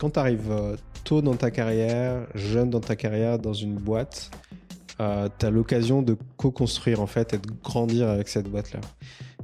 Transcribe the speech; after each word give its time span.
quand 0.00 0.10
tu 0.10 0.18
arrives 0.18 0.50
tôt 1.04 1.20
dans 1.20 1.36
ta 1.36 1.50
carrière, 1.50 2.26
jeune 2.34 2.70
dans 2.70 2.80
ta 2.80 2.96
carrière, 2.96 3.38
dans 3.38 3.52
une 3.52 3.74
boîte, 3.74 4.30
euh, 4.98 5.28
tu 5.38 5.44
as 5.44 5.50
l'occasion 5.50 6.00
de 6.00 6.16
co-construire 6.38 7.02
en 7.02 7.06
fait 7.06 7.34
et 7.34 7.38
de 7.38 7.46
grandir 7.62 8.08
avec 8.08 8.28
cette 8.28 8.48
boîte-là. 8.48 8.80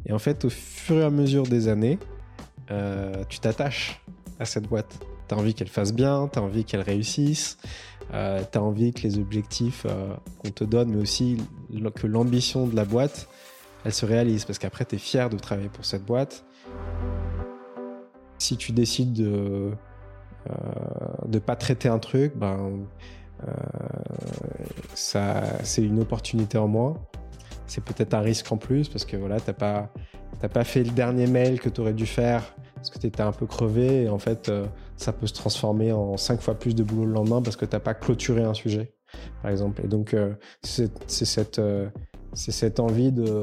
Et 0.06 0.12
en 0.12 0.18
fait, 0.18 0.46
au 0.46 0.50
fur 0.50 0.96
et 0.96 1.04
à 1.04 1.10
mesure 1.10 1.42
des 1.42 1.68
années, 1.68 1.98
euh, 2.70 3.22
tu 3.28 3.38
t'attaches 3.38 4.02
à 4.40 4.46
cette 4.46 4.66
boîte. 4.66 4.98
Tu 5.28 5.34
as 5.34 5.38
envie 5.38 5.52
qu'elle 5.52 5.68
fasse 5.68 5.92
bien, 5.92 6.28
tu 6.32 6.38
as 6.38 6.42
envie 6.42 6.64
qu'elle 6.64 6.80
réussisse, 6.80 7.58
euh, 8.14 8.42
tu 8.50 8.56
as 8.56 8.62
envie 8.62 8.92
que 8.92 9.02
les 9.02 9.18
objectifs 9.18 9.84
euh, 9.86 10.14
qu'on 10.38 10.50
te 10.50 10.64
donne, 10.64 10.90
mais 10.90 11.02
aussi 11.02 11.36
que 11.94 12.06
l'ambition 12.06 12.66
de 12.66 12.74
la 12.74 12.84
boîte, 12.86 13.28
elle 13.84 13.92
se 13.92 14.06
réalise. 14.06 14.46
Parce 14.46 14.58
qu'après, 14.58 14.86
tu 14.86 14.94
es 14.94 14.98
fier 14.98 15.28
de 15.28 15.36
travailler 15.36 15.68
pour 15.68 15.84
cette 15.84 16.04
boîte. 16.04 16.44
Si 18.38 18.56
tu 18.56 18.72
décides 18.72 19.12
de 19.12 19.72
ne 21.28 21.38
pas 21.38 21.56
traiter 21.56 21.88
un 21.88 21.98
truc, 21.98 22.36
ben, 22.36 22.86
ça, 24.94 25.42
c'est 25.62 25.82
une 25.82 26.00
opportunité 26.00 26.58
en 26.58 26.68
moins. 26.68 26.94
C'est 27.66 27.82
peut-être 27.82 28.14
un 28.14 28.20
risque 28.20 28.50
en 28.52 28.56
plus 28.56 28.88
parce 28.88 29.04
que 29.04 29.16
voilà, 29.16 29.40
t'as 29.40 29.52
pas, 29.52 29.92
t'as 30.40 30.48
pas 30.48 30.64
fait 30.64 30.84
le 30.84 30.90
dernier 30.90 31.26
mail 31.26 31.60
que 31.60 31.68
tu 31.68 31.80
aurais 31.80 31.94
dû 31.94 32.06
faire 32.06 32.54
parce 32.74 32.90
que 32.90 32.98
tu 32.98 33.06
étais 33.06 33.22
un 33.22 33.32
peu 33.32 33.46
crevé 33.46 34.04
et 34.04 34.08
en 34.08 34.18
fait, 34.18 34.48
euh, 34.48 34.66
ça 34.96 35.12
peut 35.12 35.26
se 35.26 35.34
transformer 35.34 35.92
en 35.92 36.16
cinq 36.16 36.40
fois 36.40 36.54
plus 36.54 36.74
de 36.74 36.82
boulot 36.82 37.06
le 37.06 37.12
lendemain 37.12 37.42
parce 37.42 37.56
que 37.56 37.64
t'as 37.64 37.80
pas 37.80 37.94
clôturé 37.94 38.44
un 38.44 38.54
sujet, 38.54 38.92
par 39.42 39.50
exemple. 39.50 39.82
Et 39.84 39.88
donc, 39.88 40.14
euh, 40.14 40.34
c'est, 40.62 40.90
cette, 41.08 41.58
euh, 41.58 41.88
c'est 42.32 42.52
cette 42.52 42.78
envie 42.78 43.12
de, 43.12 43.42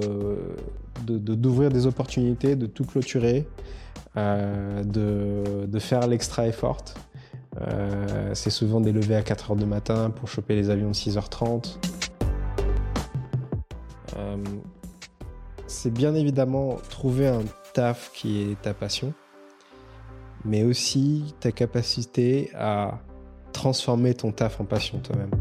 d'ouvrir 1.05 1.69
des 1.69 1.87
opportunités, 1.87 2.55
de 2.55 2.67
tout 2.67 2.85
clôturer, 2.85 3.47
de, 4.15 5.65
de 5.65 5.79
faire 5.79 6.07
l'extra 6.07 6.47
effort. 6.47 6.83
c'est 8.33 8.49
souvent 8.49 8.81
des 8.81 8.91
levées 8.91 9.15
à 9.15 9.23
4 9.23 9.51
heures 9.51 9.57
du 9.57 9.65
matin 9.65 10.09
pour 10.09 10.27
choper 10.27 10.55
les 10.55 10.69
avions 10.69 10.89
de 10.89 10.93
6h30. 10.93 11.77
c'est 15.67 15.91
bien 15.91 16.15
évidemment 16.15 16.77
trouver 16.89 17.27
un 17.27 17.43
taf 17.73 18.11
qui 18.13 18.41
est 18.41 18.61
ta 18.61 18.73
passion, 18.73 19.13
mais 20.45 20.63
aussi 20.63 21.35
ta 21.39 21.51
capacité 21.51 22.51
à 22.53 23.01
transformer 23.51 24.13
ton 24.13 24.31
taf 24.31 24.61
en 24.61 24.65
passion 24.65 24.99
toi-même. 24.99 25.31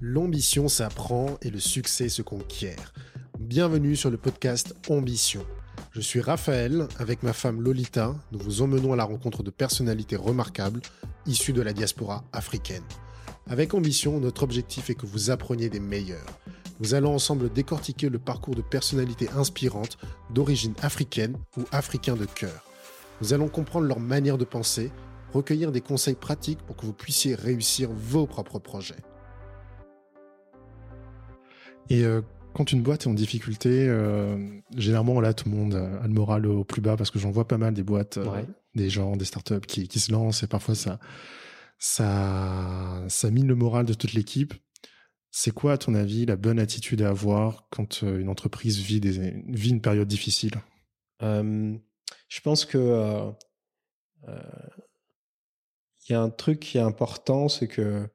L'ambition 0.00 0.68
s'apprend 0.68 1.26
et 1.42 1.50
le 1.50 1.58
succès 1.58 2.08
se 2.08 2.22
conquiert. 2.22 2.92
Bienvenue 3.46 3.94
sur 3.94 4.10
le 4.10 4.16
podcast 4.16 4.74
Ambition. 4.90 5.46
Je 5.92 6.00
suis 6.00 6.20
Raphaël, 6.20 6.88
avec 6.98 7.22
ma 7.22 7.32
femme 7.32 7.62
Lolita, 7.62 8.16
nous 8.32 8.40
vous 8.40 8.60
emmenons 8.60 8.92
à 8.92 8.96
la 8.96 9.04
rencontre 9.04 9.44
de 9.44 9.50
personnalités 9.50 10.16
remarquables 10.16 10.80
issues 11.26 11.52
de 11.52 11.62
la 11.62 11.72
diaspora 11.72 12.24
africaine. 12.32 12.82
Avec 13.46 13.72
ambition, 13.72 14.18
notre 14.18 14.42
objectif 14.42 14.90
est 14.90 14.96
que 14.96 15.06
vous 15.06 15.30
appreniez 15.30 15.68
des 15.68 15.78
meilleurs. 15.78 16.26
Nous 16.80 16.94
allons 16.94 17.14
ensemble 17.14 17.52
décortiquer 17.52 18.08
le 18.08 18.18
parcours 18.18 18.56
de 18.56 18.62
personnalités 18.62 19.28
inspirantes 19.36 19.96
d'origine 20.30 20.74
africaine 20.82 21.38
ou 21.56 21.62
africain 21.70 22.16
de 22.16 22.26
cœur. 22.26 22.64
Nous 23.20 23.32
allons 23.32 23.48
comprendre 23.48 23.86
leur 23.86 24.00
manière 24.00 24.38
de 24.38 24.44
penser, 24.44 24.90
recueillir 25.32 25.70
des 25.70 25.82
conseils 25.82 26.16
pratiques 26.16 26.62
pour 26.66 26.74
que 26.74 26.84
vous 26.84 26.92
puissiez 26.92 27.36
réussir 27.36 27.90
vos 27.92 28.26
propres 28.26 28.58
projets. 28.58 29.04
Et 31.88 32.02
euh, 32.02 32.20
quand 32.56 32.72
une 32.72 32.80
boîte 32.80 33.02
est 33.02 33.08
en 33.08 33.12
difficulté, 33.12 33.86
euh, 33.86 34.38
généralement 34.74 35.20
là 35.20 35.34
tout 35.34 35.46
le 35.50 35.54
monde 35.54 35.74
a 35.74 36.06
le 36.06 36.14
moral 36.14 36.46
au 36.46 36.64
plus 36.64 36.80
bas 36.80 36.96
parce 36.96 37.10
que 37.10 37.18
j'en 37.18 37.30
vois 37.30 37.46
pas 37.46 37.58
mal 37.58 37.74
des 37.74 37.82
boîtes, 37.82 38.16
euh, 38.16 38.42
des 38.74 38.88
gens, 38.88 39.14
des 39.14 39.26
startups 39.26 39.66
qui, 39.68 39.88
qui 39.88 40.00
se 40.00 40.10
lancent 40.10 40.42
et 40.42 40.46
parfois 40.46 40.74
ça 40.74 40.98
ça, 41.78 43.04
ça 43.08 43.30
mine 43.30 43.46
le 43.46 43.54
moral 43.54 43.84
de 43.84 43.92
toute 43.92 44.14
l'équipe. 44.14 44.54
C'est 45.30 45.50
quoi, 45.50 45.74
à 45.74 45.76
ton 45.76 45.94
avis, 45.94 46.24
la 46.24 46.36
bonne 46.36 46.58
attitude 46.58 47.02
à 47.02 47.10
avoir 47.10 47.66
quand 47.68 48.02
euh, 48.02 48.18
une 48.18 48.30
entreprise 48.30 48.78
vit, 48.78 49.00
des, 49.00 49.34
vit 49.48 49.68
une 49.68 49.82
période 49.82 50.08
difficile? 50.08 50.54
Euh, 51.20 51.76
Je 52.28 52.40
pense 52.40 52.64
que 52.64 53.30
il 56.08 56.12
y 56.12 56.14
a 56.14 56.22
un 56.22 56.30
truc 56.30 56.60
qui 56.60 56.78
est 56.78 56.80
important, 56.80 57.50
c'est 57.50 57.68
que 57.68 58.08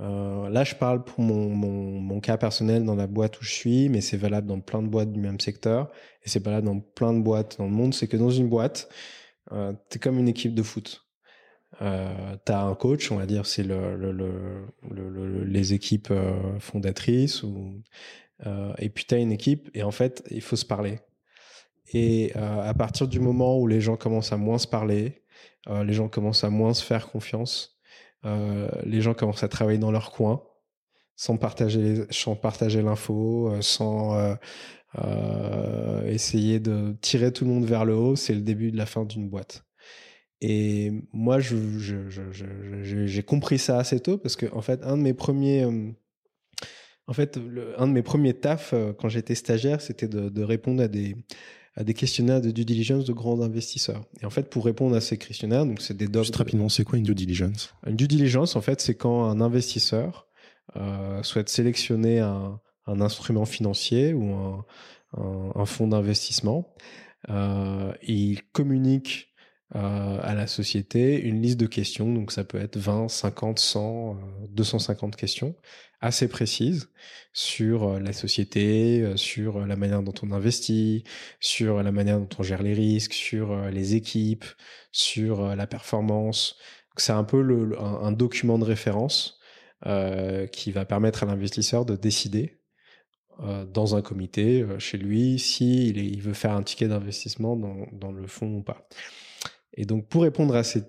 euh, 0.00 0.48
là, 0.50 0.64
je 0.64 0.74
parle 0.74 1.04
pour 1.04 1.20
mon, 1.20 1.48
mon, 1.48 2.20
cas 2.20 2.36
personnel 2.36 2.84
dans 2.84 2.96
la 2.96 3.06
boîte 3.06 3.40
où 3.40 3.44
je 3.44 3.52
suis, 3.52 3.88
mais 3.88 4.00
c'est 4.00 4.16
valable 4.16 4.46
dans 4.46 4.60
plein 4.60 4.82
de 4.82 4.88
boîtes 4.88 5.12
du 5.12 5.20
même 5.20 5.40
secteur, 5.40 5.90
et 6.22 6.28
c'est 6.28 6.42
valable 6.42 6.66
dans 6.66 6.80
plein 6.80 7.14
de 7.14 7.20
boîtes 7.20 7.56
dans 7.58 7.64
le 7.64 7.70
monde. 7.70 7.94
C'est 7.94 8.08
que 8.08 8.16
dans 8.16 8.30
une 8.30 8.48
boîte, 8.48 8.88
euh, 9.52 9.72
t'es 9.88 9.98
comme 9.98 10.18
une 10.18 10.28
équipe 10.28 10.54
de 10.54 10.62
foot. 10.62 11.06
Euh, 11.82 12.36
tu 12.44 12.52
as 12.52 12.62
un 12.62 12.74
coach, 12.74 13.10
on 13.10 13.16
va 13.16 13.26
dire, 13.26 13.46
c'est 13.46 13.62
le, 13.62 13.96
le, 13.96 14.12
le, 14.12 15.44
les 15.44 15.74
équipes 15.74 16.10
euh, 16.10 16.58
fondatrices, 16.58 17.42
ou, 17.42 17.82
euh, 18.46 18.72
et 18.78 18.88
puis 18.88 19.04
tu 19.04 19.14
as 19.14 19.18
une 19.18 19.32
équipe, 19.32 19.70
et 19.74 19.82
en 19.82 19.90
fait, 19.90 20.24
il 20.30 20.42
faut 20.42 20.56
se 20.56 20.64
parler. 20.64 21.00
Et 21.92 22.32
à 22.34 22.74
partir 22.74 23.06
du 23.06 23.20
moment 23.20 23.60
où 23.60 23.68
les 23.68 23.80
gens 23.80 23.96
commencent 23.96 24.32
à 24.32 24.36
moins 24.36 24.58
se 24.58 24.66
parler, 24.66 25.22
les 25.68 25.92
gens 25.92 26.08
commencent 26.08 26.42
à 26.42 26.50
moins 26.50 26.74
se 26.74 26.84
faire 26.84 27.06
confiance, 27.08 27.75
les 28.24 29.00
gens 29.00 29.14
commencent 29.14 29.44
à 29.44 29.48
travailler 29.48 29.78
dans 29.78 29.92
leur 29.92 30.10
coin, 30.10 30.42
sans 31.14 31.36
partager, 31.36 32.04
sans 32.10 32.34
partager 32.34 32.82
l'info, 32.82 33.52
sans 33.60 34.36
essayer 36.06 36.58
de 36.58 36.96
tirer 37.00 37.32
tout 37.32 37.44
le 37.44 37.50
monde 37.50 37.64
vers 37.64 37.84
le 37.84 37.94
haut, 37.94 38.16
c'est 38.16 38.34
le 38.34 38.40
début 38.40 38.72
de 38.72 38.76
la 38.76 38.86
fin 38.86 39.04
d'une 39.04 39.28
boîte. 39.28 39.66
Et 40.40 40.92
moi, 41.12 41.38
j'ai 41.40 43.22
compris 43.22 43.58
ça 43.58 43.78
assez 43.78 44.00
tôt 44.00 44.18
parce 44.18 44.36
que 44.36 44.46
en 44.52 44.60
fait, 44.60 44.82
un 44.82 44.96
de 44.98 45.02
mes 45.02 45.14
premiers, 45.14 45.64
euh, 45.64 45.90
en 47.06 47.12
fait, 47.14 47.38
un 47.78 47.88
de 47.88 47.92
mes 47.92 48.02
premiers 48.02 48.34
tafs 48.34 48.72
euh, 48.74 48.92
quand 48.92 49.08
j'étais 49.08 49.34
stagiaire, 49.34 49.80
c'était 49.80 50.08
de, 50.08 50.42
répondre 50.42 50.82
à 50.82 50.88
des 50.88 51.16
à 51.76 51.84
des 51.84 51.94
questionnaires 51.94 52.40
de 52.40 52.50
due 52.50 52.64
diligence 52.64 53.04
de 53.04 53.12
grands 53.12 53.40
investisseurs. 53.42 54.02
Et 54.22 54.26
en 54.26 54.30
fait, 54.30 54.48
pour 54.48 54.64
répondre 54.64 54.96
à 54.96 55.00
ces 55.00 55.18
questionnaires, 55.18 55.66
donc 55.66 55.80
c'est 55.82 55.96
des 55.96 56.08
docs. 56.08 56.24
Juste 56.24 56.36
rapidement, 56.36 56.68
c'est 56.68 56.84
quoi 56.84 56.98
une 56.98 57.04
due 57.04 57.14
diligence? 57.14 57.74
Une 57.86 57.96
due 57.96 58.08
diligence, 58.08 58.56
en 58.56 58.62
fait, 58.62 58.80
c'est 58.80 58.94
quand 58.94 59.28
un 59.28 59.40
investisseur 59.40 60.26
euh, 60.76 61.22
souhaite 61.22 61.50
sélectionner 61.50 62.20
un, 62.20 62.58
un 62.86 63.00
instrument 63.00 63.44
financier 63.44 64.14
ou 64.14 64.32
un, 64.32 64.64
un, 65.18 65.52
un 65.54 65.66
fonds 65.66 65.88
d'investissement. 65.88 66.74
Euh, 67.28 67.92
il 68.02 68.42
communique 68.52 69.28
euh, 69.74 70.18
à 70.22 70.34
la 70.34 70.46
société 70.46 71.20
une 71.20 71.42
liste 71.42 71.58
de 71.58 71.66
questions, 71.66 72.12
donc 72.12 72.30
ça 72.30 72.44
peut 72.44 72.58
être 72.58 72.76
20, 72.76 73.08
50, 73.08 73.58
100, 73.58 74.16
250 74.50 75.16
questions 75.16 75.56
assez 76.00 76.28
précises 76.28 76.88
sur 77.32 77.82
euh, 77.82 77.98
la 77.98 78.12
société, 78.12 79.02
euh, 79.02 79.16
sur 79.16 79.66
la 79.66 79.74
manière 79.74 80.04
dont 80.04 80.14
on 80.22 80.30
investit, 80.30 81.02
sur 81.40 81.82
la 81.82 81.90
manière 81.90 82.20
dont 82.20 82.28
on 82.38 82.44
gère 82.44 82.62
les 82.62 82.74
risques, 82.74 83.12
sur 83.12 83.56
les 83.70 83.96
équipes, 83.96 84.44
sur 84.92 85.56
la 85.56 85.66
performance. 85.66 86.58
C'est 86.96 87.12
un 87.12 87.24
peu 87.24 87.76
un, 87.80 88.12
document 88.12 88.58
de 88.58 88.64
référence 88.64 89.40
qui 90.52 90.72
va 90.72 90.84
permettre 90.86 91.22
à 91.24 91.26
l'investisseur 91.26 91.84
de 91.84 91.96
décider 91.96 92.60
dans 93.38 93.94
un 93.96 94.00
comité 94.00 94.64
chez 94.78 94.96
lui 94.96 95.38
s'il 95.38 95.98
il 95.98 96.22
veut 96.22 96.32
faire 96.32 96.52
un 96.52 96.62
ticket 96.62 96.88
d'investissement 96.88 97.56
dans, 97.56 97.86
dans 97.92 98.12
le 98.12 98.26
fonds 98.26 98.56
ou 98.56 98.62
pas. 98.62 98.88
Et 99.76 99.84
donc, 99.84 100.08
pour 100.08 100.22
répondre 100.22 100.56
à 100.56 100.64
ces, 100.64 100.82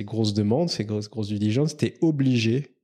grosses 0.00 0.34
demandes, 0.34 0.68
ces 0.70 0.84
grosses, 0.84 1.08
grosses 1.08 1.28
diligences, 1.28 1.76
tu 1.76 1.86
es 1.86 1.96
obligé 2.00 2.74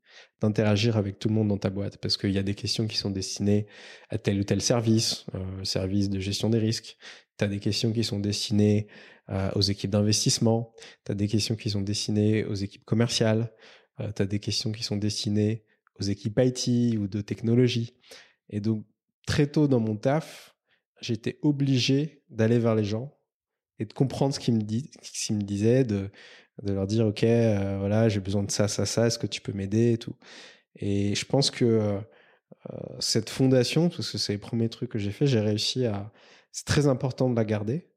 d'interagir 0.40 0.96
avec 0.96 1.18
tout 1.18 1.28
le 1.28 1.34
monde 1.34 1.48
dans 1.48 1.58
ta 1.58 1.70
boîte 1.70 1.98
parce 1.98 2.16
qu'il 2.16 2.30
y 2.30 2.38
a 2.38 2.42
des 2.42 2.54
questions 2.54 2.86
qui 2.86 2.96
sont 2.96 3.10
destinées 3.10 3.66
à 4.08 4.18
tel 4.18 4.38
ou 4.38 4.44
tel 4.44 4.62
service, 4.62 5.26
euh, 5.34 5.64
service 5.64 6.08
de 6.08 6.20
gestion 6.20 6.48
des 6.50 6.58
risques. 6.58 6.96
Tu 7.36 7.44
as 7.44 7.48
des 7.48 7.58
questions 7.58 7.92
qui 7.92 8.04
sont 8.04 8.20
destinées 8.20 8.86
euh, 9.28 9.50
aux 9.54 9.60
équipes 9.60 9.90
d'investissement. 9.90 10.72
Tu 11.04 11.12
as 11.12 11.14
des 11.14 11.28
questions 11.28 11.56
qui 11.56 11.68
sont 11.68 11.82
destinées 11.82 12.44
aux 12.44 12.54
équipes 12.54 12.84
commerciales. 12.84 13.52
Euh, 13.98 14.12
tu 14.14 14.22
as 14.22 14.26
des 14.26 14.38
questions 14.38 14.72
qui 14.72 14.84
sont 14.84 14.96
destinées 14.96 15.64
aux 15.98 16.04
équipes 16.04 16.38
IT 16.38 16.96
ou 16.96 17.08
de 17.08 17.20
technologie. 17.20 17.96
Et 18.48 18.60
donc, 18.60 18.86
très 19.26 19.48
tôt 19.48 19.68
dans 19.68 19.80
mon 19.80 19.96
taf, 19.96 20.54
j'étais 21.00 21.38
obligé 21.42 22.22
d'aller 22.30 22.58
vers 22.58 22.74
les 22.74 22.84
gens 22.84 23.19
et 23.80 23.86
de 23.86 23.92
comprendre 23.94 24.34
ce 24.34 24.38
qu'ils 24.38 24.54
me, 24.54 25.42
disaient, 25.42 25.84
de, 25.84 26.10
leur 26.62 26.86
dire, 26.86 27.06
OK, 27.06 27.24
euh, 27.24 27.78
voilà, 27.78 28.10
j'ai 28.10 28.20
besoin 28.20 28.42
de 28.42 28.50
ça, 28.50 28.68
ça, 28.68 28.84
ça, 28.84 29.06
est-ce 29.06 29.18
que 29.18 29.26
tu 29.26 29.40
peux 29.40 29.54
m'aider 29.54 29.94
et 29.94 29.98
tout. 29.98 30.14
Et 30.76 31.14
je 31.14 31.24
pense 31.24 31.50
que 31.50 31.64
euh, 31.64 32.00
cette 32.98 33.30
fondation, 33.30 33.88
parce 33.88 34.12
que 34.12 34.18
c'est 34.18 34.34
les 34.34 34.38
premiers 34.38 34.68
trucs 34.68 34.90
que 34.90 34.98
j'ai 34.98 35.10
fait, 35.10 35.26
j'ai 35.26 35.40
réussi 35.40 35.86
à... 35.86 36.12
C'est 36.52 36.66
très 36.66 36.88
important 36.88 37.30
de 37.30 37.36
la 37.36 37.44
garder. 37.44 37.88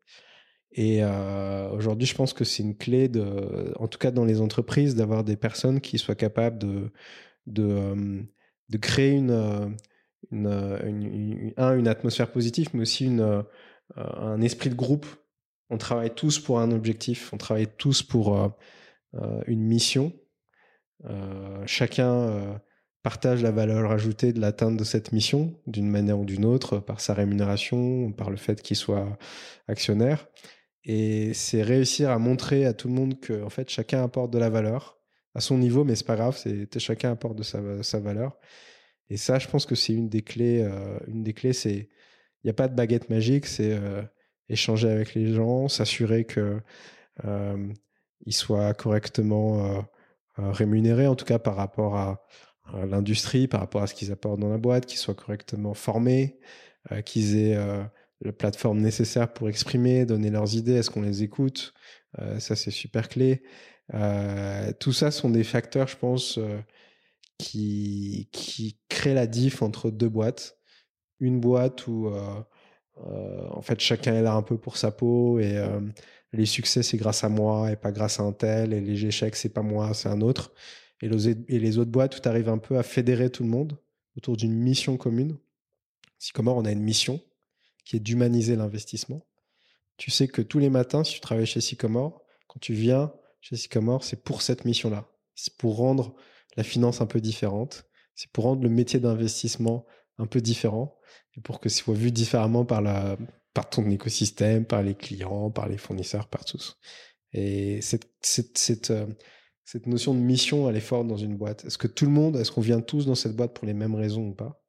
Et 0.71 1.03
euh, 1.03 1.69
aujourd'hui, 1.71 2.07
je 2.07 2.15
pense 2.15 2.33
que 2.33 2.45
c'est 2.45 2.63
une 2.63 2.77
clé 2.77 3.09
de, 3.09 3.73
en 3.77 3.87
tout 3.87 3.99
cas 3.99 4.11
dans 4.11 4.25
les 4.25 4.39
entreprises, 4.39 4.95
d'avoir 4.95 5.23
des 5.25 5.35
personnes 5.35 5.81
qui 5.81 5.97
soient 5.97 6.15
capables 6.15 6.57
de 6.57 6.91
euh, 7.59 8.23
créer 8.81 9.11
une 9.11 9.75
une, 10.31 10.47
une, 10.47 11.53
un, 11.57 11.77
une 11.77 11.87
atmosphère 11.87 12.31
positive, 12.31 12.69
mais 12.73 12.81
aussi 12.81 13.05
une, 13.05 13.43
un 13.95 14.41
esprit 14.41 14.69
de 14.69 14.75
groupe. 14.75 15.05
On 15.69 15.77
travaille 15.77 16.13
tous 16.13 16.39
pour 16.39 16.59
un 16.59 16.71
objectif, 16.71 17.31
on 17.33 17.37
travaille 17.37 17.67
tous 17.77 18.03
pour 18.03 18.53
une 19.47 19.61
mission. 19.61 20.13
chacun 21.65 22.59
partage 23.03 23.43
la 23.43 23.51
valeur 23.51 23.91
ajoutée 23.91 24.33
de 24.33 24.39
l'atteinte 24.39 24.77
de 24.77 24.83
cette 24.83 25.11
mission 25.11 25.59
d'une 25.67 25.89
manière 25.89 26.17
ou 26.17 26.25
d'une 26.25 26.45
autre, 26.45 26.79
par 26.79 27.01
sa 27.01 27.13
rémunération, 27.13 28.11
par 28.13 28.29
le 28.29 28.37
fait 28.37 28.61
qu'il 28.61 28.77
soit 28.77 29.17
actionnaire. 29.67 30.27
Et 30.85 31.33
c'est 31.33 31.61
réussir 31.61 32.09
à 32.09 32.17
montrer 32.17 32.65
à 32.65 32.73
tout 32.73 32.87
le 32.87 32.93
monde 32.93 33.19
que 33.19 33.47
fait 33.49 33.69
chacun 33.69 34.03
apporte 34.03 34.31
de 34.31 34.39
la 34.39 34.49
valeur 34.49 34.97
à 35.35 35.41
son 35.41 35.57
niveau, 35.57 35.83
mais 35.83 35.95
c'est 35.95 36.05
pas 36.05 36.15
grave, 36.15 36.37
c'est 36.37 36.79
chacun 36.79 37.11
apporte 37.11 37.37
de 37.37 37.43
sa, 37.43 37.99
valeur. 37.99 38.37
Et 39.09 39.17
ça, 39.17 39.39
je 39.39 39.47
pense 39.47 39.65
que 39.65 39.75
c'est 39.75 39.93
une 39.93 40.09
des 40.09 40.21
clés. 40.21 40.61
Euh, 40.61 40.99
il 41.07 41.87
n'y 42.43 42.49
a 42.49 42.53
pas 42.53 42.67
de 42.67 42.75
baguette 42.75 43.09
magique, 43.09 43.45
c'est 43.45 43.73
euh, 43.73 44.01
échanger 44.49 44.89
avec 44.89 45.13
les 45.15 45.33
gens, 45.33 45.67
s'assurer 45.67 46.25
que 46.25 46.61
euh, 47.25 47.73
ils 48.25 48.33
soient 48.33 48.73
correctement 48.73 49.85
rémunérés, 50.37 51.07
en 51.07 51.15
tout 51.15 51.25
cas 51.25 51.39
par 51.39 51.55
rapport 51.55 51.97
à, 51.97 52.25
l'industrie, 52.85 53.47
par 53.47 53.59
rapport 53.59 53.83
à 53.83 53.87
ce 53.87 53.93
qu'ils 53.93 54.11
apportent 54.11 54.39
dans 54.39 54.49
la 54.49 54.57
boîte, 54.57 54.85
qu'ils 54.85 54.97
soient 54.97 55.13
correctement 55.13 55.73
formés, 55.73 56.39
qu'ils 57.05 57.37
aient 57.37 57.57
la 58.21 58.31
plateforme 58.31 58.79
nécessaire 58.79 59.33
pour 59.33 59.49
exprimer, 59.49 60.05
donner 60.05 60.29
leurs 60.29 60.55
idées, 60.55 60.75
est-ce 60.75 60.89
qu'on 60.89 61.01
les 61.01 61.23
écoute 61.23 61.73
Ça, 62.39 62.55
c'est 62.55 62.71
super 62.71 63.09
clé. 63.09 63.43
tout 64.79 64.93
ça 64.93 65.11
sont 65.11 65.29
des 65.29 65.43
facteurs, 65.43 65.89
je 65.89 65.97
pense, 65.97 66.39
qui, 67.37 68.29
qui 68.31 68.79
créent 68.87 69.13
la 69.13 69.27
diff 69.27 69.61
entre 69.61 69.91
deux 69.91 70.09
boîtes. 70.09 70.57
Une 71.19 71.41
boîte 71.41 71.87
où, 71.87 72.09
en 72.97 73.61
fait, 73.61 73.79
chacun 73.79 74.13
est 74.13 74.21
là 74.21 74.33
un 74.33 74.43
peu 74.43 74.57
pour 74.57 74.77
sa 74.77 74.91
peau 74.91 75.39
et 75.39 75.61
les 76.33 76.45
succès, 76.45 76.83
c'est 76.83 76.97
grâce 76.97 77.23
à 77.23 77.29
moi 77.29 77.71
et 77.71 77.75
pas 77.75 77.91
grâce 77.91 78.19
à 78.19 78.23
un 78.23 78.31
tel, 78.31 78.73
et 78.73 78.81
les 78.81 79.05
échecs, 79.05 79.35
c'est 79.35 79.49
pas 79.49 79.61
moi, 79.61 79.93
c'est 79.93 80.09
un 80.09 80.21
autre. 80.21 80.51
Et 81.01 81.09
les, 81.09 81.77
autres 81.77 81.91
boîtes 81.91 82.17
où 82.17 82.19
tu 82.19 82.27
arrives 82.27 82.49
un 82.49 82.57
peu 82.57 82.77
à 82.77 82.83
fédérer 82.83 83.29
tout 83.29 83.43
le 83.43 83.49
monde 83.49 83.77
autour 84.17 84.37
d'une 84.37 84.53
mission 84.53 84.97
commune. 84.97 85.37
Si 86.17 86.31
comment 86.31 86.57
on 86.57 86.65
a 86.65 86.71
une 86.71 86.81
mission, 86.81 87.19
qui 87.83 87.97
est 87.97 87.99
d'humaniser 87.99 88.55
l'investissement. 88.55 89.25
Tu 89.97 90.11
sais 90.11 90.27
que 90.27 90.41
tous 90.41 90.59
les 90.59 90.69
matins, 90.69 91.03
si 91.03 91.15
tu 91.15 91.19
travailles 91.19 91.45
chez 91.45 91.61
Sycomore, 91.61 92.23
quand 92.47 92.59
tu 92.59 92.73
viens 92.73 93.11
chez 93.41 93.57
Sycomore, 93.57 94.03
c'est 94.03 94.23
pour 94.23 94.41
cette 94.41 94.65
mission-là. 94.65 95.05
C'est 95.35 95.57
pour 95.57 95.75
rendre 95.75 96.15
la 96.55 96.63
finance 96.63 97.01
un 97.01 97.05
peu 97.05 97.19
différente. 97.19 97.85
C'est 98.15 98.31
pour 98.31 98.45
rendre 98.45 98.63
le 98.63 98.69
métier 98.69 98.99
d'investissement 98.99 99.85
un 100.17 100.25
peu 100.25 100.39
différent 100.39 100.97
et 101.37 101.41
pour 101.41 101.59
que 101.59 101.69
ce 101.69 101.79
soit 101.79 101.95
vu 101.95 102.11
différemment 102.11 102.65
par, 102.65 103.69
ton 103.69 103.89
écosystème, 103.89 104.65
par 104.65 104.83
les 104.83 104.95
clients, 104.95 105.49
par 105.49 105.67
les 105.67 105.77
fournisseurs, 105.77 106.27
par 106.27 106.45
tous. 106.45 106.77
Et 107.33 107.79
euh, 107.79 109.07
cette 109.65 109.87
notion 109.87 110.13
de 110.13 110.19
mission, 110.19 110.69
elle 110.69 110.75
est 110.75 110.81
forte 110.81 111.07
dans 111.07 111.17
une 111.17 111.35
boîte. 111.35 111.65
Est-ce 111.65 111.77
que 111.77 111.87
tout 111.87 112.05
le 112.05 112.11
monde, 112.11 112.35
est-ce 112.35 112.51
qu'on 112.51 112.61
vient 112.61 112.81
tous 112.81 113.05
dans 113.05 113.15
cette 113.15 113.35
boîte 113.35 113.53
pour 113.53 113.65
les 113.65 113.73
mêmes 113.73 113.95
raisons 113.95 114.27
ou 114.29 114.33
pas? 114.33 114.63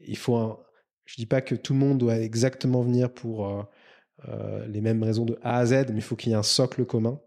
Il 0.00 0.18
faut 0.18 0.58
je 1.04 1.16
dis 1.16 1.26
pas 1.26 1.40
que 1.40 1.54
tout 1.54 1.72
le 1.72 1.80
monde 1.80 1.98
doit 1.98 2.18
exactement 2.18 2.80
venir 2.80 3.12
pour 3.12 3.48
euh, 3.48 3.62
euh, 4.28 4.66
les 4.66 4.80
mêmes 4.80 5.02
raisons 5.02 5.24
de 5.24 5.38
A 5.42 5.58
à 5.58 5.66
Z, 5.66 5.86
mais 5.88 5.96
il 5.96 6.02
faut 6.02 6.16
qu'il 6.16 6.30
y 6.30 6.32
ait 6.32 6.38
un 6.38 6.42
socle 6.42 6.84
commun. 6.84 7.20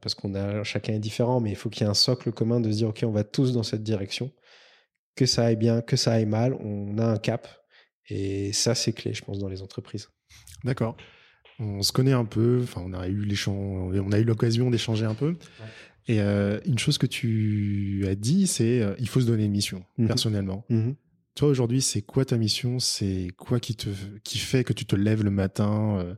Parce 0.00 0.14
qu'on 0.14 0.34
a 0.34 0.62
chacun 0.62 0.94
est 0.94 1.00
différent, 1.00 1.40
mais 1.40 1.50
il 1.50 1.56
faut 1.56 1.68
qu'il 1.68 1.82
y 1.82 1.86
ait 1.86 1.90
un 1.90 1.94
socle 1.94 2.32
commun 2.32 2.60
de 2.60 2.70
se 2.70 2.76
dire 2.76 2.88
ok, 2.88 3.00
on 3.04 3.10
va 3.10 3.24
tous 3.24 3.52
dans 3.52 3.64
cette 3.64 3.82
direction. 3.82 4.30
Que 5.18 5.26
ça 5.26 5.46
aille 5.46 5.56
bien, 5.56 5.80
que 5.80 5.96
ça 5.96 6.12
aille 6.12 6.26
mal, 6.26 6.54
on 6.60 6.96
a 6.98 7.04
un 7.04 7.16
cap. 7.16 7.48
Et 8.08 8.52
ça, 8.52 8.76
c'est 8.76 8.92
clé, 8.92 9.14
je 9.14 9.24
pense, 9.24 9.40
dans 9.40 9.48
les 9.48 9.62
entreprises. 9.62 10.10
D'accord. 10.62 10.96
On 11.58 11.82
se 11.82 11.90
connaît 11.90 12.12
un 12.12 12.24
peu. 12.24 12.60
Enfin, 12.62 12.82
on 12.84 12.92
a 12.92 13.08
eu 13.08 13.28
on 13.48 14.12
a 14.12 14.18
eu 14.20 14.22
l'occasion 14.22 14.70
d'échanger 14.70 15.06
un 15.06 15.14
peu. 15.14 15.34
Et 16.06 16.20
une 16.20 16.78
chose 16.78 16.98
que 16.98 17.06
tu 17.06 18.06
as 18.08 18.14
dit, 18.14 18.46
c'est 18.46 18.80
il 19.00 19.08
faut 19.08 19.20
se 19.20 19.26
donner 19.26 19.46
une 19.46 19.52
mission, 19.52 19.84
mmh 19.98 20.06
personnellement. 20.06 20.64
Mmh 20.68 20.92
toi, 21.34 21.48
aujourd'hui, 21.48 21.82
c'est 21.82 22.02
quoi 22.02 22.24
ta 22.24 22.36
mission? 22.36 22.80
C'est 22.80 23.28
quoi 23.36 23.60
qui, 23.60 23.76
te, 23.76 23.88
qui 24.24 24.38
fait 24.38 24.64
que 24.64 24.72
tu 24.72 24.86
te 24.86 24.96
lèves 24.96 25.22
le 25.22 25.30
matin 25.30 25.98
euh? 26.00 26.14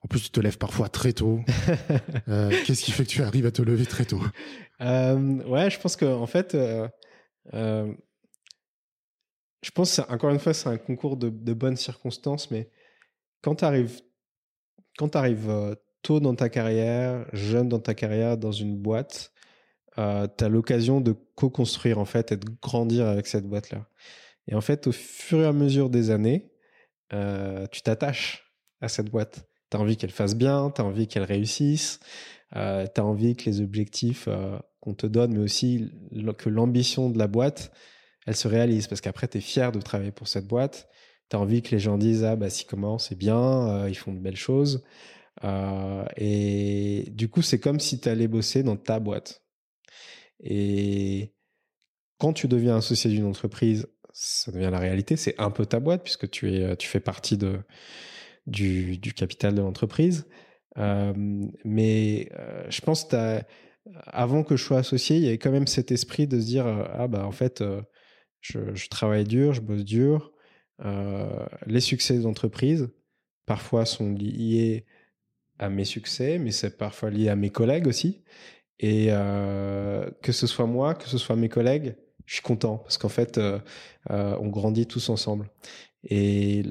En 0.00 0.08
plus, 0.08 0.20
tu 0.20 0.30
te 0.30 0.40
lèves 0.40 0.56
parfois 0.58 0.88
très 0.88 1.12
tôt. 1.12 1.40
Euh, 2.28 2.50
qu'est-ce 2.64 2.82
qui 2.84 2.90
fait 2.92 3.04
que 3.04 3.10
tu 3.10 3.22
arrives 3.22 3.44
à 3.46 3.50
te 3.50 3.60
lever 3.62 3.84
très 3.84 4.04
tôt? 4.06 4.22
Euh, 4.80 5.42
Ouais, 5.44 5.70
je 5.70 5.78
pense 5.78 5.96
que 5.96 6.06
en 6.06 6.26
fait, 6.26 6.56
je 9.62 9.70
pense 9.70 10.00
encore 10.08 10.30
une 10.30 10.38
fois, 10.38 10.54
c'est 10.54 10.68
un 10.68 10.78
concours 10.78 11.16
de, 11.16 11.52
bonnes 11.52 11.76
circonstances, 11.76 12.50
mais 12.50 12.70
quand 13.42 13.56
tu 13.56 13.64
arrives, 13.64 14.00
arrives 15.14 15.76
tôt 16.02 16.20
dans 16.20 16.34
ta 16.34 16.48
carrière, 16.48 17.26
jeune 17.32 17.68
dans 17.68 17.78
ta 17.78 17.94
carrière, 17.94 18.36
dans 18.36 18.52
une 18.52 18.76
boîte, 18.76 19.32
tu 19.96 20.00
as 20.00 20.48
l'occasion 20.48 21.00
de 21.00 21.14
co-construire 21.34 21.98
en 21.98 22.04
fait 22.04 22.32
et 22.32 22.36
de 22.36 22.46
grandir 22.60 23.06
avec 23.06 23.26
cette 23.26 23.46
boîte-là. 23.46 23.86
Et 24.48 24.54
en 24.54 24.60
fait, 24.60 24.86
au 24.86 24.92
fur 24.92 25.40
et 25.40 25.46
à 25.46 25.52
mesure 25.52 25.90
des 25.90 26.10
années, 26.10 26.50
euh, 27.12 27.66
tu 27.70 27.82
t'attaches 27.82 28.52
à 28.80 28.88
cette 28.88 29.10
boîte. 29.10 29.48
Tu 29.70 29.76
as 29.76 29.80
envie 29.80 29.96
qu'elle 29.96 30.10
fasse 30.10 30.34
bien, 30.34 30.70
tu 30.74 30.80
as 30.80 30.84
envie 30.84 31.06
qu'elle 31.06 31.24
réussisse, 31.24 32.00
euh, 32.56 32.86
tu 32.92 33.00
as 33.00 33.04
envie 33.04 33.36
que 33.36 33.44
les 33.44 33.60
objectifs 33.60 34.26
euh, 34.28 34.58
qu'on 34.80 34.94
te 34.94 35.06
donne, 35.06 35.34
mais 35.34 35.40
aussi 35.40 35.90
que 36.38 36.48
l'ambition 36.48 37.10
de 37.10 37.18
la 37.18 37.28
boîte, 37.28 37.72
elle 38.26 38.36
se 38.36 38.48
réalise. 38.48 38.86
Parce 38.86 39.00
qu'après, 39.00 39.28
tu 39.28 39.38
es 39.38 39.40
fier 39.40 39.72
de 39.72 39.80
travailler 39.80 40.12
pour 40.12 40.28
cette 40.28 40.46
boîte. 40.46 40.88
Tu 41.30 41.36
as 41.36 41.40
envie 41.40 41.62
que 41.62 41.70
les 41.70 41.78
gens 41.78 41.98
disent 41.98 42.24
Ah, 42.24 42.36
bah, 42.36 42.50
si 42.50 42.64
comment, 42.66 42.98
c'est 42.98 43.16
bien, 43.16 43.88
ils 43.88 43.96
font 43.96 44.12
de 44.12 44.20
belles 44.20 44.36
choses. 44.36 44.84
et 46.16 47.04
du 47.10 47.28
coup, 47.28 47.42
c'est 47.42 47.60
comme 47.60 47.80
si 47.80 48.00
tu 48.00 48.08
allais 48.08 48.28
bosser 48.28 48.62
dans 48.62 48.76
ta 48.76 49.00
boîte. 49.00 49.42
Et 50.40 51.34
quand 52.18 52.32
tu 52.32 52.48
deviens 52.48 52.76
associé 52.76 53.10
d'une 53.10 53.26
entreprise, 53.26 53.88
ça 54.12 54.52
devient 54.52 54.70
la 54.70 54.78
réalité. 54.78 55.16
C'est 55.16 55.38
un 55.40 55.50
peu 55.50 55.66
ta 55.66 55.80
boîte 55.80 56.02
puisque 56.02 56.30
tu, 56.30 56.54
es, 56.54 56.76
tu 56.76 56.88
fais 56.88 57.00
partie 57.00 57.36
de, 57.36 57.60
du, 58.46 58.98
du 58.98 59.12
capital 59.14 59.54
de 59.54 59.60
l'entreprise. 59.60 60.26
Euh, 60.78 61.12
mais 61.64 62.30
euh, 62.38 62.64
je 62.70 62.80
pense 62.80 63.04
que 63.04 63.40
avant 64.06 64.42
que 64.42 64.56
je 64.56 64.64
sois 64.64 64.78
associé, 64.78 65.16
il 65.16 65.22
y 65.22 65.26
avait 65.28 65.38
quand 65.38 65.50
même 65.50 65.66
cet 65.66 65.90
esprit 65.90 66.26
de 66.26 66.40
se 66.40 66.46
dire 66.46 66.66
euh, 66.66 66.84
ah 66.92 67.08
bah 67.08 67.26
en 67.26 67.32
fait 67.32 67.62
je, 68.42 68.88
travaille 68.88 69.24
dur, 69.24 69.54
je 69.54 69.62
bosse 69.62 69.84
dur. 69.84 70.32
les 71.66 71.80
succès 71.80 72.14
des 72.18 72.26
entreprises 72.26 72.90
parfois 73.46 73.86
sont 73.86 74.12
liés 74.12 74.84
à 75.58 75.68
mes 75.68 75.84
succès, 75.84 76.38
mais 76.38 76.50
c'est 76.50 76.76
parfois 76.76 77.10
lié 77.10 77.28
à 77.28 77.36
mes 77.36 77.50
collègues 77.50 77.86
aussi. 77.86 78.22
Et 78.78 79.06
que 79.08 80.32
ce 80.32 80.46
soit 80.46 80.66
moi, 80.66 80.94
que 80.94 81.08
ce 81.08 81.18
soit 81.18 81.36
mes 81.36 81.48
collègues, 81.48 81.94
je 82.26 82.34
suis 82.34 82.42
content 82.42 82.78
parce 82.78 82.98
qu'en 82.98 83.08
fait, 83.08 83.38
euh, 83.38 83.58
euh, 84.10 84.36
on 84.40 84.48
grandit 84.48 84.86
tous 84.86 85.08
ensemble. 85.08 85.50
Et 86.04 86.62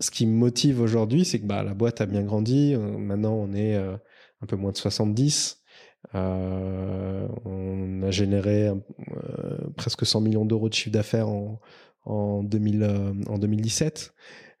ce 0.00 0.10
qui 0.10 0.26
me 0.26 0.34
motive 0.34 0.80
aujourd'hui, 0.80 1.24
c'est 1.24 1.40
que 1.40 1.46
bah, 1.46 1.62
la 1.62 1.74
boîte 1.74 2.00
a 2.00 2.06
bien 2.06 2.22
grandi. 2.22 2.74
Euh, 2.74 2.98
maintenant, 2.98 3.34
on 3.34 3.54
est 3.54 3.74
un 3.76 4.46
peu 4.46 4.56
moins 4.56 4.72
de 4.72 4.76
70. 4.76 5.61
On 6.14 8.02
a 8.02 8.10
généré 8.10 8.70
presque 9.76 10.04
100 10.04 10.20
millions 10.20 10.44
d'euros 10.44 10.68
de 10.68 10.74
chiffre 10.74 10.90
d'affaires 10.90 11.28
en, 11.28 11.60
en, 12.04 12.42
2000, 12.42 13.14
en 13.28 13.38
2017. 13.38 14.12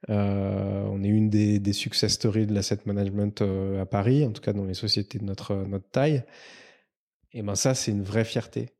on 0.08 1.04
est 1.04 1.08
une 1.08 1.30
des, 1.30 1.58
des 1.58 1.72
success 1.72 2.12
stories 2.12 2.46
de 2.46 2.54
l'asset 2.54 2.78
management 2.86 3.42
à 3.80 3.86
Paris, 3.86 4.24
en 4.24 4.32
tout 4.32 4.40
cas 4.40 4.52
dans 4.52 4.64
les 4.64 4.74
sociétés 4.74 5.18
de 5.18 5.24
notre, 5.24 5.54
notre 5.54 5.88
taille. 5.90 6.24
Et 7.34 7.42
ben 7.42 7.54
ça, 7.54 7.74
c'est 7.74 7.90
une 7.90 8.02
vraie 8.02 8.24
fierté. 8.24 8.70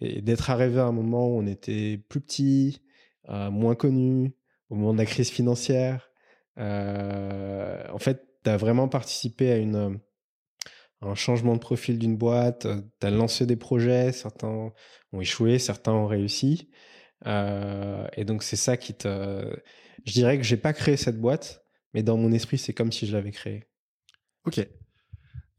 Et 0.00 0.22
d'être 0.22 0.50
arrivé 0.50 0.80
à 0.80 0.86
un 0.86 0.92
moment 0.92 1.28
où 1.28 1.38
on 1.38 1.46
était 1.46 1.98
plus 2.08 2.20
petit, 2.20 2.82
euh, 3.28 3.50
moins 3.50 3.74
connu, 3.74 4.34
au 4.70 4.74
moment 4.74 4.92
de 4.92 4.98
la 4.98 5.06
crise 5.06 5.30
financière, 5.30 6.10
euh, 6.58 7.84
en 7.92 7.98
fait, 7.98 8.26
tu 8.44 8.50
as 8.50 8.56
vraiment 8.56 8.88
participé 8.88 9.52
à 9.52 9.56
une, 9.56 10.00
un 11.02 11.14
changement 11.14 11.54
de 11.54 11.60
profil 11.60 11.98
d'une 11.98 12.16
boîte, 12.16 12.66
tu 13.00 13.06
as 13.06 13.10
lancé 13.10 13.46
des 13.46 13.56
projets, 13.56 14.12
certains 14.12 14.72
ont 15.12 15.20
échoué, 15.20 15.58
certains 15.58 15.92
ont 15.92 16.06
réussi. 16.06 16.70
Euh, 17.26 18.06
et 18.16 18.24
donc, 18.24 18.42
c'est 18.42 18.56
ça 18.56 18.76
qui 18.76 18.94
te. 18.94 19.60
Je 20.04 20.12
dirais 20.12 20.36
que 20.38 20.44
j'ai 20.44 20.56
pas 20.56 20.72
créé 20.72 20.96
cette 20.96 21.20
boîte, 21.20 21.64
mais 21.94 22.02
dans 22.02 22.16
mon 22.16 22.32
esprit, 22.32 22.58
c'est 22.58 22.72
comme 22.72 22.92
si 22.92 23.06
je 23.06 23.12
l'avais 23.12 23.30
créée. 23.30 23.64
Ok. 24.44 24.66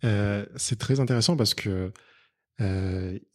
c'est 0.01 0.79
très 0.79 0.99
intéressant 0.99 1.37
parce 1.37 1.53
que 1.53 1.91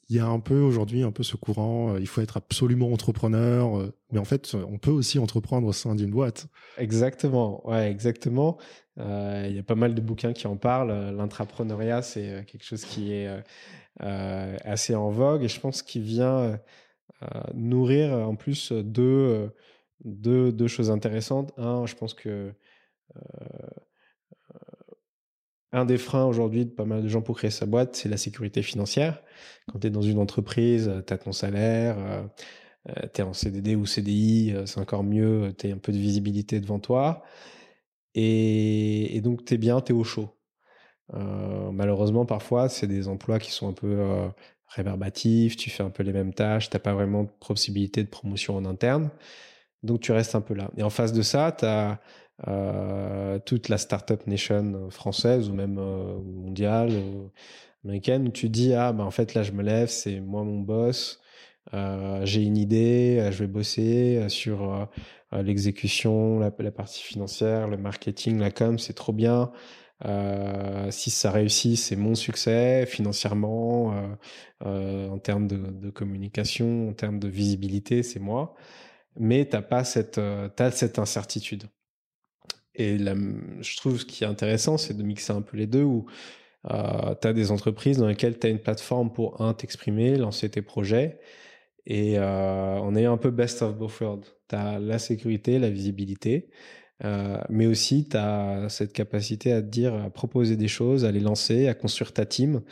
il 0.08 0.16
y 0.16 0.20
a 0.20 0.26
un 0.26 0.40
peu 0.40 0.58
aujourd'hui 0.58 1.02
un 1.02 1.12
peu 1.12 1.22
ce 1.22 1.36
courant, 1.36 1.94
euh, 1.94 2.00
il 2.00 2.06
faut 2.06 2.20
être 2.20 2.38
absolument 2.38 2.92
entrepreneur, 2.92 3.78
euh, 3.78 3.94
mais 4.10 4.18
en 4.18 4.24
fait, 4.24 4.54
on 4.54 4.78
peut 4.78 4.90
aussi 4.90 5.18
entreprendre 5.18 5.66
au 5.66 5.72
sein 5.72 5.94
d'une 5.94 6.10
boîte. 6.10 6.46
Exactement, 6.78 7.66
ouais, 7.68 7.90
exactement. 7.90 8.58
Euh, 8.98 9.46
il 9.48 9.54
y 9.54 9.58
a 9.58 9.62
pas 9.62 9.74
mal 9.74 9.94
de 9.94 10.00
bouquins 10.00 10.32
qui 10.32 10.46
en 10.46 10.56
parlent. 10.56 11.14
L'intrapreneuriat, 11.16 12.02
c'est 12.02 12.44
quelque 12.46 12.64
chose 12.64 12.84
qui 12.84 13.12
est 13.12 13.28
assez 14.00 14.94
en 14.94 15.10
vogue 15.10 15.42
et 15.44 15.48
je 15.48 15.60
pense 15.60 15.82
qu'il 15.82 16.02
vient 16.02 16.58
nourrir 17.54 18.12
en 18.12 18.36
plus 18.36 18.72
deux, 18.72 19.50
deux, 20.04 20.52
deux, 20.52 20.68
choses 20.68 20.90
intéressantes. 20.90 21.52
Un, 21.56 21.86
je 21.86 21.94
pense 21.94 22.14
que 22.14 22.52
un 25.72 25.84
des 25.84 25.98
freins 25.98 26.24
aujourd'hui 26.24 26.64
de 26.64 26.70
pas 26.70 26.84
mal 26.84 27.02
de 27.02 27.08
gens 27.08 27.20
pour 27.20 27.36
créer 27.36 27.50
sa 27.50 27.66
boîte, 27.66 27.94
c'est 27.94 28.08
la 28.08 28.16
sécurité 28.16 28.62
financière. 28.62 29.22
Quand 29.70 29.80
tu 29.80 29.88
es 29.88 29.90
dans 29.90 30.02
une 30.02 30.18
entreprise, 30.18 30.90
tu 31.06 31.12
as 31.12 31.18
ton 31.18 31.32
salaire, 31.32 31.96
tu 33.14 33.20
es 33.20 33.22
en 33.22 33.32
CDD 33.32 33.76
ou 33.76 33.84
CDI, 33.84 34.54
c'est 34.64 34.80
encore 34.80 35.04
mieux, 35.04 35.54
tu 35.58 35.66
as 35.66 35.74
un 35.74 35.78
peu 35.78 35.92
de 35.92 35.98
visibilité 35.98 36.60
devant 36.60 36.78
toi. 36.78 37.22
Et, 38.20 39.20
donc, 39.22 39.44
tu 39.44 39.54
es 39.54 39.58
bien, 39.58 39.80
tu 39.80 39.92
es 39.92 39.96
au 39.96 40.04
chaud. 40.04 40.30
malheureusement, 41.72 42.26
parfois, 42.26 42.68
c'est 42.68 42.86
des 42.86 43.08
emplois 43.08 43.38
qui 43.38 43.52
sont 43.52 43.68
un 43.68 43.72
peu 43.72 44.30
réverbatifs, 44.68 45.56
tu 45.56 45.70
fais 45.70 45.82
un 45.82 45.90
peu 45.90 46.02
les 46.02 46.12
mêmes 46.12 46.34
tâches, 46.34 46.70
tu 46.70 46.78
pas 46.78 46.94
vraiment 46.94 47.24
de 47.24 47.30
possibilité 47.40 48.02
de 48.04 48.08
promotion 48.08 48.56
en 48.56 48.64
interne. 48.64 49.10
Donc, 49.82 50.00
tu 50.00 50.12
restes 50.12 50.34
un 50.34 50.40
peu 50.40 50.54
là. 50.54 50.70
Et 50.76 50.82
en 50.82 50.90
face 50.90 51.12
de 51.12 51.22
ça, 51.22 51.52
tu 51.52 51.64
as 51.64 52.00
euh, 52.46 53.40
toute 53.40 53.68
la 53.68 53.78
startup 53.78 54.26
nation 54.28 54.90
française 54.90 55.50
ou 55.50 55.54
même 55.54 55.76
euh, 55.78 56.20
mondiale, 56.22 56.90
euh, 56.92 57.28
américaine, 57.84 58.28
où 58.28 58.30
tu 58.30 58.48
dis 58.48 58.74
ah 58.74 58.92
ben 58.92 59.04
en 59.04 59.10
fait 59.10 59.34
là 59.34 59.42
je 59.42 59.50
me 59.52 59.62
lève, 59.62 59.88
c'est 59.88 60.20
moi 60.20 60.44
mon 60.44 60.60
boss, 60.60 61.20
j'ai 62.22 62.42
une 62.42 62.56
idée, 62.56 63.28
je 63.32 63.38
vais 63.40 63.46
bosser 63.48 64.28
sur 64.28 64.88
l'exécution, 65.32 66.38
la, 66.38 66.50
partie 66.70 67.02
financière, 67.02 67.68
le 67.68 67.76
marketing, 67.76 68.38
la 68.38 68.50
com, 68.50 68.78
c'est 68.78 68.94
trop 68.94 69.12
bien. 69.12 69.52
si 70.90 71.10
ça 71.10 71.30
réussit, 71.30 71.76
c'est 71.78 71.96
mon 71.96 72.14
succès 72.14 72.86
financièrement, 72.86 73.94
en 74.64 75.18
termes 75.18 75.48
de, 75.48 75.90
communication, 75.90 76.88
en 76.90 76.92
termes 76.94 77.18
de 77.18 77.28
visibilité, 77.28 78.02
c'est 78.02 78.20
moi. 78.20 78.54
Mais 79.16 79.44
t'as 79.44 79.62
pas 79.62 79.84
cette, 79.84 80.18
as 80.18 80.70
cette 80.70 80.98
incertitude. 80.98 81.64
Et 82.74 82.96
je 82.98 83.76
trouve 83.76 83.98
ce 83.98 84.06
qui 84.06 84.24
est 84.24 84.26
intéressant, 84.26 84.78
c'est 84.78 84.96
de 84.96 85.02
mixer 85.02 85.32
un 85.32 85.42
peu 85.42 85.56
les 85.56 85.66
deux 85.66 85.82
où 85.82 86.06
euh, 86.70 87.14
tu 87.20 87.28
as 87.28 87.32
des 87.32 87.50
entreprises 87.50 87.98
dans 87.98 88.06
lesquelles 88.06 88.38
tu 88.38 88.46
as 88.46 88.50
une 88.50 88.60
plateforme 88.60 89.12
pour, 89.12 89.40
un, 89.40 89.52
t'exprimer, 89.52 90.16
lancer 90.16 90.48
tes 90.48 90.62
projets. 90.62 91.18
Et 91.88 92.18
euh, 92.18 92.78
on 92.82 92.94
est 92.94 93.06
un 93.06 93.16
peu 93.16 93.30
best 93.30 93.62
of 93.62 93.74
both 93.74 93.98
worlds. 94.00 94.26
Tu 94.48 94.54
as 94.54 94.78
la 94.78 94.98
sécurité, 94.98 95.58
la 95.58 95.70
visibilité, 95.70 96.50
euh, 97.04 97.38
mais 97.48 97.66
aussi 97.66 98.08
tu 98.08 98.16
as 98.16 98.68
cette 98.68 98.92
capacité 98.92 99.52
à 99.52 99.62
te 99.62 99.68
dire, 99.68 99.94
à 99.94 100.10
proposer 100.10 100.56
des 100.56 100.68
choses, 100.68 101.04
à 101.04 101.12
les 101.12 101.20
lancer, 101.20 101.66
à 101.66 101.74
construire 101.74 102.12
ta 102.12 102.26
team. 102.26 102.62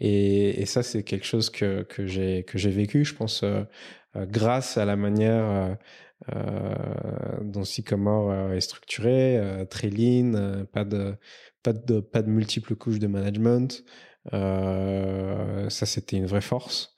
Et, 0.00 0.64
ça, 0.66 0.82
c'est 0.82 1.02
quelque 1.02 1.26
chose 1.26 1.50
que, 1.50 1.82
que 1.82 2.06
j'ai 2.06 2.70
vécu, 2.70 3.04
je 3.04 3.14
pense, 3.14 3.42
euh, 3.42 3.64
euh, 4.16 4.26
grâce 4.26 4.78
à 4.78 4.84
la 4.84 4.96
manière 4.96 5.76
dont 7.42 7.64
Sycomore 7.64 8.52
est 8.52 8.60
structuré, 8.60 9.66
très 9.68 9.90
lean, 9.90 10.64
pas 10.72 10.84
de 10.84 11.14
pas 11.62 11.72
de 11.74 12.00
pas 12.00 12.22
de 12.22 12.30
multiples 12.30 12.76
couches 12.76 12.98
de 12.98 13.08
management. 13.08 13.84
ça, 14.32 15.86
c'était 15.86 16.16
une 16.16 16.26
vraie 16.26 16.40
force 16.40 16.93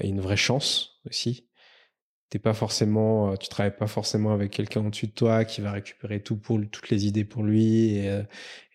et 0.00 0.08
une 0.08 0.20
vraie 0.20 0.36
chance 0.36 1.00
aussi 1.06 1.46
t'es 2.30 2.38
pas 2.38 2.52
forcément, 2.52 3.36
tu 3.38 3.48
travailles 3.48 3.76
pas 3.76 3.86
forcément 3.86 4.34
avec 4.34 4.50
quelqu'un 4.50 4.84
au-dessus 4.84 5.06
de 5.06 5.12
toi 5.12 5.46
qui 5.46 5.62
va 5.62 5.72
récupérer 5.72 6.22
tout 6.22 6.36
pour 6.36 6.60
toutes 6.70 6.90
les 6.90 7.06
idées 7.06 7.24
pour 7.24 7.42
lui 7.42 7.96
et, 7.96 8.22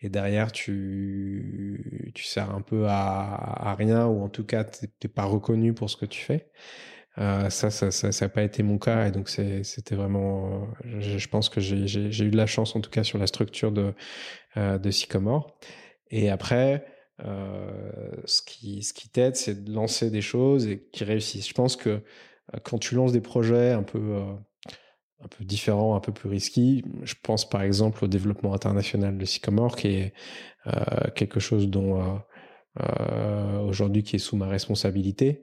et 0.02 0.08
derrière 0.08 0.50
tu 0.50 2.10
tu 2.16 2.24
sers 2.24 2.50
un 2.50 2.62
peu 2.62 2.86
à, 2.88 3.70
à 3.70 3.74
rien 3.76 4.06
ou 4.06 4.22
en 4.22 4.28
tout 4.28 4.44
cas 4.44 4.64
t'es 4.64 5.08
pas 5.08 5.24
reconnu 5.24 5.72
pour 5.72 5.88
ce 5.88 5.96
que 5.96 6.06
tu 6.06 6.20
fais. 6.20 6.50
Euh, 7.18 7.48
ça, 7.48 7.70
ça, 7.70 7.92
ça, 7.92 8.08
n'a 8.08 8.28
pas 8.28 8.42
été 8.42 8.62
mon 8.64 8.78
cas 8.78 9.06
et 9.06 9.12
donc 9.12 9.28
c'était 9.28 9.94
vraiment. 9.94 10.66
Je, 10.84 11.28
pense 11.28 11.48
que 11.48 11.60
j'ai 11.60 12.24
eu 12.24 12.30
de 12.30 12.36
la 12.36 12.46
chance 12.46 12.74
en 12.74 12.80
tout 12.80 12.90
cas 12.90 13.04
sur 13.04 13.18
la 13.18 13.28
structure 13.28 13.70
de 13.70 13.94
euh, 14.56 14.78
de 14.78 14.90
Sycomore. 14.90 15.56
Et 16.10 16.28
après, 16.30 16.74
euh, 16.74 16.93
ce 17.18 18.42
qui 18.42 18.82
ce 18.82 18.92
qui 18.92 19.08
t'aide, 19.08 19.36
c'est 19.36 19.64
de 19.64 19.72
lancer 19.72 20.10
des 20.10 20.20
choses 20.20 20.66
et 20.66 20.86
qui 20.92 21.04
réussissent. 21.04 21.48
Je 21.48 21.54
pense 21.54 21.76
que 21.76 21.90
euh, 21.90 22.00
quand 22.62 22.78
tu 22.78 22.94
lances 22.94 23.12
des 23.12 23.20
projets 23.20 23.72
un 23.72 23.82
peu 23.82 23.98
euh, 23.98 24.32
un 25.22 25.28
peu 25.28 25.44
différents, 25.44 25.96
un 25.96 26.00
peu 26.00 26.12
plus 26.12 26.28
risqués, 26.28 26.84
je 27.02 27.14
pense 27.22 27.48
par 27.48 27.62
exemple 27.62 28.04
au 28.04 28.08
développement 28.08 28.52
international 28.54 29.16
de 29.16 29.24
Sycomore, 29.24 29.76
qui 29.76 29.88
est 29.88 30.14
quelque 31.14 31.40
chose 31.40 31.68
dont 31.68 32.20
euh, 32.80 33.60
aujourd'hui 33.60 34.02
qui 34.02 34.16
est 34.16 34.18
sous 34.18 34.36
ma 34.36 34.48
responsabilité. 34.48 35.42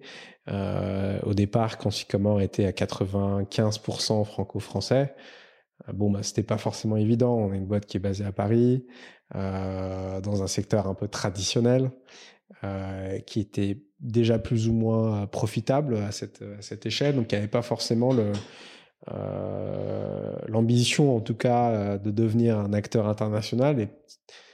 Euh, 0.50 1.20
au 1.24 1.34
départ, 1.34 1.78
quand 1.78 1.90
Sycomore 1.90 2.42
était 2.42 2.66
à 2.66 2.72
95% 2.72 4.26
franco-français, 4.26 5.14
euh, 5.14 5.41
bon, 5.94 6.12
bah, 6.12 6.24
c'était 6.24 6.44
pas 6.44 6.58
forcément 6.58 6.98
évident. 6.98 7.36
On 7.36 7.54
est 7.54 7.58
une 7.58 7.66
boîte 7.66 7.86
qui 7.86 7.98
est 7.98 8.00
basée 8.00 8.26
à 8.26 8.32
Paris, 8.32 8.86
euh, 9.36 10.22
dans 10.22 10.44
un 10.44 10.48
secteur 10.48 10.88
un 10.88 10.94
peu 10.94 11.08
traditionnel, 11.08 11.92
euh, 12.64 13.20
qui 13.20 13.40
était 13.40 13.82
déjà 14.00 14.40
plus 14.40 14.68
ou 14.68 14.74
moins 14.74 15.26
profitable 15.28 15.98
à 15.98 16.12
cette, 16.12 16.86
échelle, 16.86 17.16
donc 17.16 17.32
il 17.32 17.36
n'y 17.36 17.40
avait 17.40 17.48
pas 17.48 17.62
forcément 17.62 18.16
euh, 19.12 20.36
l'ambition, 20.48 21.16
en 21.16 21.22
tout 21.22 21.36
cas, 21.36 21.98
de 21.98 22.12
devenir 22.12 22.58
un 22.60 22.74
acteur 22.74 23.08
international. 23.08 23.80
Et 23.80 23.90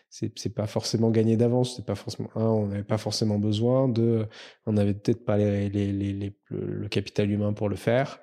c'est 0.09 0.53
pas 0.53 0.67
forcément 0.67 1.11
gagné 1.11 1.35
d'avance 1.37 1.75
c'est 1.75 1.85
pas 1.85 1.93
forcément 1.95 2.29
un 2.35 2.45
on 2.45 2.67
n'avait 2.67 2.83
pas 2.83 2.97
forcément 2.97 3.37
besoin 3.37 3.89
de 3.89 4.25
on 4.65 4.77
avait 4.77 4.93
peut-être 4.93 5.25
pas 5.25 5.37
le, 5.37 6.87
capital 6.87 7.29
humain 7.29 7.53
pour 7.53 7.69
le 7.69 7.75
faire 7.75 8.19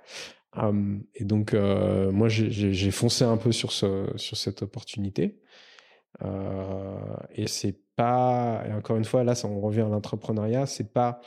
et 1.15 1.25
donc 1.25 1.55
euh, 1.55 2.13
moi 2.13 2.29
j'ai 2.29 2.91
foncé 2.91 3.25
un 3.25 3.37
peu 3.37 3.53
sur 3.53 3.73
sur 3.73 4.37
cette 4.37 4.63
opportunité. 4.63 5.41
Euh, 6.23 7.17
et 7.33 7.49
c'est 7.49 7.77
pas 7.97 8.63
et 8.69 8.73
encore 8.73 8.97
une 8.97 9.05
fois 9.05 9.25
là 9.25 9.35
ça 9.35 9.49
on 9.49 9.61
revient 9.61 9.81
à 9.81 9.89
l'entrepreneuriat 9.89 10.65
c'est 10.65 10.93
pas 10.93 11.21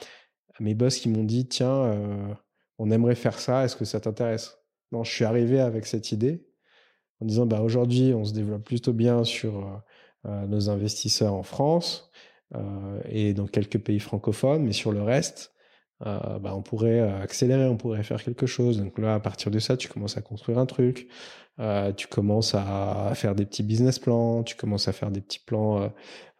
mes 0.62 0.76
boss 0.76 1.00
qui 1.00 1.10
m'ont 1.10 1.26
dit 1.26 1.46
tiens 1.46 1.84
euh, 1.84 2.34
on 2.78 2.90
aimerait 2.90 3.16
faire 3.16 3.38
ça 3.38 3.66
est-ce 3.66 3.76
que 3.76 3.84
ça 3.84 4.00
t'intéresse? 4.00 4.60
Non 4.94 5.04
je 5.04 5.12
suis 5.12 5.26
arrivé 5.26 5.60
avec 5.60 5.86
cette 5.86 6.14
idée 6.14 6.48
en 7.20 7.26
disant 7.26 7.46
bah 7.46 7.62
aujourd'hui 7.62 8.14
on 8.14 8.24
se 8.24 8.34
développe 8.34 8.64
plutôt 8.64 8.94
bien 8.94 9.26
sur 9.26 9.84
nos 10.24 10.70
investisseurs 10.70 11.34
en 11.34 11.44
France 11.44 12.10
et 13.06 13.34
dans 13.34 13.48
quelques 13.48 13.80
pays 13.80 14.00
francophones, 14.00 14.64
mais 14.64 14.74
sur 14.74 14.92
le 14.92 15.02
reste, 15.02 15.54
euh, 16.06 16.38
bah, 16.40 16.54
on 16.56 16.62
pourrait 16.62 17.00
accélérer, 17.00 17.66
on 17.66 17.78
pourrait 17.78 18.04
faire 18.04 18.24
quelque 18.24 18.46
chose. 18.46 18.78
Donc 18.80 19.00
là, 19.00 19.16
à 19.16 19.20
partir 19.20 19.52
de 19.52 19.60
ça, 19.60 19.78
tu 19.78 19.88
commences 19.88 20.18
à 20.18 20.22
construire 20.22 20.60
un 20.60 20.66
truc, 20.68 21.08
euh, 21.60 21.92
tu 21.92 22.08
commences 22.08 22.54
à, 22.54 23.12
faire 23.16 23.34
des 23.34 23.46
petits 23.46 23.64
business 23.64 23.98
plans, 23.98 24.44
tu 24.44 24.56
commences 24.56 24.88
à 24.88 24.94
faire 24.94 25.10
des 25.10 25.22
petits 25.22 25.40
plans 25.40 25.92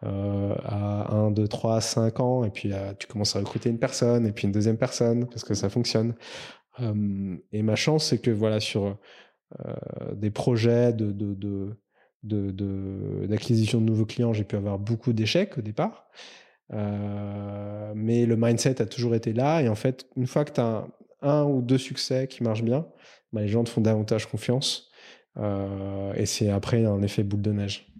euh, 0.04 0.54
à 0.64 1.12
1, 1.12 1.32
2, 1.32 1.48
3, 1.48 1.80
5 1.80 2.20
ans, 2.20 2.44
et 2.44 2.50
puis 2.50 2.72
tu 2.98 3.08
commences 3.08 3.34
à 3.34 3.40
recruter 3.40 3.68
une 3.68 3.80
personne, 3.80 4.26
et 4.26 4.32
puis 4.32 4.46
une 4.46 4.52
deuxième 4.52 4.78
personne, 4.78 5.26
parce 5.28 5.42
que 5.42 5.54
ça 5.54 5.68
fonctionne. 5.68 6.14
et 7.52 7.62
ma 7.62 7.74
chance, 7.74 8.06
c'est 8.06 8.18
que 8.18 8.30
voilà, 8.30 8.60
sur 8.60 8.96
des 10.12 10.30
projets 10.30 10.92
de, 10.92 11.76
d'acquisition 13.26 13.80
de, 13.80 13.86
nouveaux 13.86 14.06
clients, 14.06 14.32
j'ai 14.32 14.44
pu 14.44 14.54
avoir 14.54 14.78
beaucoup 14.78 15.12
d'échecs 15.12 15.58
au 15.58 15.62
départ. 15.62 16.08
Euh, 16.72 17.92
mais 17.94 18.26
le 18.26 18.36
mindset 18.36 18.80
a 18.82 18.86
toujours 18.86 19.14
été 19.14 19.32
là. 19.32 19.62
Et 19.62 19.68
en 19.68 19.74
fait, 19.74 20.06
une 20.16 20.26
fois 20.26 20.44
que 20.44 20.52
tu 20.52 20.60
as 20.60 20.86
un, 21.22 21.44
ou 21.44 21.62
deux 21.62 21.78
succès 21.78 22.26
qui 22.28 22.42
marchent 22.42 22.62
bien, 22.62 22.86
bah, 23.32 23.42
les 23.42 23.48
gens 23.48 23.64
te 23.64 23.70
font 23.70 23.80
davantage 23.80 24.26
confiance. 24.26 24.90
Euh, 25.36 26.12
et 26.14 26.26
c'est 26.26 26.50
après 26.50 26.84
un 26.84 27.02
effet 27.02 27.22
boule 27.22 27.42
de 27.42 27.52
neige. 27.52 27.92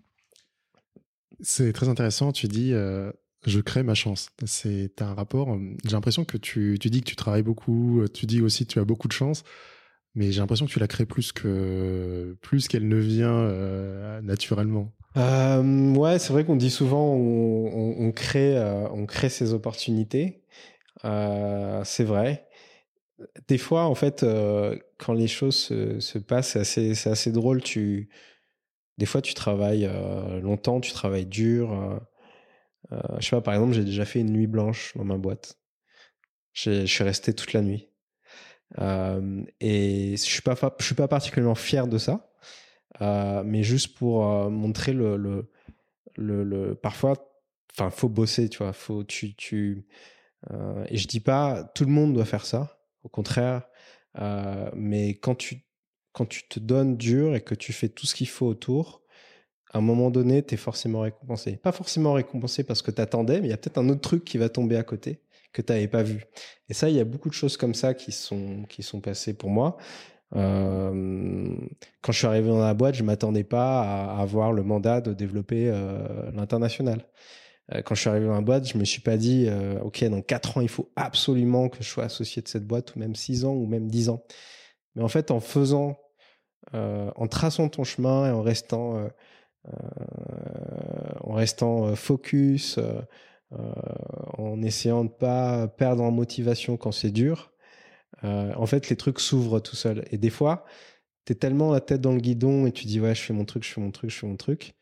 C'est 1.41 1.73
très 1.73 1.89
intéressant. 1.89 2.33
Tu 2.33 2.49
dis, 2.49 2.73
euh, 2.73 3.13
je 3.47 3.61
crée 3.61 3.83
ma 3.83 3.95
chance. 3.95 4.31
C'est 4.45 5.01
un 5.01 5.15
rapport. 5.15 5.57
J'ai 5.85 5.93
l'impression 5.93 6.25
que 6.25 6.37
tu, 6.37 6.79
tu 6.81 6.91
dis 6.91 7.01
que 7.01 7.09
tu 7.09 7.17
travailles 7.17 7.43
beaucoup. 7.43 8.05
Tu 8.13 8.27
dis 8.27 8.43
aussi 8.43 8.67
que 8.67 8.73
tu 8.73 8.79
as 8.79 8.85
beaucoup 8.85 9.09
de 9.09 9.13
chance 9.13 9.45
mais 10.15 10.33
j'ai 10.33 10.41
l'impression 10.41 10.67
que 10.67 10.73
tu 10.73 10.81
la 10.81 10.89
crées 10.89 11.07
plus 11.07 11.31
que 11.31 12.37
plus 12.41 12.67
qu'elle 12.67 12.89
ne 12.89 12.97
vient 12.97 14.21
naturellement. 14.23 14.93
Euh, 15.17 15.95
ouais, 15.95 16.19
c'est 16.19 16.33
vrai 16.33 16.45
qu'on 16.45 16.57
dit 16.57 16.71
souvent 16.71 17.15
on, 17.15 18.13
crée 18.13 18.57
euh, 18.57 18.89
on 18.91 19.07
crée 19.07 19.29
ses 19.29 19.53
opportunités. 19.55 20.43
Euh, 21.05 21.83
c'est 21.85 22.05
vrai. 22.05 22.49
Des 23.49 23.59
fois, 23.59 23.85
en 23.87 23.95
fait, 23.95 24.23
euh, 24.23 24.79
quand 24.99 25.13
les 25.13 25.29
choses 25.29 25.57
se, 25.57 26.01
se 26.01 26.19
passent, 26.19 26.51
c'est 26.53 26.61
assez, 26.61 27.09
assez 27.09 27.33
drôle. 27.33 27.63
Tu, 27.63 28.11
des 28.99 29.07
fois, 29.07 29.23
tu 29.23 29.35
travailles 29.35 29.91
longtemps, 30.43 30.81
tu 30.81 30.93
travailles 30.93 31.27
dur. 31.27 32.01
je 32.93 33.25
sais 33.27 33.37
pas, 33.37 33.43
par 33.43 33.55
exemple, 33.55 33.75
j'ai 33.75 33.85
déjà 33.85 34.05
fait 34.05 34.21
une 34.21 34.33
nuit 34.33 34.47
blanche 34.47 34.93
dans 34.97 35.05
ma 35.05 35.17
boîte. 35.19 35.59
Je 36.53 36.87
suis 36.87 37.05
resté 37.05 37.35
toute 37.35 37.53
la 37.53 37.63
nuit. 37.63 37.91
Et 39.61 40.13
je 40.13 40.23
suis 40.23 40.43
je 40.79 40.85
suis 40.85 40.95
pas 40.95 41.09
particulièrement 41.09 41.55
fier 41.55 41.87
de 41.89 41.99
ça, 41.99 42.28
euh, 43.01 43.43
mais 43.45 43.63
juste 43.63 43.97
pour 43.97 44.27
euh, 44.27 44.49
montrer 44.51 44.93
le, 44.93 45.17
le, 45.17 45.51
le, 46.17 46.75
parfois, 46.75 47.15
enfin, 47.73 47.91
faut 47.91 48.09
bosser, 48.09 48.49
tu 48.49 48.59
vois, 48.59 48.73
faut, 48.73 49.05
tu, 49.05 49.35
tu, 49.35 49.87
et 50.89 50.97
je 50.97 51.09
dis 51.09 51.21
pas, 51.21 51.65
tout 51.75 51.85
le 51.85 51.91
monde 51.91 52.15
doit 52.15 52.25
faire 52.25 52.47
ça. 52.47 52.81
au 53.03 53.09
contraire. 53.09 53.69
mais 54.75 55.11
quand 55.11 55.35
tu, 55.35 55.65
quand 56.13 56.27
tu 56.27 56.49
te 56.49 56.59
donnes 56.61 56.97
dur 56.97 57.35
et 57.35 57.41
que 57.41 57.55
tu 57.55 57.73
fais 57.73 57.89
tout 57.89 58.07
ce 58.07 58.15
qu'il 58.15 58.29
faut 58.29 58.47
autour, 58.47 59.03
à 59.73 59.79
un 59.79 59.81
moment 59.81 60.11
donné, 60.11 60.45
tu 60.45 60.55
es 60.55 60.57
forcément 60.57 61.01
récompensé. 61.01 61.57
Pas 61.57 61.73
forcément 61.73 62.15
récompensé 62.15 62.65
parce 62.65 62.83
que 62.83 62.91
tu 62.91 63.01
attendais, 63.01 63.41
mais 63.41 63.49
il 63.49 63.51
y 63.51 63.55
a 63.55 63.57
peut-être 63.57 63.79
un 63.79 63.89
autre 63.89 64.01
truc 64.01 64.25
qui 64.25 64.39
va 64.39 64.49
tomber 64.49 64.77
à 64.77 64.83
côté 64.83 65.21
que 65.53 65.63
tu 65.63 65.73
n'avais 65.73 65.89
pas 65.89 66.03
vu. 66.03 66.25
Et 66.69 66.75
ça, 66.75 66.89
il 66.89 66.97
y 66.97 67.01
a 67.01 67.05
beaucoup 67.05 67.29
de 67.29 67.35
choses 67.35 67.57
comme 67.57 67.75
ça 67.75 67.95
qui 67.95 68.13
sont, 68.13 68.65
qui 68.69 68.83
sont 68.83 69.01
passées 69.01 69.35
pour 69.35 69.51
moi. 69.51 69.77
Euh, 70.37 71.57
quand 72.03 72.13
je 72.13 72.19
suis 72.19 72.27
arrivé 72.27 72.49
dans 72.49 72.59
la 72.59 72.75
boîte, 72.75 72.95
je 72.95 73.03
m'attendais 73.03 73.45
pas 73.45 73.83
à 73.83 74.21
avoir 74.21 74.53
le 74.53 74.63
mandat 74.63 75.01
de 75.01 75.13
développer 75.13 75.71
euh, 75.71 76.31
l'international. 76.33 77.07
Euh, 77.73 77.83
quand 77.83 77.95
je 77.95 78.01
suis 78.01 78.11
arrivé 78.11 78.27
dans 78.27 78.35
la 78.35 78.41
boîte, 78.41 78.69
je 78.69 78.79
me 78.79 78.85
suis 78.85 79.01
pas 79.01 79.17
dit, 79.17 79.49
ok, 79.83 80.05
dans 80.05 80.23
quatre 80.23 80.59
ans, 80.59 80.61
il 80.61 80.69
faut 80.69 80.91
absolument 80.97 81.69
que 81.69 81.83
je 81.83 81.89
sois 81.89 82.05
associé 82.05 82.43
de 82.43 82.49
cette 82.49 82.67
boîte, 82.67 82.95
ou 82.95 82.99
même 82.99 83.15
six 83.15 83.45
ans, 83.45 83.55
ou 83.55 83.67
même 83.67 83.89
dix 83.89 84.09
ans. 84.09 84.23
Mais 84.95 85.03
en 85.03 85.09
fait, 85.09 85.31
en 85.31 85.41
faisant, 85.41 85.97
en 86.73 87.27
traçant 87.29 87.69
ton 87.69 87.85
chemin 87.85 88.29
et 88.29 88.31
en 88.31 88.43
restant, 88.43 89.09
en 91.21 91.33
restant 91.35 91.95
focus, 91.95 92.79
en 93.51 94.63
essayant 94.63 95.05
de 95.05 95.11
pas 95.11 95.69
perdre 95.69 96.03
en 96.03 96.11
motivation 96.11 96.77
quand 96.77 96.93
c'est 96.93 97.11
dur, 97.11 97.53
euh, 98.25 98.53
en 98.55 98.67
fait, 98.67 98.89
les 98.89 98.97
trucs 98.97 99.21
s'ouvrent 99.21 99.61
tout 99.61 99.77
seuls. 99.77 100.05
Et 100.11 100.19
des 100.19 100.31
fois, 100.31 100.65
tu 101.25 101.33
es 101.33 101.37
tellement 101.37 101.73
la 101.73 101.81
tête 101.81 102.01
dans 102.01 102.13
le 102.13 102.21
guidon 102.21 102.67
et 102.67 102.73
tu 102.73 102.87
dis, 102.87 103.01
ouais, 103.01 103.15
je 103.15 103.21
fais 103.23 103.33
mon 103.33 103.45
truc, 103.45 103.65
je 103.65 103.73
fais 103.73 103.81
mon 103.81 103.91
truc, 103.91 104.11
je 104.11 104.17
fais 104.17 104.27
mon 104.27 104.37
truc. 104.37 104.75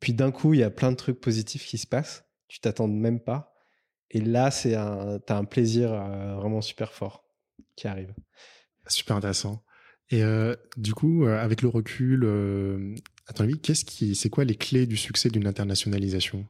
Puis 0.00 0.12
d'un 0.12 0.30
coup, 0.30 0.54
il 0.54 0.60
y 0.60 0.62
a 0.62 0.70
plein 0.70 0.90
de 0.90 0.96
trucs 0.96 1.20
positifs 1.20 1.66
qui 1.66 1.78
se 1.78 1.86
passent. 1.86 2.24
Tu 2.48 2.60
t'attends 2.60 2.88
même 2.88 3.20
pas. 3.20 3.54
Et 4.10 4.20
là, 4.20 4.50
c'est 4.50 4.74
un, 4.74 5.18
as 5.26 5.36
un 5.36 5.44
plaisir 5.44 5.92
euh, 5.92 6.36
vraiment 6.36 6.60
super 6.60 6.92
fort 6.92 7.24
qui 7.74 7.88
arrive. 7.88 8.14
Super 8.86 9.16
intéressant. 9.16 9.64
Et 10.10 10.22
euh, 10.22 10.54
du 10.76 10.94
coup, 10.94 11.24
avec 11.24 11.62
le 11.62 11.68
recul, 11.68 12.24
à 13.26 13.32
ton 13.32 13.44
avis, 13.44 13.58
qu'est-ce 13.58 13.84
qui, 13.84 14.14
c'est 14.14 14.28
quoi 14.28 14.44
les 14.44 14.54
clés 14.54 14.86
du 14.86 14.96
succès 14.96 15.30
d'une 15.30 15.46
internationalisation? 15.46 16.46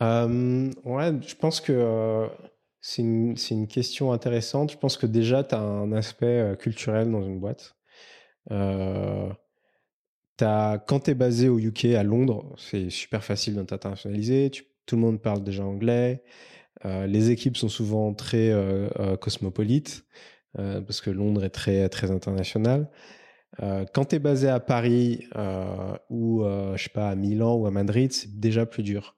Ouais, 0.00 1.12
je 1.26 1.34
pense 1.34 1.60
que 1.60 2.28
c'est 2.80 3.02
une, 3.02 3.36
une, 3.50 3.66
question 3.66 4.12
intéressante. 4.12 4.72
Je 4.72 4.78
pense 4.78 4.96
que 4.96 5.06
déjà, 5.06 5.44
tu 5.44 5.54
as 5.54 5.60
un 5.60 5.92
aspect 5.92 6.26
euh, 6.26 6.54
culturel 6.56 7.10
dans 7.10 7.22
une 7.22 7.40
boîte. 7.40 7.76
Euh, 8.50 9.32
quand 10.40 11.00
tu 11.00 11.10
es 11.10 11.14
basé 11.14 11.48
au 11.48 11.58
UK, 11.58 11.86
à 11.96 12.02
Londres, 12.02 12.54
c'est 12.56 12.90
super 12.90 13.24
facile 13.24 13.56
d'internationaliser. 13.56 14.50
Tout 14.86 14.96
le 14.96 15.02
monde 15.02 15.20
parle 15.20 15.42
déjà 15.42 15.64
anglais. 15.64 16.22
Euh, 16.84 17.06
les 17.06 17.30
équipes 17.30 17.56
sont 17.56 17.68
souvent 17.68 18.14
très 18.14 18.50
euh, 18.50 19.16
cosmopolites 19.16 20.04
parce 20.54 21.00
que 21.00 21.10
Londres 21.10 21.44
est 21.44 21.50
très, 21.50 21.88
très 21.88 22.10
international. 22.10 22.90
quand 23.60 24.06
tu 24.06 24.16
es 24.16 24.18
basé 24.18 24.48
à 24.48 24.58
Paris 24.58 25.28
ou, 26.10 26.42
je 26.74 26.82
sais 26.82 26.90
pas, 26.90 27.10
à 27.10 27.14
Milan 27.14 27.54
ou 27.54 27.66
à 27.66 27.70
Madrid, 27.70 28.12
c'est 28.12 28.40
déjà 28.40 28.66
plus 28.66 28.82
dur. 28.82 29.17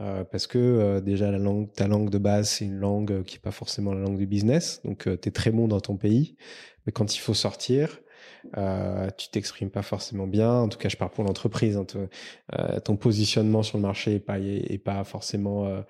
Euh, 0.00 0.24
parce 0.24 0.46
que 0.46 0.58
euh, 0.58 1.00
déjà 1.00 1.30
ta 1.74 1.86
langue 1.86 2.10
de 2.10 2.18
base, 2.18 2.50
c'est 2.50 2.66
une 2.66 2.78
langue 2.78 3.12
euh, 3.12 3.22
qui 3.22 3.36
n'est 3.36 3.40
pas 3.40 3.50
forcément 3.50 3.94
la 3.94 4.00
langue 4.00 4.18
du 4.18 4.26
business. 4.26 4.80
Donc 4.84 5.04
tu 5.04 5.28
es 5.28 5.32
très 5.32 5.50
bon 5.50 5.68
dans 5.68 5.80
ton 5.80 5.96
pays, 5.96 6.36
mais 6.84 6.92
quand 6.92 7.14
il 7.14 7.18
faut 7.18 7.34
sortir, 7.34 8.00
tu 9.16 9.28
t'exprimes 9.30 9.70
pas 9.70 9.82
forcément 9.82 10.26
bien. 10.26 10.52
En 10.52 10.68
tout 10.68 10.78
cas, 10.78 10.88
je 10.88 10.96
parle 10.96 11.10
pour 11.10 11.24
l'entreprise. 11.24 11.76
Hein, 11.76 11.86
ton 12.84 12.96
positionnement 12.96 13.62
sur 13.62 13.78
le 13.78 13.82
marché 13.82 14.14
est 14.16 14.20
pas, 14.20 14.38
est, 14.38 14.78
pas 14.78 15.02
forcément 15.02 15.82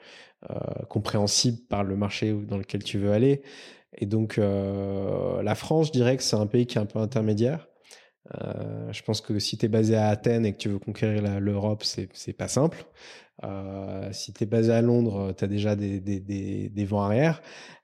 compréhensible 0.89 1.59
par 1.69 1.85
le 1.85 1.97
marché 1.97 2.33
dans 2.33 2.57
lequel 2.57 2.83
tu 2.83 2.99
veux 2.99 3.13
aller. 3.13 3.43
Et 3.99 4.07
donc 4.07 4.39
la 4.39 5.55
France, 5.55 5.89
je 5.89 5.93
dirais 5.93 6.17
que 6.17 6.23
c'est 6.23 6.37
un 6.37 6.47
pays 6.47 6.67
qui 6.67 6.79
est 6.79 6.81
un 6.81 6.87
peu 6.87 6.99
intermédiaire. 6.99 7.69
je 8.33 9.03
pense 9.03 9.21
que 9.21 9.39
si 9.39 9.59
tu 9.59 9.67
es 9.67 9.69
basé 9.69 9.95
à 9.97 10.09
Athènes 10.09 10.47
et 10.47 10.53
que 10.55 10.59
tu 10.59 10.71
veux 10.71 10.79
conquérir 10.79 11.41
l'Europe, 11.41 11.85
c'est 11.85 12.33
pas 12.33 12.49
simple. 12.49 12.87
Euh, 13.45 14.11
si 14.13 14.33
tu 14.33 14.45
es 14.45 14.47
basé 14.47 14.73
à 14.73 14.83
Londres, 14.83 15.33
tu 15.37 15.45
as 15.45 15.49
déjà 15.49 15.77
des, 15.77 16.01
des, 16.01 16.85
vents 16.85 17.03
arrière. 17.03 17.43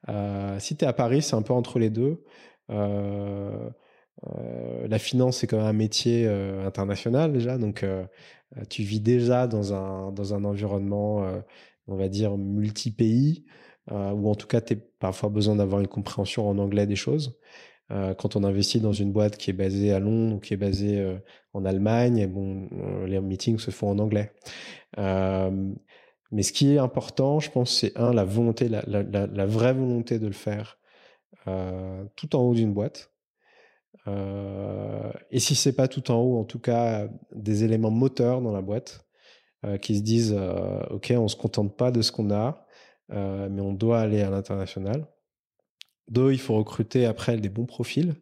Euh, 0.09 0.59
si 0.59 0.77
tu 0.77 0.85
es 0.85 0.89
à 0.89 0.93
Paris, 0.93 1.23
c'est 1.23 1.37
un 1.37 1.43
peu 1.43 1.53
entre 1.53 1.79
les 1.79 1.91
deux. 1.91 2.25
Euh, 2.71 3.69
euh 4.27 4.89
la 4.89 4.99
finance, 4.99 5.39
c'est 5.39 5.47
quand 5.47 5.59
même 5.59 5.67
un 5.67 5.73
métier 5.73 6.27
euh, 6.27 6.67
international 6.67 7.33
déjà. 7.33 7.59
Donc, 7.59 7.85
tu 8.69 8.83
vis 8.83 9.01
déjà 9.01 9.47
dans 9.47 9.75
un, 9.75 10.13
dans 10.13 10.35
un 10.35 10.45
environnement, 10.45 11.25
on 11.89 11.97
va 11.97 12.09
dire, 12.09 12.37
multi-pays, 12.37 13.45
ou 13.91 14.31
en 14.31 14.35
tout 14.35 14.47
cas, 14.47 14.61
tu 14.61 14.75
as 14.75 14.77
parfois 14.99 15.31
besoin 15.31 15.57
d'avoir 15.57 15.81
une 15.81 15.89
compréhension 15.89 16.49
en 16.49 16.59
anglais 16.59 16.87
des 16.87 16.97
choses. 16.97 17.39
Euh, 17.93 18.15
quand 18.15 18.37
on 18.37 18.45
investit 18.45 18.81
dans 18.81 18.93
une 18.93 19.13
boîte 19.13 19.37
qui 19.37 19.51
est 19.51 19.55
basée 19.55 19.93
à 19.93 19.99
Londres 19.99 20.37
ou 20.37 20.39
qui 20.41 20.55
est 20.55 20.59
basée 20.59 20.99
euh, 20.99 21.19
en 21.53 21.65
Allemagne, 21.65 22.27
bon, 22.27 22.69
euh, 22.73 23.07
les 23.07 23.21
meetings 23.21 23.59
se 23.59 23.71
font 23.71 23.91
en 23.91 23.99
anglais. 23.99 24.33
mais 24.97 26.43
ce 26.43 26.53
qui 26.53 26.75
est 26.75 26.79
important, 26.79 27.41
je 27.41 27.51
pense, 27.51 27.77
c'est 27.79 27.97
un, 27.99 28.13
la 28.13 28.25
volonté, 28.25 28.69
la, 28.69 29.47
vraie 29.47 29.75
volonté 29.75 30.19
de 30.19 30.27
le 30.27 30.33
faire 30.33 30.79
tout 32.17 32.37
en 32.37 32.43
haut 32.43 32.55
d'une 32.55 32.73
boîte. 32.73 33.13
et 34.07 35.39
si 35.41 35.55
c'est 35.55 35.75
pas 35.75 35.89
tout 35.89 36.11
en 36.11 36.17
haut, 36.17 36.39
en 36.39 36.45
tout 36.45 36.59
cas, 36.61 37.09
des 37.35 37.65
éléments 37.65 37.91
moteurs 37.91 38.41
dans 38.41 38.53
la 38.53 38.63
boîte 38.63 39.07
qui 39.83 39.97
se 39.97 40.03
disent, 40.03 40.37
OK, 40.91 41.13
on 41.17 41.29
se 41.29 41.37
contente 41.37 41.77
pas 41.77 41.91
de 41.91 42.01
ce 42.01 42.13
qu'on 42.13 42.31
a, 42.31 42.67
mais 43.11 43.61
on 43.61 43.73
doit 43.75 44.01
aller 44.01 44.23
à 44.23 44.31
l'international. 44.31 45.07
Deux, 46.13 46.33
il 46.33 46.39
faut 46.39 46.55
recruter 46.57 47.07
après 47.07 47.39
des 47.39 47.49
bons 47.49 47.65
profils, 47.65 48.15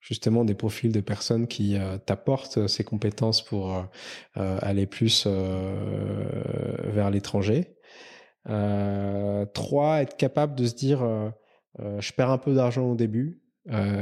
justement 0.00 0.44
des 0.44 0.54
profils 0.54 0.92
de 0.92 1.00
personnes 1.00 1.48
qui 1.48 1.76
euh, 1.76 1.98
t'apportent 1.98 2.58
euh, 2.58 2.68
ces 2.68 2.84
compétences 2.84 3.44
pour 3.44 3.74
euh, 3.74 4.58
aller 4.62 4.86
plus 4.86 5.26
vers 5.26 7.10
l'étranger. 7.10 7.74
trois, 8.44 10.02
être 10.02 10.16
capable 10.16 10.54
de 10.54 10.66
se 10.66 10.74
dire, 10.74 11.00
je 11.78 12.12
perds 12.12 12.30
un 12.30 12.38
peu 12.38 12.54
d'argent 12.54 12.84
au 12.84 12.94
début. 12.94 13.40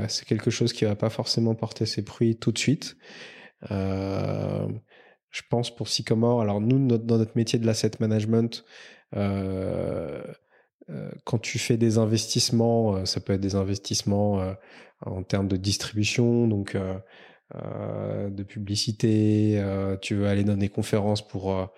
c'est 0.09 0.27
quelque 0.27 0.51
chose 0.51 0.75
qui 0.75 0.85
va 0.85 0.97
pas 0.97 1.11
forcément 1.11 1.55
porter 1.55 1.87
ses 1.87 2.03
fruits 2.03 2.37
tout 2.37 2.53
de 2.53 2.59
suite. 2.59 2.97
je 3.71 5.43
pense 5.49 5.75
pour 5.75 5.89
Sycomore, 5.89 6.43
alors 6.43 6.61
nous, 6.61 6.99
dans 6.99 7.19
notre 7.19 7.37
métier 7.37 7.59
de 7.59 7.67
l'asset 7.67 7.93
management, 8.01 8.65
quand 11.25 11.39
tu 11.39 11.59
fais 11.59 11.77
des 11.77 11.99
investissements, 11.99 12.97
euh, 12.97 13.05
ça 13.05 13.21
peut 13.21 13.33
être 13.35 13.41
des 13.41 13.55
investissements 13.55 14.41
euh, 14.41 14.53
en 15.07 15.23
termes 15.23 15.49
de 15.49 15.57
distribution, 15.57 16.47
donc 16.47 16.77
de 16.77 18.43
publicité, 18.43 19.65
tu 20.03 20.15
veux 20.15 20.27
aller 20.27 20.45
dans 20.45 20.59
des 20.59 20.69
conférences 20.69 21.27
pour, 21.27 21.73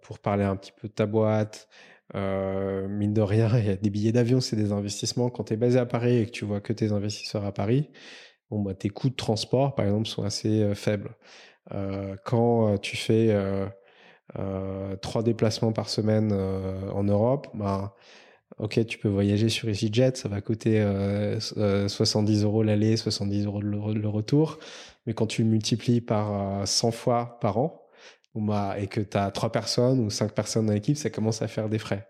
pour 0.00 0.18
parler 0.20 0.44
un 0.44 0.54
petit 0.54 0.70
peu 0.80 0.86
de 0.86 0.92
ta 0.92 1.06
boîte. 1.06 1.68
mine 2.14 3.12
de 3.12 3.20
rien, 3.20 3.50
il 3.58 3.66
y 3.66 3.70
a 3.70 3.76
des 3.76 3.90
billets 3.90 4.12
d'avion, 4.12 4.40
c'est 4.40 4.54
des 4.54 4.70
investissements. 4.70 5.28
Quand 5.28 5.42
tu 5.42 5.54
es 5.54 5.56
basé 5.56 5.80
à 5.80 5.86
Paris 5.86 6.18
et 6.18 6.26
que 6.26 6.30
tu 6.30 6.44
vois 6.44 6.60
que 6.60 6.72
tes 6.72 6.92
investisseurs 6.92 7.44
à 7.44 7.52
Paris, 7.52 7.90
bon, 8.48 8.62
bah, 8.62 8.74
tes 8.74 8.90
coûts 8.90 9.10
de 9.10 9.16
transport, 9.16 9.74
par 9.74 9.86
exemple, 9.86 10.06
sont 10.06 10.22
assez 10.22 10.72
faibles. 10.76 11.16
quand 12.24 12.78
tu 12.78 12.96
fais 12.96 13.30
euh, 13.30 13.66
trois 15.00 15.22
déplacements 15.22 15.72
par 15.72 15.88
semaine 15.88 16.30
euh, 16.32 16.90
en 16.90 17.04
Europe, 17.04 17.48
bah, 17.54 17.96
ok, 18.58 18.84
tu 18.86 18.98
peux 18.98 19.08
voyager 19.08 19.48
sur 19.48 19.68
EasyJet, 19.68 20.12
ça 20.16 20.28
va 20.28 20.40
coûter 20.40 20.84
70 21.40 22.42
euh, 22.42 22.44
euros 22.44 22.62
l'aller, 22.62 22.96
70 22.96 23.46
euros 23.46 23.60
le, 23.60 24.08
retour. 24.08 24.58
Mais 25.06 25.14
quand 25.14 25.26
tu 25.26 25.44
multiplies 25.44 26.00
par 26.00 26.66
100 26.66 26.90
fois 26.90 27.38
par 27.40 27.58
an, 27.58 27.88
bah, 28.40 28.76
et 28.78 28.86
que 28.86 29.00
tu 29.00 29.16
as 29.16 29.30
trois 29.30 29.50
personnes 29.50 30.00
ou 30.00 30.10
cinq 30.10 30.32
personnes 30.32 30.66
dans 30.66 30.72
l'équipe, 30.72 30.96
ça 30.96 31.10
commence 31.10 31.42
à 31.42 31.48
faire 31.48 31.68
des 31.68 31.78
frais. 31.78 32.08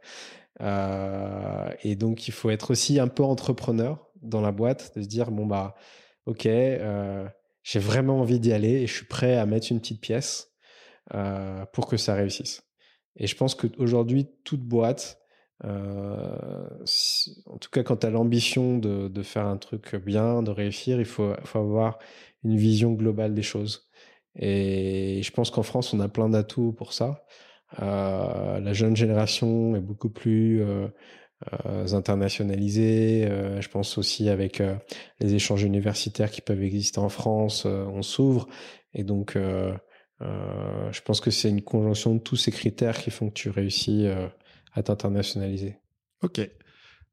Euh, 0.61 1.71
et 1.83 1.97
donc, 1.97 2.29
il 2.29 2.33
faut 2.33 2.51
être 2.51 2.71
aussi 2.73 2.99
un 2.99 3.09
peu 3.09 3.23
entrepreneur 3.23 4.07
dans 4.23 4.41
la 4.41 4.53
boîte, 4.53 4.93
de 4.97 5.03
se 5.03 5.09
dire, 5.09 5.31
bon, 5.31 5.47
bah, 5.47 5.75
ok, 6.27 6.47
euh, 6.47 7.27
j'ai 7.63 7.79
vraiment 7.79 8.21
envie 8.21 8.41
d'y 8.41 8.53
aller 8.53 8.83
et 8.83 8.87
je 8.87 8.95
suis 8.95 9.07
prêt 9.07 9.37
à 9.37 9.47
mettre 9.47 9.69
une 9.71 9.81
petite 9.81 10.01
pièce. 10.01 10.53
Euh, 11.15 11.65
pour 11.73 11.87
que 11.87 11.97
ça 11.97 12.15
réussisse. 12.15 12.63
Et 13.17 13.27
je 13.27 13.35
pense 13.35 13.55
qu'aujourd'hui, 13.55 14.29
toute 14.45 14.61
boîte, 14.63 15.19
euh, 15.65 16.69
en 17.47 17.57
tout 17.57 17.71
cas 17.71 17.83
quand 17.83 17.97
tu 17.97 18.07
as 18.07 18.11
l'ambition 18.11 18.77
de, 18.77 19.23
faire 19.23 19.47
un 19.47 19.57
truc 19.57 19.97
bien, 19.97 20.43
de 20.43 20.51
réussir, 20.51 21.01
il 21.01 21.07
faut, 21.07 21.33
avoir 21.55 21.99
une 22.45 22.57
vision 22.57 22.93
globale 22.93 23.33
des 23.33 23.43
choses. 23.43 23.89
Et 24.37 25.23
je 25.23 25.31
pense 25.33 25.51
qu'en 25.51 25.63
France, 25.63 25.95
on 25.95 26.01
a 26.01 26.09
plein 26.09 26.29
d'atouts 26.29 26.73
pour 26.73 26.93
ça. 26.93 27.25
Euh, 27.81 28.61
la 28.61 28.73
jeune 28.75 28.95
génération 28.95 29.77
est 29.77 29.81
beaucoup 29.81 30.11
plus 30.11 30.63
internationalisée. 31.93 33.27
Je 33.61 33.69
pense 33.69 33.97
aussi 33.97 34.29
avec 34.29 34.63
les 35.21 35.35
échanges 35.35 35.63
universitaires 35.63 36.31
qui 36.31 36.43
peuvent 36.43 36.63
exister 36.63 36.99
en 36.99 37.09
France, 37.09 37.65
on 37.65 38.03
s'ouvre. 38.03 38.47
Et 38.93 39.05
donc, 39.05 39.37
euh, 40.21 40.93
je 40.93 41.01
pense 41.03 41.21
que 41.21 41.31
c'est 41.31 41.49
une 41.49 41.63
conjonction 41.63 42.15
de 42.15 42.21
tous 42.21 42.37
ces 42.37 42.51
critères 42.51 42.99
qui 42.99 43.11
font 43.11 43.29
que 43.29 43.35
tu 43.35 43.51
réussis 43.51 44.07
euh, 44.07 44.27
à 44.73 44.83
t'internationaliser. 44.83 45.77
Ok. 46.23 46.41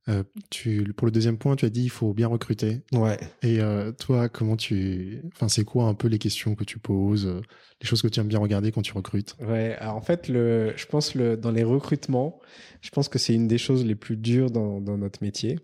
Euh, 0.07 0.23
tu, 0.51 0.93
pour 0.93 1.05
le 1.05 1.11
deuxième 1.11 1.37
point, 1.37 1.55
tu 1.55 1.65
as 1.65 1.69
dit 1.69 1.83
il 1.83 1.89
faut 1.89 2.13
bien 2.13 2.27
recruter. 2.27 2.81
Ouais. 2.93 3.17
Et 3.41 3.59
toi, 3.99 4.29
comment 4.29 4.55
tu, 4.55 5.21
enfin, 5.33 5.47
c'est 5.47 5.63
quoi 5.63 5.85
un 5.85 5.95
peu 5.95 6.07
les 6.07 6.19
questions 6.19 6.53
que 6.53 6.63
tu 6.63 6.77
poses, 6.77 7.41
les 7.81 7.87
choses 7.87 8.01
que 8.01 8.07
tu 8.07 8.19
aimes 8.19 8.27
bien 8.27 8.39
regarder 8.39 8.71
quand 8.71 8.83
tu 8.83 8.93
recrutes? 8.93 9.35
Ouais. 9.39 9.75
Alors 9.79 9.95
en 9.95 10.01
fait, 10.01 10.27
le, 10.27 10.73
je 10.75 10.85
pense 10.85 11.15
le, 11.15 11.37
dans 11.37 11.51
les 11.51 11.63
recrutements, 11.63 12.39
je 12.81 12.91
pense 12.91 13.09
que 13.09 13.17
c'est 13.17 13.33
une 13.33 13.47
des 13.47 13.57
choses 13.57 13.83
les 13.83 13.95
plus 13.95 14.15
dures 14.15 14.51
dans, 14.51 14.79
dans 14.79 14.97
notre 14.97 15.23
métier 15.23 15.59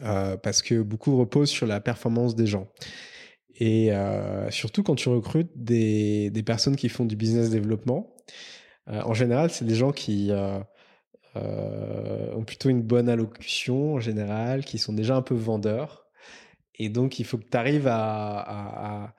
parce 0.00 0.62
que 0.62 0.80
beaucoup 0.80 1.18
reposent 1.18 1.50
sur 1.50 1.66
la 1.66 1.80
performance 1.80 2.36
des 2.36 2.46
gens. 2.46 2.68
Et 3.60 3.90
surtout 4.50 4.84
quand 4.84 4.94
tu 4.94 5.08
recrutes 5.08 5.50
des, 5.56 6.30
des, 6.30 6.42
personnes 6.44 6.76
qui 6.76 6.88
font 6.88 7.04
du 7.04 7.16
business 7.16 7.50
développement, 7.50 8.14
en 8.86 9.14
général, 9.14 9.50
c'est 9.50 9.64
des 9.64 9.74
gens 9.74 9.90
qui 9.90 10.30
euh, 11.38 12.34
ont 12.34 12.44
plutôt 12.44 12.70
une 12.70 12.82
bonne 12.82 13.08
allocution 13.08 13.94
en 13.94 14.00
général, 14.00 14.64
qui 14.64 14.78
sont 14.78 14.92
déjà 14.92 15.16
un 15.16 15.22
peu 15.22 15.34
vendeurs. 15.34 16.06
Et 16.76 16.88
donc, 16.88 17.18
il 17.18 17.24
faut 17.24 17.38
que 17.38 17.48
tu 17.50 17.56
arrives 17.56 17.88
à, 17.88 19.14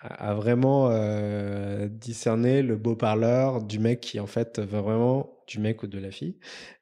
à, 0.00 0.34
vraiment 0.34 0.90
euh, 0.90 1.88
discerner 1.88 2.62
le 2.62 2.76
beau 2.76 2.96
parleur 2.96 3.62
du 3.62 3.78
mec 3.78 4.00
qui, 4.00 4.20
en 4.20 4.26
fait, 4.26 4.58
va 4.58 4.80
vraiment, 4.80 5.38
du 5.46 5.60
mec 5.60 5.82
ou 5.82 5.86
de 5.86 5.98
la 5.98 6.10
fille, 6.10 6.36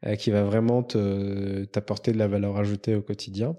euh, 0.07 0.17
qui 0.17 0.31
va 0.31 0.43
vraiment 0.43 0.83
t'apporter 0.83 2.13
de 2.13 2.19
la 2.19 2.29
valeur 2.29 2.57
ajoutée 2.57 2.95
au 2.95 3.03
quotidien. 3.03 3.57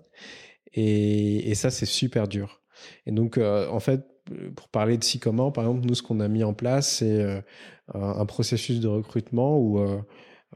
Et 0.76 1.54
ça, 1.56 1.70
c'est 1.70 1.86
super 1.86 2.28
dur. 2.28 2.62
Et 3.06 3.12
donc, 3.12 3.38
en 3.38 3.80
fait, 3.80 4.06
pour 4.56 4.70
parler 4.70 4.98
de 4.98 5.04
si 5.04 5.20
comment, 5.20 5.52
par 5.52 5.66
exemple, 5.66 5.88
nous, 5.88 5.96
ce 5.96 6.04
qu'on 6.04 6.20
a 6.20 6.28
mis 6.28 6.44
en 6.44 6.54
place, 6.54 6.98
c'est 6.98 7.44
un 7.94 8.26
processus 8.26 8.80
de 8.80 8.88
recrutement 8.88 9.58
où 9.60 9.80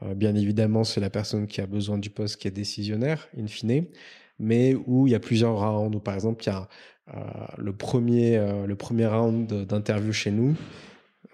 euh, 0.02 0.14
bien 0.14 0.34
évidemment, 0.34 0.84
c'est 0.84 1.00
la 1.00 1.10
personne 1.10 1.46
qui 1.46 1.60
a 1.60 1.66
besoin 1.66 1.98
du 1.98 2.10
poste 2.10 2.36
qui 2.36 2.48
est 2.48 2.52
décisionnaire, 2.52 3.28
in 3.36 3.46
fine, 3.46 3.86
mais 4.38 4.74
où 4.86 5.06
il 5.06 5.10
y 5.10 5.14
a 5.14 5.20
plusieurs 5.20 5.58
rounds. 5.58 5.96
Où, 5.96 6.00
par 6.00 6.14
exemple, 6.14 6.44
il 6.44 6.48
y 6.48 6.50
a 6.50 6.68
euh, 7.14 7.20
le, 7.56 7.72
premier, 7.76 8.36
euh, 8.36 8.66
le 8.66 8.76
premier 8.76 9.06
round 9.06 9.52
d'interview 9.64 10.12
chez 10.12 10.30
nous. 10.30 10.56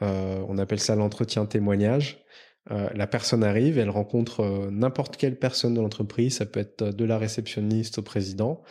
on 0.00 0.58
appelle 0.58 0.80
ça 0.80 0.96
l'entretien 0.96 1.46
témoignage. 1.46 2.24
la 2.70 3.06
personne 3.06 3.44
arrive, 3.44 3.78
elle 3.78 3.90
rencontre 3.90 4.68
n'importe 4.70 5.16
quelle 5.16 5.38
personne 5.38 5.74
de 5.74 5.80
l'entreprise, 5.80 6.36
ça 6.36 6.46
peut 6.46 6.60
être 6.60 6.84
de 6.84 7.04
la 7.04 7.16
réceptionniste 7.18 7.98
au 7.98 8.02
président, 8.02 8.62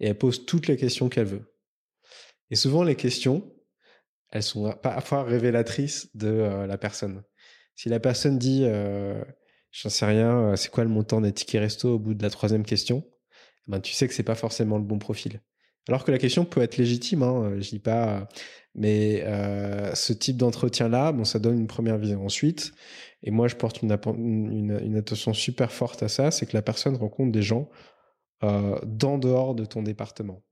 et 0.00 0.08
elle 0.08 0.18
pose 0.18 0.46
toutes 0.46 0.66
les 0.68 0.76
questions 0.76 1.08
qu'elle 1.08 1.26
veut. 1.26 1.52
Et 2.50 2.56
souvent, 2.56 2.82
les 2.82 2.96
questions, 2.96 3.52
elles 4.30 4.42
sont 4.42 4.72
parfois 4.82 5.24
révélatrices 5.24 6.14
de 6.14 6.64
la 6.66 6.78
personne. 6.78 7.22
Si 7.74 7.88
la 7.88 8.00
personne 8.00 8.38
dit 8.38 8.64
j'en 9.72 9.88
sais 9.88 10.06
rien, 10.06 10.38
euh, 10.38 10.56
c'est 10.56 10.70
quoi 10.70 10.84
le 10.84 10.90
montant 10.90 11.20
des 11.20 11.32
tickets 11.32 11.60
resto 11.60 11.94
au 11.94 11.98
bout 11.98 12.14
de 12.14 12.22
la 12.22 12.30
troisième 12.30 12.64
question, 12.64 13.04
eh 13.66 13.70
ben, 13.70 13.80
tu 13.80 13.92
sais 13.92 14.08
que 14.08 14.14
c'est 14.14 14.22
pas 14.22 14.34
forcément 14.34 14.78
le 14.78 14.84
bon 14.84 14.98
profil. 14.98 15.40
Alors 15.88 16.04
que 16.04 16.10
la 16.10 16.18
question 16.18 16.44
peut 16.44 16.60
être 16.60 16.76
légitime, 16.76 17.22
hein, 17.22 17.44
euh, 17.44 17.60
je 17.60 17.70
dis 17.70 17.78
pas, 17.78 18.28
mais 18.74 19.22
euh, 19.24 19.94
ce 19.94 20.12
type 20.12 20.36
d'entretien-là, 20.36 21.12
bon, 21.12 21.24
ça 21.24 21.38
donne 21.38 21.58
une 21.58 21.66
première 21.66 21.98
vision. 21.98 22.24
Ensuite, 22.24 22.72
et 23.22 23.30
moi 23.30 23.48
je 23.48 23.56
porte 23.56 23.82
une, 23.82 24.96
attention 24.96 25.32
super 25.32 25.72
forte 25.72 26.02
à 26.02 26.08
ça, 26.08 26.30
c'est 26.30 26.46
que 26.46 26.54
la 26.54 26.62
personne 26.62 26.96
rencontre 26.96 27.32
des 27.32 27.42
gens 27.42 27.68
euh, 28.44 28.78
d'en 28.84 29.18
dehors 29.18 29.54
de 29.54 29.64
ton 29.64 29.82
département. 29.82 30.42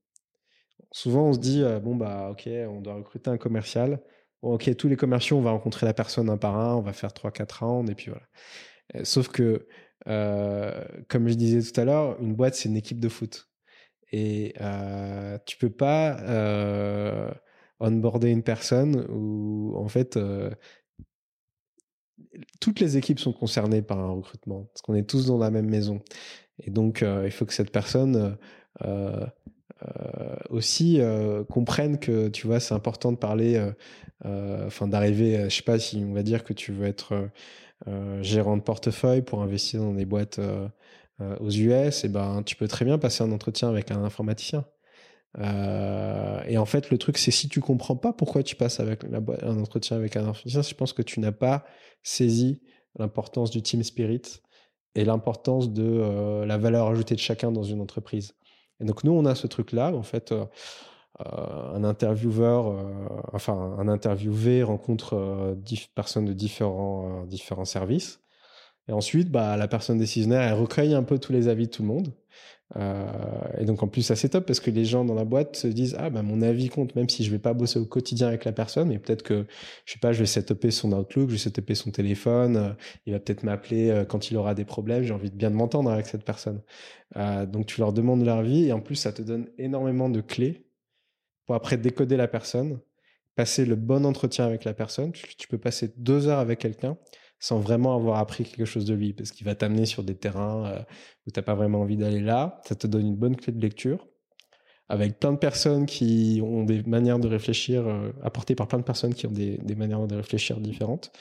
Souvent 0.93 1.29
on 1.29 1.33
se 1.33 1.39
dit, 1.39 1.63
bon 1.83 1.97
bah 1.97 2.31
ok, 2.31 2.49
on 2.69 2.81
doit 2.81 2.95
recruter 2.95 3.31
un 3.31 3.39
commercial. 3.39 4.01
Bon, 4.43 4.55
ok, 4.55 4.75
tous 4.77 4.89
les 4.89 4.97
commerciaux, 4.97 5.37
on 5.37 5.43
va 5.43 5.51
rencontrer 5.51 5.85
la 5.87 5.95
personne 5.95 6.31
un 6.31 6.37
par 6.37 6.57
un, 6.57 6.77
on 6.77 6.83
va 6.83 6.93
faire 6.93 7.13
3-4 7.13 7.65
rounds, 7.65 7.91
et 7.91 7.95
puis 7.95 8.11
voilà. 8.11 8.27
Euh, 8.97 9.05
sauf 9.05 9.29
que, 9.29 9.67
euh, 10.09 10.85
comme 11.09 11.29
je 11.29 11.35
disais 11.35 11.63
tout 11.73 11.81
à 11.81 11.85
l'heure, 11.85 12.21
une 12.21 12.35
boîte, 12.35 12.55
c'est 12.55 12.69
une 12.69 12.77
équipe 12.77 13.01
de 13.01 13.09
foot. 13.09 13.49
Et 14.13 14.55
euh, 14.61 15.39
tu 15.47 15.57
peux 15.59 15.71
pas 15.71 16.21
euh, 16.23 17.31
onboarder 17.81 18.31
une 18.31 18.43
personne 18.45 19.07
où, 19.11 19.75
en 19.77 19.89
fait, 19.89 20.17
euh, 20.17 20.51
toutes 22.61 22.81
les 22.81 22.97
équipes 22.97 23.19
sont 23.21 23.33
concernées 23.33 23.83
par 23.83 23.99
un 23.99 24.11
recrutement, 24.11 24.65
parce 24.67 24.83
qu'on 24.83 24.95
est 24.95 25.09
tous 25.09 25.27
dans 25.27 25.39
la 25.39 25.51
même 25.51 25.69
maison. 25.69 26.01
Et 26.61 26.71
donc, 26.71 27.03
il 27.03 27.31
faut 27.31 27.47
que 27.47 27.55
cette 27.55 27.73
personne 27.73 28.37
aussi 30.51 31.01
comprenne 31.49 31.99
que, 31.99 32.29
tu 32.29 32.47
vois, 32.47 32.61
c'est 32.61 32.75
important 32.75 33.13
de 33.13 33.17
parler, 33.17 33.61
enfin, 34.25 34.89
d'arriver, 34.89 35.45
je 35.49 35.55
sais 35.55 35.63
pas 35.63 35.79
si 35.79 36.05
on 36.07 36.13
va 36.13 36.23
dire 36.23 36.45
que 36.45 36.53
tu 36.53 36.73
veux 36.73 36.87
être 36.87 37.31
euh, 37.87 38.23
gérant 38.23 38.57
de 38.57 38.63
portefeuille 38.63 39.23
pour 39.23 39.41
investir 39.41 39.81
dans 39.81 39.93
des 39.93 40.05
boîtes 40.05 40.41
euh, 40.41 40.69
euh, 41.21 41.37
aux 41.39 41.51
US, 41.51 42.05
et 42.05 42.07
eh 42.07 42.09
ben, 42.09 42.43
tu 42.43 42.57
peux 42.57 42.67
très 42.67 42.85
bien 42.85 42.99
passer 42.99 43.23
un 43.23 43.31
entretien 43.31 43.69
avec 43.69 43.93
un 43.93 44.03
informaticien. 44.03 44.65
et 45.39 46.59
en 46.59 46.65
fait, 46.65 46.91
le 46.91 46.99
truc, 46.99 47.19
c'est 47.19 47.31
si 47.31 47.49
tu 47.49 47.61
comprends 47.61 47.97
pas 47.97 48.13
pourquoi 48.13 48.43
tu 48.43 48.57
passes 48.57 48.81
avec 48.81 49.05
un 49.05 49.59
entretien 49.59 49.97
avec 49.97 50.17
un 50.17 50.23
informaticien, 50.23 50.63
je 50.63 50.75
pense 50.75 50.93
que 50.93 51.03
tu 51.03 51.21
n'as 51.21 51.33
pas 51.33 51.65
saisi 52.03 52.63
l'importance 52.99 53.51
du 53.51 53.63
team 53.63 53.83
spirit 53.85 54.43
et 54.95 55.05
l'importance 55.05 55.73
de 55.73 56.43
la 56.45 56.59
valeur 56.59 56.89
ajoutée 56.89 57.15
de 57.15 57.21
chacun 57.21 57.53
dans 57.53 57.63
une 57.63 57.81
entreprise. 57.81 58.35
Et 58.81 58.85
donc 58.85 59.05
nous, 59.05 59.13
on 59.13 59.25
a 59.25 59.35
ce 59.35 59.47
truc-là. 59.47 59.93
En 59.95 60.03
fait, 60.03 60.33
euh, 61.21 61.75
un 61.75 61.83
intervieweur, 61.83 62.69
euh, 62.69 63.09
enfin 63.33 63.75
un 63.79 63.89
interviewé 63.89 64.63
rencontre 64.63 65.15
euh, 65.17 65.57
personnes 65.95 66.27
de 66.27 66.33
différents, 66.33 67.25
différents 67.27 67.65
services. 67.65 68.21
Et 68.89 68.93
ensuite, 68.93 69.31
bah, 69.31 69.57
la 69.57 69.69
personne 69.69 69.99
décisionnaire, 69.99 70.43
elle 70.43 70.55
recueille 70.55 70.95
un 70.95 71.03
peu 71.03 71.19
tous 71.19 71.33
les 71.33 71.49
avis 71.49 71.67
de 71.67 71.73
tout 71.73 71.83
le 71.83 71.89
monde. 71.89 72.13
Et 72.77 73.65
donc 73.65 73.83
en 73.83 73.89
plus, 73.89 74.03
ça 74.03 74.15
c'est 74.15 74.29
top 74.29 74.47
parce 74.47 74.61
que 74.61 74.71
les 74.71 74.85
gens 74.85 75.05
dans 75.05 75.15
la 75.15 75.25
boîte 75.25 75.57
se 75.57 75.67
disent 75.67 75.97
ah 75.99 76.11
bah 76.11 76.23
mon 76.23 76.43
avis 76.43 76.69
compte 76.69 76.95
même 76.97 77.09
si 77.09 77.25
je 77.25 77.31
vais 77.31 77.39
pas 77.39 77.55
bosser 77.55 77.79
au 77.79 77.87
quotidien 77.87 78.29
avec 78.29 78.45
la 78.45 78.53
personne, 78.53 78.89
mais 78.89 78.99
peut-être 78.99 79.23
que 79.23 79.47
je 79.87 79.95
sais 79.95 79.99
pas, 79.99 80.13
je 80.13 80.21
vais 80.21 80.27
setuper 80.27 80.71
son 80.71 80.93
Outlook, 80.93 81.29
je 81.29 81.35
vais 81.35 81.39
setuper 81.39 81.75
son 81.75 81.91
téléphone, 81.91 82.77
il 83.07 83.15
va 83.15 83.21
peut-être 83.21 83.43
m'appeler 83.43 84.05
quand 84.09 84.31
il 84.31 84.37
aura 84.37 84.55
des 84.55 84.67
problèmes. 84.67 85.03
J'ai 85.03 85.15
envie 85.15 85.31
de 85.31 85.37
bien 85.37 85.51
m'entendre 85.51 85.91
avec 85.91 86.07
cette 86.07 86.25
personne. 86.25 86.61
donc 87.17 87.67
tu 87.67 87.81
leur 87.81 87.93
demandes 87.93 88.25
leur 88.25 88.43
vie 88.43 88.67
et 88.67 88.73
en 88.73 88.81
plus 88.81 88.97
ça 88.97 89.13
te 89.13 89.23
donne 89.23 89.49
énormément 89.57 90.11
de 90.11 90.21
clés 90.21 90.69
pour 91.49 91.55
après 91.55 91.79
décoder 91.79 92.19
la 92.19 92.29
personne, 92.29 92.79
passer 93.35 93.65
le 93.65 93.75
bon 93.75 94.05
entretien 94.05 94.45
avec 94.45 94.65
la 94.65 94.75
personne. 94.75 95.13
Tu, 95.13 95.49
peux 95.49 95.57
passer 95.57 95.95
deux 95.97 96.29
heures 96.29 96.41
avec 96.41 96.59
quelqu'un 96.59 96.99
sans 97.41 97.61
vraiment 97.61 97.95
avoir 97.95 98.19
appris 98.19 98.45
quelque 98.45 98.65
chose 98.65 98.85
de 98.85 98.95
lui, 98.95 99.13
parce 99.13 99.31
qu'il 99.31 99.45
va 99.47 99.55
t'amener 99.55 99.87
sur 99.87 100.03
des 100.03 100.17
terrains 100.17 100.67
euh, 100.67 100.79
où 101.27 101.31
tu 101.31 101.39
n'as 101.39 101.45
pas 101.45 101.55
vraiment 101.55 101.81
envie 101.81 101.97
d'aller 101.97 102.21
là. 102.21 102.61
Ça 102.67 102.75
te 102.75 102.87
donne 102.87 103.07
une 103.07 103.17
bonne 103.17 103.37
clé 103.37 103.53
de 103.53 103.61
lecture, 103.61 104.07
avec 104.89 105.19
plein 105.21 105.33
de 105.33 105.39
personnes 105.39 105.87
qui 105.87 106.41
ont 106.43 106.65
des 106.65 106.83
manières 106.85 107.19
de 107.19 107.29
réfléchir, 107.29 107.87
euh, 107.87 108.13
apportées 108.23 108.55
par 108.55 108.69
plein 108.69 108.79
de 108.79 108.85
personnes 108.85 109.15
qui 109.15 109.27
ont 109.27 109.31
des, 109.31 109.59
manières 109.77 110.07
de 110.07 110.17
réfléchir 110.17 110.61
différentes. 110.61 111.13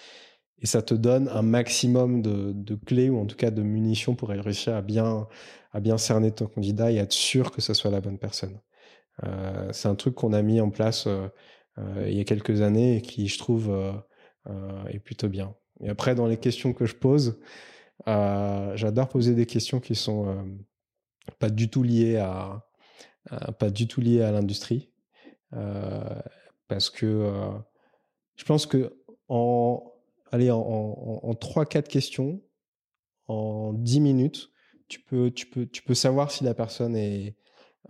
Et 0.60 0.66
ça 0.66 0.82
te 0.82 0.96
donne 0.96 1.30
un 1.30 1.44
maximum 1.44 2.22
de, 2.24 2.76
clés, 2.86 3.10
ou 3.10 3.20
en 3.20 3.28
tout 3.28 3.36
cas 3.36 3.52
de 3.52 3.62
munitions 3.62 4.16
pour 4.16 4.30
réussir 4.30 4.76
à 4.76 4.82
bien, 4.82 5.28
à 5.72 5.80
bien 5.80 5.98
cerner 6.00 6.32
ton 6.32 6.48
candidat 6.48 6.92
et 6.92 6.96
être 6.98 7.14
sûr 7.14 7.52
que 7.52 7.62
ce 7.62 7.76
soit 7.76 7.92
la 7.92 8.02
bonne 8.02 8.18
personne. 8.18 8.60
Euh, 9.24 9.70
c'est 9.72 9.88
un 9.88 9.96
truc 9.96 10.16
qu'on 10.16 10.34
a 10.34 10.42
mis 10.42 10.62
en 10.62 10.72
place 10.72 11.08
il 12.08 12.14
y 12.18 12.20
a 12.20 12.24
quelques 12.24 12.62
années 12.62 12.98
et 12.98 13.02
qui, 13.04 13.28
je 13.28 13.38
trouve, 13.38 13.72
est 14.90 14.98
plutôt 14.98 15.30
bien. 15.30 15.56
Et 15.82 15.90
après, 15.90 16.16
dans 16.16 16.28
les 16.28 16.38
questions 16.38 16.74
que 16.74 16.86
je 16.86 16.96
pose, 16.96 17.40
j'adore 18.06 19.10
poser 19.10 19.36
des 19.36 19.46
questions 19.46 19.80
qui 19.80 19.96
sont 19.96 20.60
pas 21.40 21.50
du 21.50 21.70
tout 21.70 21.84
liées 21.84 22.18
à, 22.18 22.66
pas 23.60 23.70
du 23.70 23.88
tout 23.88 24.02
liées 24.02 24.22
à 24.22 24.32
l'industrie, 24.32 24.90
parce 26.68 26.90
que 26.90 27.32
je 28.36 28.44
pense 28.46 28.66
que 28.66 28.98
en 29.28 29.94
allez 30.32 30.52
en, 30.52 30.60
en, 30.60 31.20
en 31.24 31.34
3-4 31.34 31.88
questions, 31.88 32.42
en 33.28 33.74
10 33.74 34.00
minutes, 34.00 34.52
tu 34.88 35.00
peux, 35.02 35.32
tu 35.32 35.46
peux, 35.48 35.66
tu 35.66 35.84
peux 35.84 35.94
savoir 35.94 36.32
si 36.32 36.44
la 36.44 36.54
personne 36.54 36.96
est, 36.96 37.36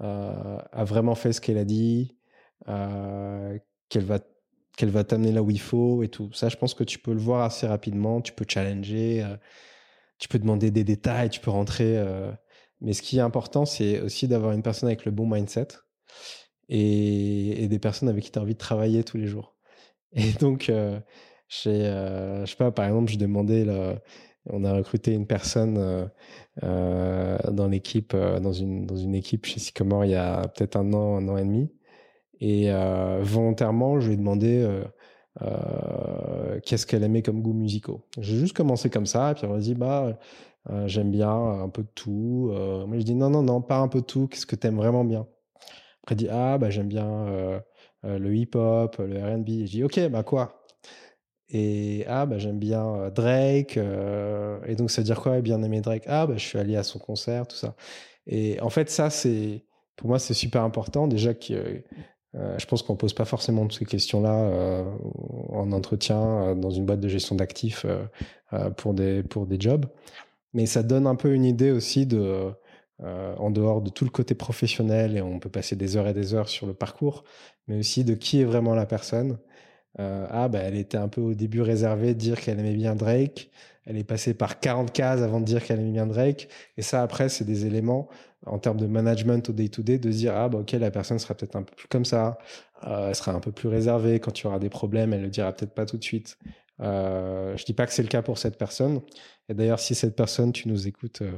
euh, 0.02 0.58
a 0.72 0.84
vraiment 0.84 1.16
fait 1.16 1.34
ce 1.34 1.42
qu'elle 1.42 1.58
a 1.58 1.66
dit, 1.66 2.18
euh, 2.68 3.58
qu'elle 3.90 4.06
va 4.06 4.20
qu'elle 4.78 4.90
va 4.90 5.04
t'amener 5.04 5.32
là 5.34 5.44
où 5.44 5.52
il 5.52 5.60
faut 5.60 6.04
et 6.04 6.10
tout. 6.10 6.32
Ça, 6.34 6.50
je 6.50 6.56
pense 6.56 6.74
que 6.74 6.84
tu 6.86 7.00
peux 7.00 7.14
le 7.14 7.20
voir 7.20 7.44
assez 7.44 7.68
rapidement. 7.68 8.22
Tu 8.22 8.32
peux 8.32 8.46
challenger, 8.48 9.24
euh, 9.24 9.36
tu 10.20 10.30
peux 10.30 10.40
demander 10.40 10.72
des 10.72 10.86
détails, 10.86 11.30
tu 11.30 11.42
peux 11.42 11.52
rentrer. 11.52 12.02
mais 12.82 12.94
ce 12.94 13.02
qui 13.02 13.18
est 13.18 13.22
important, 13.22 13.66
c'est 13.66 14.02
aussi 14.02 14.28
d'avoir 14.28 14.54
une 14.54 14.64
personne 14.64 14.88
avec 14.88 15.06
le 15.06 15.12
bon 15.12 15.28
mindset 15.30 15.68
et, 16.70 17.68
des 17.68 17.80
personnes 17.80 18.10
avec 18.10 18.24
qui 18.24 18.32
tu 18.32 18.40
as 18.40 18.42
envie 18.42 18.54
de 18.54 18.60
travailler 18.60 19.04
tous 19.04 19.18
les 19.18 19.28
jours. 19.28 19.56
Et 20.14 20.32
donc, 20.40 20.70
euh, 20.70 21.00
je 21.50 22.46
sais 22.46 22.56
pas, 22.58 22.72
par 22.72 22.86
exemple, 22.86 23.12
je 23.12 23.18
demandais 23.18 23.66
on 24.50 24.64
a 24.64 24.74
recruté 24.74 25.14
une 25.14 25.28
personne 25.28 25.78
euh, 25.78 26.06
euh, 26.64 27.38
dans 27.52 27.68
l'équipe, 27.68 28.14
euh, 28.14 28.40
dans 28.40 28.54
une 28.54 28.86
dans 28.86 28.96
une 28.96 29.16
équipe 29.16 29.46
chez 29.46 29.60
Sycomore 29.60 30.06
il 30.06 30.12
y 30.12 30.16
a 30.16 30.48
peut-être 30.48 30.78
un 30.78 30.94
an, 30.94 31.18
un 31.18 31.28
an 31.30 31.38
et 31.38 31.44
demi. 31.44 31.70
Et 32.40 32.70
volontairement, 33.22 34.00
je 34.00 34.08
lui 34.08 34.14
ai 34.14 34.18
demandé 34.18 34.68
qu'est-ce 36.64 36.86
qu'elle 36.86 37.04
aimait 37.04 37.22
comme 37.22 37.42
goûts 37.42 37.54
musicaux. 37.54 38.02
J'ai 38.20 38.38
juste 38.38 38.56
commencé 38.56 38.90
comme 38.90 39.06
ça, 39.06 39.32
et 39.32 39.34
puis 39.36 39.46
on 39.46 39.54
m'a 39.54 39.60
dit 39.60 39.76
bah 39.76 40.18
j'aime 40.86 41.12
bien 41.12 41.32
un 41.32 41.70
peu 41.70 41.84
de 41.84 41.90
tout. 41.96 42.52
moi, 42.88 42.98
je 42.98 43.04
dis 43.04 43.16
non, 43.16 43.30
non, 43.30 43.44
non, 43.44 43.62
pas 43.62 43.78
un 43.78 43.88
peu 43.88 44.02
de 44.02 44.06
tout. 44.06 44.28
Qu'est-ce 44.28 44.46
que 44.46 44.56
tu 44.56 44.68
aimes 44.68 44.78
vraiment 44.78 45.04
bien? 45.04 45.28
Après, 46.04 46.16
il 46.16 46.18
dit 46.18 46.30
ah, 46.30 46.58
bah, 46.58 46.70
j'aime 46.70 46.88
bien 46.88 47.62
le 48.04 48.36
hip-hop, 48.36 48.98
le 49.00 49.18
RB. 49.18 49.48
Je 49.66 49.72
dis 49.72 49.84
ok, 49.84 50.10
bah 50.10 50.24
quoi? 50.24 50.64
Et 51.50 52.04
ah, 52.08 52.26
bah, 52.26 52.38
j'aime 52.38 52.60
bien 52.60 53.10
Drake. 53.10 53.78
et 53.78 54.76
donc, 54.76 54.92
ça 54.92 55.02
veut 55.02 55.06
dire 55.06 55.22
quoi 55.22 55.40
Bien 55.42 55.62
aimer 55.64 55.82
Drake? 55.82 56.04
Ah, 56.08 56.28
bah, 56.28 56.36
je 56.38 56.46
suis 56.46 56.60
allé 56.60 56.76
à 56.76 56.84
son 56.84 57.00
concert, 57.00 57.48
tout 57.48 57.56
ça. 57.56 57.76
Et 58.26 58.60
en 58.62 58.70
fait, 58.70 58.90
ça, 58.90 59.10
c'est 59.10 59.66
pour 59.96 60.10
moi, 60.10 60.20
c'est 60.20 60.34
super 60.34 60.64
important. 60.64 61.08
Déjà, 61.08 61.34
que, 61.34 61.84
je 62.58 62.66
pense 62.66 62.84
qu'on 62.84 62.96
pose 62.96 63.14
pas 63.14 63.26
forcément 63.26 63.64
toutes 63.64 63.80
ces 63.80 63.86
questions-là 63.86 64.84
en 65.50 65.72
entretien 65.72 66.56
dans 66.56 66.70
une 66.70 66.86
boîte 66.86 67.00
de 67.00 67.08
gestion 67.08 67.36
d'actifs 67.36 67.86
pour, 68.78 68.94
des, 68.94 69.24
pour 69.24 69.48
des 69.48 69.60
jobs. 69.60 69.86
Mais 70.54 70.66
ça 70.66 70.84
donne 70.84 71.08
un 71.08 71.16
peu 71.16 71.34
une 71.34 71.46
idée 71.46 71.72
aussi 71.72 72.06
de, 72.06 72.52
en 73.00 73.50
dehors 73.52 73.82
de 73.82 73.90
tout 73.90 74.06
le 74.06 74.12
côté 74.12 74.36
professionnel, 74.36 75.18
et 75.18 75.22
on 75.22 75.40
peut 75.40 75.50
passer 75.50 75.76
des 75.76 75.98
heures 75.98 76.08
et 76.08 76.14
des 76.14 76.34
heures 76.34 76.50
sur 76.50 76.68
le 76.68 76.74
parcours, 76.74 77.24
mais 77.68 77.80
aussi 77.80 78.04
de 78.04 78.14
qui 78.14 78.42
est 78.42 78.46
vraiment 78.46 78.76
la 78.76 78.86
personne. 78.86 79.38
Euh, 80.00 80.28
ah, 80.30 80.48
bah, 80.48 80.60
elle 80.60 80.76
était 80.76 80.98
un 80.98 81.08
peu 81.08 81.22
au 81.22 81.34
début 81.34 81.62
réservée 81.62 82.14
de 82.14 82.20
dire 82.20 82.40
qu'elle 82.40 82.60
aimait 82.60 82.76
bien 82.76 82.96
Drake. 82.96 83.50
Elle 83.86 83.98
est 83.98 84.04
passée 84.04 84.34
par 84.34 84.60
40 84.60 84.92
cases 84.92 85.22
avant 85.22 85.40
de 85.40 85.46
dire 85.46 85.64
qu'elle 85.64 85.80
aimait 85.80 85.92
bien 85.92 86.08
Drake. 86.08 86.50
Et 86.78 86.82
ça, 86.82 87.02
après, 87.02 87.30
c'est 87.30 87.46
des 87.46 87.66
éléments 87.66 88.10
en 88.46 88.60
termes 88.60 88.78
de 88.78 88.86
management 88.86 89.50
au 89.50 89.54
day-to-day 89.54 89.98
de 89.98 90.10
dire, 90.10 90.36
ah, 90.36 90.50
bah, 90.50 90.60
ok, 90.60 90.72
la 90.74 90.92
personne 90.92 91.20
sera 91.20 91.34
peut-être 91.36 91.56
un 91.56 91.64
peu 91.64 91.76
plus 91.76 91.88
comme 91.88 92.06
ça. 92.06 92.38
Euh, 92.86 93.10
elle 93.10 93.16
sera 93.16 93.32
un 93.32 93.40
peu 93.40 93.52
plus 93.52 93.70
réservée. 93.70 94.20
Quand 94.20 94.32
tu 94.32 94.48
auras 94.48 94.60
des 94.60 94.70
problèmes, 94.70 95.14
elle 95.14 95.22
le 95.22 95.30
dira 95.30 95.52
peut-être 95.52 95.74
pas 95.74 95.86
tout 95.86 95.98
de 95.98 96.04
suite. 96.04 96.38
Euh, 96.80 97.58
je 97.58 97.66
dis 97.66 97.74
pas 97.74 97.88
que 97.88 97.94
c'est 97.94 98.04
le 98.04 98.08
cas 98.08 98.22
pour 98.22 98.38
cette 98.38 98.58
personne. 98.58 99.02
Et 99.50 99.54
d'ailleurs, 99.54 99.80
si 99.80 99.96
cette 99.96 100.16
personne, 100.16 100.52
tu 100.52 100.68
nous 100.68 100.88
écoutes, 100.88 101.22
euh, 101.22 101.32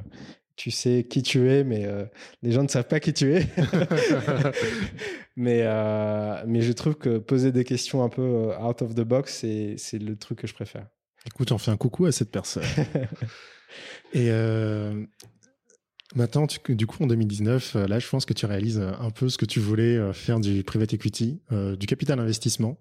tu 0.59 0.71
sais 0.71 1.05
qui 1.09 1.23
tu 1.23 1.49
es, 1.49 1.63
mais 1.63 1.85
euh, 1.85 2.03
les 2.41 2.51
gens 2.51 2.63
ne 2.63 2.67
savent 2.67 2.87
pas 2.87 2.99
qui 2.99 3.13
tu 3.13 3.33
es. 3.33 3.47
mais, 5.37 5.61
euh, 5.63 6.43
mais 6.45 6.61
je 6.61 6.73
trouve 6.73 6.95
que 6.95 7.17
poser 7.17 7.53
des 7.53 7.63
questions 7.63 8.03
un 8.03 8.09
peu 8.09 8.21
euh, 8.21 8.59
out 8.59 8.81
of 8.81 8.93
the 8.93 9.03
box, 9.03 9.45
c'est 9.77 9.99
le 9.99 10.17
truc 10.17 10.39
que 10.39 10.47
je 10.47 10.53
préfère. 10.53 10.85
Écoute, 11.25 11.53
on 11.53 11.57
fait 11.57 11.71
un 11.71 11.77
coucou 11.77 12.07
à 12.07 12.11
cette 12.11 12.29
personne. 12.29 12.65
Et 14.13 14.29
maintenant, 16.13 16.45
du 16.67 16.87
coup, 16.87 17.03
en 17.03 17.07
2019, 17.07 17.75
là, 17.87 17.97
je 17.99 18.09
pense 18.09 18.25
que 18.25 18.33
tu 18.33 18.45
réalises 18.45 18.81
un 18.81 19.11
peu 19.11 19.29
ce 19.29 19.37
que 19.37 19.45
tu 19.45 19.61
voulais 19.61 20.11
faire 20.11 20.41
du 20.41 20.65
private 20.65 20.93
equity, 20.93 21.41
du 21.51 21.87
capital 21.87 22.19
investissement. 22.19 22.77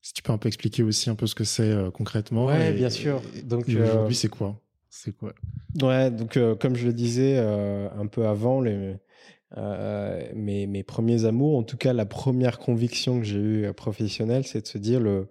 Si 0.00 0.12
tu 0.12 0.22
peux 0.22 0.30
un 0.32 0.38
peu 0.38 0.46
expliquer 0.46 0.84
aussi 0.84 1.10
un 1.10 1.16
peu 1.16 1.26
ce 1.26 1.34
que 1.34 1.42
c'est 1.42 1.74
concrètement. 1.92 2.46
Oui, 2.46 2.72
bien 2.72 2.90
sûr. 2.90 3.20
Donc 3.42 3.68
aujourd'hui, 3.68 4.14
c'est 4.14 4.28
quoi? 4.28 4.62
C'est 4.96 5.12
quoi? 5.12 5.34
Ouais, 5.82 6.10
donc 6.10 6.36
euh, 6.36 6.54
comme 6.54 6.74
je 6.74 6.86
le 6.86 6.92
disais 6.92 7.36
euh, 7.38 7.88
un 7.90 8.06
peu 8.06 8.26
avant, 8.26 8.64
euh, 8.64 10.32
mes, 10.34 10.82
premiers 10.82 11.24
amours, 11.24 11.58
en 11.58 11.62
tout 11.62 11.76
cas 11.76 11.92
la 11.92 12.06
première 12.06 12.58
conviction 12.58 13.18
que 13.18 13.24
j'ai 13.24 13.38
eue 13.38 13.72
professionnelle, 13.74 14.46
c'est 14.46 14.62
de 14.62 14.66
se 14.66 14.78
dire 14.78 15.00
le 15.00 15.28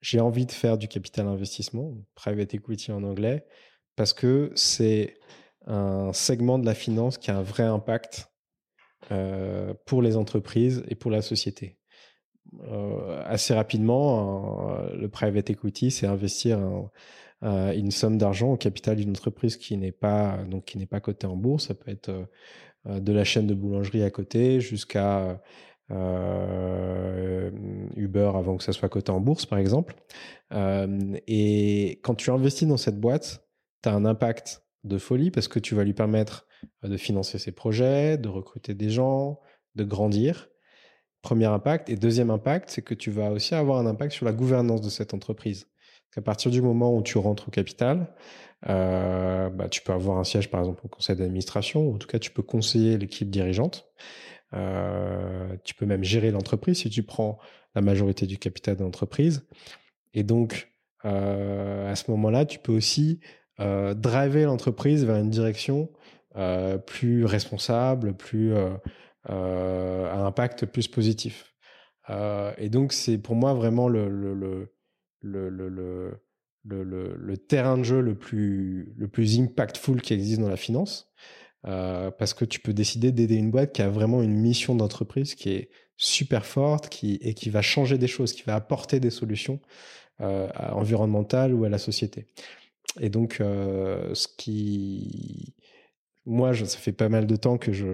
j'ai 0.00 0.20
envie 0.20 0.44
de 0.44 0.52
faire 0.52 0.76
du 0.76 0.86
capital 0.86 1.26
investissement, 1.26 1.94
private 2.14 2.52
equity 2.52 2.92
en 2.92 3.04
anglais, 3.04 3.46
parce 3.96 4.12
que 4.12 4.52
c'est 4.54 5.14
un 5.66 6.12
segment 6.12 6.58
de 6.58 6.66
la 6.66 6.74
finance 6.74 7.16
qui 7.16 7.30
a 7.30 7.38
un 7.38 7.42
vrai 7.42 7.62
impact 7.62 8.30
pour 9.86 10.02
les 10.02 10.16
entreprises 10.16 10.84
et 10.88 10.94
pour 10.94 11.10
la 11.10 11.22
société. 11.22 11.78
assez 13.24 13.54
rapidement, 13.54 14.76
le 14.92 15.08
private 15.08 15.48
equity, 15.48 15.90
c'est 15.90 16.06
investir 16.06 16.58
un 16.58 16.90
euh, 17.44 17.72
une 17.74 17.90
somme 17.90 18.16
d'argent 18.16 18.52
au 18.52 18.56
capital 18.56 18.96
d'une 18.96 19.10
entreprise 19.10 19.56
qui 19.56 19.76
n'est 19.76 19.92
pas 19.92 20.38
donc 20.48 20.64
qui 20.64 20.78
n'est 20.78 20.86
pas 20.86 21.00
cotée 21.00 21.26
en 21.26 21.36
bourse. 21.36 21.66
Ça 21.68 21.74
peut 21.74 21.90
être 21.90 22.10
euh, 22.86 23.00
de 23.00 23.12
la 23.12 23.24
chaîne 23.24 23.46
de 23.46 23.54
boulangerie 23.54 24.02
à 24.02 24.10
côté 24.10 24.60
jusqu'à 24.60 25.42
euh, 25.90 27.50
Uber 27.96 28.32
avant 28.34 28.56
que 28.56 28.64
ça 28.64 28.72
soit 28.72 28.88
coté 28.88 29.10
en 29.12 29.20
bourse, 29.20 29.44
par 29.46 29.58
exemple. 29.58 29.94
et 30.52 32.00
quand 32.02 32.14
tu 32.14 32.30
investis 32.30 32.66
dans 32.68 32.76
cette 32.76 32.98
boîte, 33.00 33.46
tu 33.82 33.88
as 33.88 33.92
un 33.94 34.04
impact 34.04 34.62
de 34.84 34.98
folie 34.98 35.30
parce 35.30 35.48
que 35.48 35.58
tu 35.58 35.74
vas 35.74 35.84
lui 35.84 35.94
permettre 35.94 36.46
de 36.82 36.96
financer 36.96 37.38
ses 37.38 37.52
projets, 37.52 38.16
de 38.16 38.28
recruter 38.28 38.74
des 38.74 38.90
gens, 38.90 39.40
de 39.74 39.84
grandir. 39.84 40.48
Premier 41.22 41.46
impact. 41.46 41.88
Et 41.90 41.96
deuxième 41.96 42.30
impact, 42.30 42.70
c'est 42.70 42.82
que 42.82 42.94
tu 42.94 43.10
vas 43.10 43.30
aussi 43.30 43.54
avoir 43.54 43.78
un 43.78 43.86
impact 43.86 44.12
sur 44.12 44.26
la 44.26 44.32
gouvernance 44.32 44.82
de 44.82 44.90
cette 44.90 45.14
entreprise. 45.14 45.66
À 46.16 46.20
partir 46.20 46.50
du 46.50 46.62
moment 46.62 46.94
où 46.96 47.02
tu 47.02 47.18
rentres 47.18 47.48
au 47.48 47.50
capital, 47.50 48.06
euh, 48.68 49.50
bah, 49.50 49.68
tu 49.68 49.82
peux 49.82 49.92
avoir 49.92 50.18
un 50.18 50.24
siège 50.24 50.50
par 50.50 50.60
exemple 50.60 50.82
au 50.84 50.88
conseil 50.88 51.16
d'administration, 51.16 51.82
ou 51.82 51.94
en 51.94 51.98
tout 51.98 52.06
cas 52.06 52.18
tu 52.18 52.30
peux 52.30 52.42
conseiller 52.42 52.96
l'équipe 52.98 53.30
dirigeante. 53.30 53.86
Euh, 54.54 55.56
tu 55.64 55.74
peux 55.74 55.86
même 55.86 56.04
gérer 56.04 56.30
l'entreprise 56.30 56.78
si 56.78 56.90
tu 56.90 57.02
prends 57.02 57.38
la 57.74 57.82
majorité 57.82 58.26
du 58.26 58.38
capital 58.38 58.76
de 58.76 58.84
l'entreprise. 58.84 59.46
Et 60.14 60.22
donc, 60.22 60.72
euh, 61.04 61.90
à 61.90 61.96
ce 61.96 62.10
moment-là, 62.12 62.44
tu 62.46 62.58
peux 62.58 62.72
aussi 62.72 63.20
driver 63.58 64.46
l'entreprise 64.46 65.04
vers 65.04 65.16
une 65.16 65.30
direction 65.30 65.88
plus 66.86 67.24
responsable, 67.24 68.16
plus 68.16 68.52
à 69.28 70.16
impact 70.26 70.66
plus 70.66 70.88
positif. 70.88 71.54
et 72.58 72.68
donc, 72.68 72.92
c'est 72.92 73.18
pour 73.18 73.36
moi 73.36 73.54
vraiment 73.54 73.88
le, 73.88 74.73
le, 75.24 76.20
terrain 77.48 77.78
de 77.78 77.82
jeu 77.82 78.00
le 78.00 78.16
plus, 78.16 78.94
impactful 79.38 80.00
qui 80.00 80.14
existe 80.14 80.40
dans 80.40 80.48
la 80.48 80.56
finance. 80.56 81.12
Euh, 81.66 82.10
parce 82.10 82.34
que 82.34 82.44
tu 82.44 82.60
peux 82.60 82.74
décider 82.74 83.10
d'aider 83.10 83.36
une 83.36 83.50
boîte 83.50 83.72
qui 83.72 83.80
a 83.80 83.88
vraiment 83.88 84.22
une 84.22 84.34
mission 84.34 84.74
d'entreprise 84.74 85.34
qui 85.34 85.50
est 85.50 85.70
super 85.96 86.44
forte 86.44 86.90
qui, 86.90 87.18
et 87.22 87.32
qui 87.32 87.48
va 87.48 87.62
changer 87.62 87.96
des 87.96 88.06
choses, 88.06 88.34
qui 88.34 88.42
va 88.42 88.54
apporter 88.54 89.00
des 89.00 89.08
solutions 89.08 89.60
euh, 90.20 90.46
environnementales 90.72 91.54
ou 91.54 91.64
à 91.64 91.70
la 91.70 91.78
société. 91.78 92.26
Et 93.00 93.08
donc, 93.08 93.38
euh, 93.40 94.14
ce 94.14 94.28
qui. 94.28 95.54
Moi, 96.26 96.54
ça 96.54 96.78
fait 96.78 96.92
pas 96.92 97.08
mal 97.08 97.26
de 97.26 97.36
temps 97.36 97.56
que 97.56 97.72
je, 97.72 97.86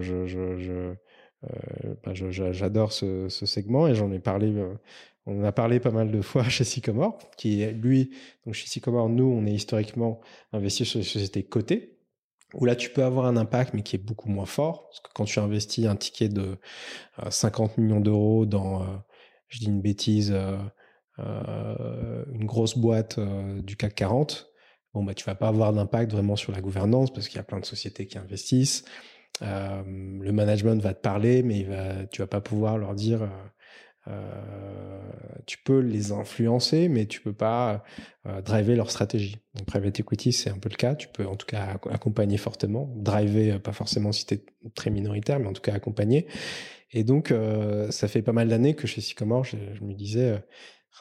ben, 2.05 2.14
j'adore 2.14 2.93
ce, 2.93 3.29
segment 3.29 3.87
et 3.87 3.95
j'en 3.95 4.11
ai 4.12 4.21
parlé 4.21 4.53
on 5.31 5.45
a 5.45 5.53
parlé 5.53 5.81
pas 5.81 5.90
mal 5.90 6.11
de 6.11 6.21
fois 6.21 6.45
chez 6.49 6.64
Sycomore, 6.64 7.19
qui 7.37 7.62
est 7.62 7.73
lui, 7.73 8.11
donc 8.45 8.55
chez 8.55 8.66
Sycomore, 8.66 9.09
nous, 9.09 9.25
on 9.25 9.47
est 9.47 9.53
historiquement 9.53 10.21
investi 10.53 10.85
sur 10.85 10.99
les 10.99 11.05
sociétés 11.05 11.45
cotées, 11.45 11.99
où 12.55 12.64
là, 12.64 12.75
tu 12.75 12.90
peux 12.90 13.05
avoir 13.05 13.27
un 13.27 13.37
impact, 13.37 13.75
mais 13.75 13.83
qui 13.83 13.97
est 13.97 14.01
beaucoup 14.05 14.29
moins 14.29 14.47
fort. 14.47 14.88
Parce 14.88 15.01
que 15.01 15.11
quand 15.14 15.25
tu 15.25 15.38
investis 15.38 15.87
un 15.87 15.95
ticket 15.95 16.29
de 16.29 16.59
50 17.29 17.71
euh, 17.79 17.83
millions 17.83 18.01
d'euros 18.01 18.45
dans, 18.45 18.83
euh, 18.83 18.87
je 19.49 19.61
dis 19.61 19.66
une 19.66 19.81
bêtise, 19.81 20.35
euh, 20.35 22.25
une 22.33 22.47
grosse 22.47 22.77
boîte 22.77 23.21
du 23.21 23.77
CAC 23.77 23.95
40, 23.95 24.51
bon, 24.95 25.05
bah, 25.05 25.14
tu 25.14 25.25
vas 25.25 25.37
pas 25.37 25.49
avoir 25.49 25.73
d'impact 25.73 26.11
vraiment 26.11 26.35
sur 26.35 26.51
la 26.51 26.61
gouvernance 26.61 27.12
parce 27.12 27.29
qu'il 27.29 27.37
y 27.37 27.40
a 27.40 27.45
plein 27.45 27.61
de 27.61 27.66
sociétés 27.66 28.07
qui 28.07 28.19
investissent. 28.19 28.85
le 29.43 30.31
management 30.33 30.83
va 30.83 30.95
te 30.95 31.01
parler, 31.01 31.43
mais 31.43 31.61
il 31.61 31.66
va, 31.69 32.07
tu 32.07 32.23
vas 32.23 32.27
pas 32.27 32.40
pouvoir 32.40 32.79
leur 32.79 32.95
dire 32.95 33.31
tu 35.46 35.59
peux 35.59 35.81
les 35.81 36.12
influencer, 36.12 36.88
mais 36.88 37.07
tu 37.07 37.20
peux 37.20 37.33
pas 37.33 37.83
euh, 38.27 38.40
driver 38.40 38.77
leur 38.77 38.90
stratégie. 38.90 39.38
Donc, 39.55 39.66
private 39.66 39.99
equity, 39.99 40.33
c'est 40.33 40.51
un 40.51 40.59
peu 40.59 40.68
le 40.68 40.77
cas. 40.77 40.94
Tu 40.94 41.09
peux 41.09 41.27
en 41.27 41.35
tout 41.35 41.46
cas 41.46 41.79
accompagner 41.90 42.37
fortement, 42.37 42.88
driver, 42.94 43.57
euh, 43.57 43.59
pas 43.59 43.73
forcément 43.73 44.12
si 44.12 44.27
tu 44.27 44.35
es 44.35 44.44
très 44.77 44.90
minoritaire, 44.90 45.40
mais 45.40 45.49
en 45.49 45.53
tout 45.53 45.62
cas 45.62 45.75
accompagner. 45.75 46.29
Et 46.92 47.03
donc, 47.05 47.33
ça 47.90 48.09
fait 48.09 48.23
pas 48.23 48.33
mal 48.33 48.49
d'années 48.49 48.75
que 48.75 48.88
chez 48.88 49.01
Sycomore, 49.01 49.44
je, 49.44 49.57
me 49.57 49.94
disais, 49.94 50.42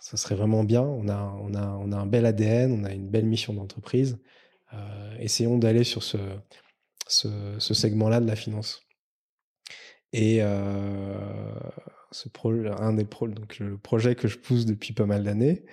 ça 0.02 0.18
serait 0.18 0.36
vraiment 0.36 0.64
bien. 0.64 0.84
On 0.84 1.08
a, 1.08 1.36
on, 1.42 1.56
a, 1.56 1.68
on 1.82 1.92
a 1.92 1.98
un 1.98 2.06
bel 2.06 2.28
ADN, 2.28 2.72
on 2.72 2.84
a 2.84 2.92
une 2.94 3.10
belle 3.10 3.26
mission 3.26 3.56
d'entreprise. 3.56 4.20
essayons 5.18 5.58
d'aller 5.58 5.84
sur 5.84 6.04
ce 6.04 7.74
segment-là 7.74 8.20
de 8.20 8.28
la 8.28 8.36
finance. 8.36 8.84
Et 10.14 10.44
un 12.80 12.94
des 12.94 13.06
pro 13.06 13.28
le 13.28 13.78
projet 13.78 14.16
que 14.16 14.28
je 14.28 14.38
pousse 14.38 14.66
depuis 14.66 14.94
pas 14.94 15.06
mal 15.06 15.24
d'années, 15.24 15.64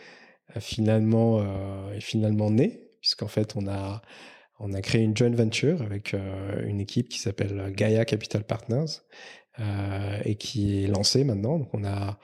finalement 0.61 1.41
euh, 1.41 1.93
est 1.93 2.01
finalement 2.01 2.51
né, 2.51 2.89
puisqu'en 3.01 3.29
fait 3.29 3.57
on 3.57 3.67
a 3.67 4.03
on 4.59 4.73
a 4.73 4.81
créé 4.81 5.03
une 5.03 5.17
joint 5.17 5.35
venture 5.35 5.83
avec 5.83 6.15
euh, 6.15 6.67
une 6.67 6.81
équipe 6.81 7.09
qui 7.09 7.19
s'appelle 7.19 7.73
Gaia 7.75 8.05
Capital 8.05 8.45
Partners 8.45 9.03
euh, 9.61 10.19
et 10.25 10.37
qui 10.37 10.85
est 10.85 10.87
lancée 10.87 11.25
maintenant. 11.25 11.59
Donc 11.59 11.75
on 11.75 11.85
a 11.85 12.19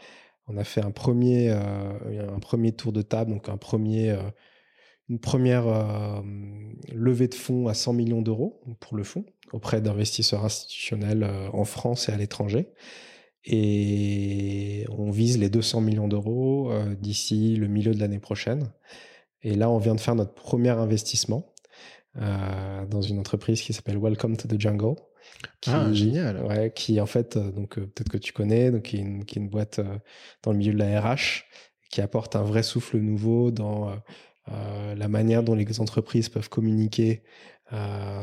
on 0.49 0.57
a 0.57 0.65
fait 0.65 0.83
un 0.83 0.91
premier 0.91 1.51
un 1.51 2.39
premier 2.41 2.73
tour 2.73 2.93
de 2.93 3.03
table, 3.03 3.33
donc 3.33 3.49
un 3.49 3.57
premier 3.57 4.17
une 5.09 5.19
première 5.19 5.65
levée 6.93 7.29
de 7.29 7.35
fonds 7.35 7.69
à 7.69 7.75
100 7.75 7.93
millions 7.93 8.23
d'euros 8.23 8.61
pour 8.81 8.97
le 8.97 9.05
fonds 9.05 9.25
auprès 9.53 9.81
d'investisseurs 9.81 10.45
institutionnels 10.45 11.29
en 11.53 11.65
France 11.65 12.09
et 12.09 12.13
à 12.13 12.17
l'étranger. 12.17 12.73
Et 13.45 14.87
on 14.91 15.11
vise 15.11 15.39
les 15.39 15.49
200 15.49 15.81
millions 15.81 16.09
d'euros 16.09 16.71
euh, 16.71 16.95
d'ici 16.95 17.57
le 17.57 17.67
milieu 17.67 17.93
de 17.93 17.99
l'année 17.99 18.21
prochaine. 18.21 18.73
Et 19.43 19.55
là, 19.55 19.69
on 19.69 19.79
vient 19.79 19.95
de 19.95 20.01
faire 20.01 20.15
notre 20.15 20.35
premier 20.35 20.71
investissement. 20.71 21.53
dans 22.15 23.01
une 23.01 23.19
entreprise 23.19 23.63
qui 23.63 23.73
s'appelle 23.73 23.99
Welcome 23.99 24.37
to 24.37 24.47
the 24.47 24.61
Jungle. 24.61 24.95
Qui, 25.61 25.71
ah, 25.71 25.93
génial. 25.93 26.45
Ouais, 26.45 26.73
qui 26.75 27.01
en 27.01 27.07
fait, 27.07 27.39
donc 27.39 27.77
peut-être 27.77 28.11
que 28.11 28.19
tu 28.19 28.33
connais, 28.33 28.71
donc 28.71 28.83
qui 28.83 28.97
est 28.97 29.01
une, 29.01 29.25
qui 29.25 29.39
est 29.39 29.43
une 29.43 29.49
boîte 29.49 29.81
dans 30.43 30.53
le 30.53 30.59
milieu 30.59 30.73
de 30.73 30.79
la 30.79 31.01
RH, 31.01 31.45
qui 31.91 32.01
apporte 32.01 32.37
un 32.37 32.43
vrai 32.43 32.63
souffle 32.63 32.99
nouveau 32.99 33.51
dans 33.51 33.93
la 34.47 35.09
manière 35.09 35.43
dont 35.43 35.55
les 35.55 35.81
entreprises 35.81 36.29
peuvent 36.29 36.51
communiquer 36.51 37.23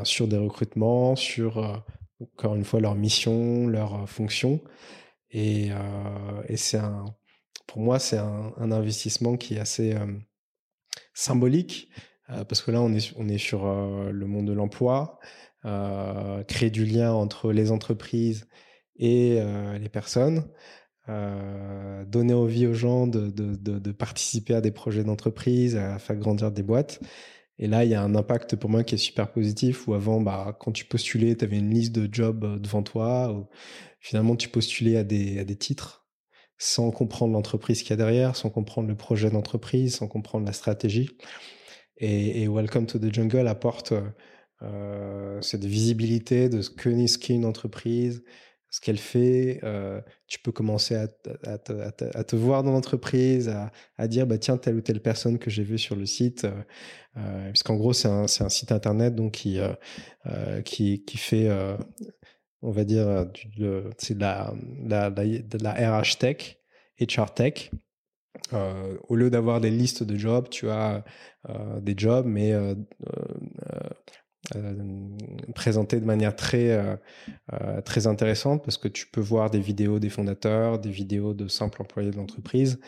sur 0.04 0.28
des 0.28 0.38
recrutements, 0.38 1.16
sur 1.16 1.84
encore 2.20 2.54
une 2.54 2.64
fois 2.64 2.80
leur 2.80 2.94
mission, 2.94 3.66
leur 3.66 4.08
fonction. 4.08 4.60
Et, 5.32 5.70
et 6.48 6.56
c'est 6.56 6.78
un, 6.78 7.04
pour 7.70 7.82
moi, 7.82 8.00
c'est 8.00 8.18
un, 8.18 8.72
investissement 8.72 9.36
qui 9.36 9.54
est 9.54 9.60
assez 9.60 9.94
euh, 9.94 10.18
symbolique 11.14 11.88
euh, 12.28 12.44
parce 12.44 12.62
que 12.62 12.72
là, 12.72 12.82
on 12.82 12.92
est, 12.92 13.38
sur 13.38 13.66
euh, 13.66 14.10
le 14.10 14.26
monde 14.26 14.48
de 14.48 14.52
l'emploi, 14.52 15.20
créer 16.48 16.70
du 16.70 16.84
lien 16.84 17.12
entre 17.12 17.52
les 17.52 17.70
entreprises 17.70 18.48
et 18.96 19.40
les 19.78 19.88
personnes. 19.90 20.50
donner 21.06 22.32
envie 22.32 22.66
aux 22.66 22.72
gens 22.72 23.06
de, 23.06 23.92
participer 23.92 24.54
à 24.54 24.62
des 24.62 24.70
projets 24.70 25.04
d'entreprise, 25.04 25.76
à 25.76 25.98
faire 25.98 26.16
grandir 26.16 26.50
des 26.50 26.62
boîtes. 26.62 27.00
Et 27.58 27.66
là, 27.66 27.84
il 27.84 27.90
y 27.90 27.94
a 27.94 28.02
un 28.02 28.14
impact 28.14 28.56
pour 28.56 28.70
moi 28.70 28.84
qui 28.84 28.94
est 28.94 28.98
super 28.98 29.30
positif, 29.32 29.86
où 29.86 29.92
avant, 29.92 30.22
bah, 30.22 30.56
quand 30.58 30.72
tu 30.72 30.86
postulais, 30.86 31.36
tu 31.36 31.44
avais 31.44 31.58
une 31.58 31.68
liste 31.68 31.94
de 31.94 32.08
jobs 32.10 32.58
devant 32.58 32.82
toi, 32.82 33.46
finalement 34.00 34.36
tu 34.36 34.48
postulais 34.48 34.96
à 34.96 35.04
des, 35.04 35.38
à 35.38 35.44
des 35.44 35.56
titres 35.56 36.00
sans 36.60 36.90
comprendre 36.90 37.32
l'entreprise 37.32 37.80
qu'il 37.80 37.90
y 37.90 37.92
a 37.94 37.96
derrière, 37.96 38.36
sans 38.36 38.50
comprendre 38.50 38.86
le 38.86 38.94
projet 38.94 39.30
d'entreprise, 39.30 39.96
sans 39.96 40.08
comprendre 40.08 40.44
la 40.44 40.52
stratégie. 40.52 41.08
Et, 41.96 42.46
Welcome 42.48 42.86
to 42.86 42.98
the 42.98 43.12
Jungle 43.12 43.48
apporte 43.48 43.94
euh, 44.62 45.40
cette 45.40 45.64
visibilité 45.64 46.50
de 46.50 46.60
ce 46.60 46.70
qu'est 46.70 47.34
une 47.34 47.46
entreprise, 47.46 48.22
ce 48.68 48.80
qu'elle 48.82 48.98
fait. 48.98 49.60
Euh, 49.64 50.02
tu 50.26 50.38
peux 50.38 50.52
commencer 50.52 50.94
à, 50.94 51.08
te, 51.58 52.36
voir 52.36 52.62
dans 52.62 52.72
l'entreprise, 52.72 53.50
à, 53.96 54.08
dire 54.08 54.26
bah 54.26 54.36
tiens 54.36 54.58
telle 54.58 54.76
ou 54.76 54.80
telle 54.82 55.00
personne 55.00 55.38
que 55.38 55.48
j'ai 55.48 55.62
vue 55.62 55.78
sur 55.78 55.96
le 55.96 56.04
site, 56.04 56.46
euh, 57.16 57.48
puisqu'en 57.50 57.76
gros 57.76 57.94
c'est 57.94 58.08
un, 58.08 58.26
site 58.26 58.70
internet 58.70 59.14
donc 59.14 59.32
qui 59.32 59.58
qui, 60.66 61.04
qui 61.04 61.16
fait 61.16 61.48
on 62.62 62.70
va 62.70 62.84
dire, 62.84 63.08
euh, 63.08 63.90
c'est 63.98 64.14
de 64.14 64.20
la, 64.20 64.52
de 64.54 65.62
la 65.62 65.72
RH 65.72 66.18
tech, 66.18 66.58
HR 67.00 67.32
tech. 67.34 67.70
Euh, 68.52 68.96
au 69.08 69.16
lieu 69.16 69.30
d'avoir 69.30 69.60
des 69.60 69.70
listes 69.70 70.02
de 70.02 70.16
jobs, 70.16 70.48
tu 70.50 70.68
as 70.70 71.04
euh, 71.48 71.80
des 71.80 71.94
jobs, 71.96 72.26
mais 72.26 72.52
présentés 75.54 76.00
de 76.00 76.04
manière 76.04 76.34
très, 76.34 76.98
très 77.84 78.06
intéressante 78.06 78.64
parce 78.64 78.78
que 78.78 78.88
tu 78.88 79.06
peux 79.06 79.20
voir 79.20 79.50
des 79.50 79.60
vidéos 79.60 79.98
des 79.98 80.08
fondateurs, 80.08 80.78
des 80.78 80.90
vidéos 80.90 81.34
de 81.34 81.46
simples 81.46 81.82
employés 81.82 82.10
de 82.10 82.16
l'entreprise 82.16 82.80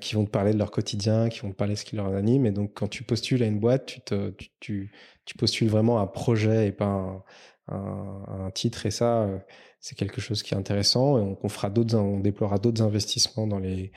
qui 0.00 0.14
vont 0.14 0.24
te 0.24 0.30
parler 0.30 0.52
de 0.52 0.58
leur 0.58 0.70
quotidien, 0.70 1.28
qui 1.28 1.40
vont 1.40 1.50
te 1.50 1.56
parler 1.56 1.74
de 1.74 1.78
ce 1.78 1.84
qui 1.84 1.96
leur 1.96 2.14
anime. 2.14 2.46
Et 2.46 2.50
donc, 2.50 2.72
quand 2.74 2.88
tu 2.88 3.04
postules 3.04 3.42
à 3.42 3.46
une 3.46 3.60
boîte, 3.60 3.86
tu, 3.86 4.00
te, 4.00 4.34
tu, 4.60 4.92
tu, 5.24 5.34
postules 5.38 5.68
vraiment 5.68 6.00
un 6.00 6.06
projet 6.06 6.66
et 6.66 6.72
pas 6.72 6.86
un, 6.86 7.22
un, 7.70 8.50
titre 8.52 8.86
et 8.86 8.90
ça, 8.90 9.22
euh, 9.22 9.38
c'est 9.80 9.96
quelque 9.96 10.20
chose 10.20 10.42
qui 10.42 10.54
est 10.54 10.56
intéressant 10.56 11.18
et 11.18 11.36
on, 11.42 11.48
fera 11.48 11.70
d'autres, 11.70 11.96
on 11.96 12.20
déploiera 12.20 12.58
d'autres 12.58 12.82
investissements 12.82 13.46
dans 13.46 13.58
les 13.58 13.92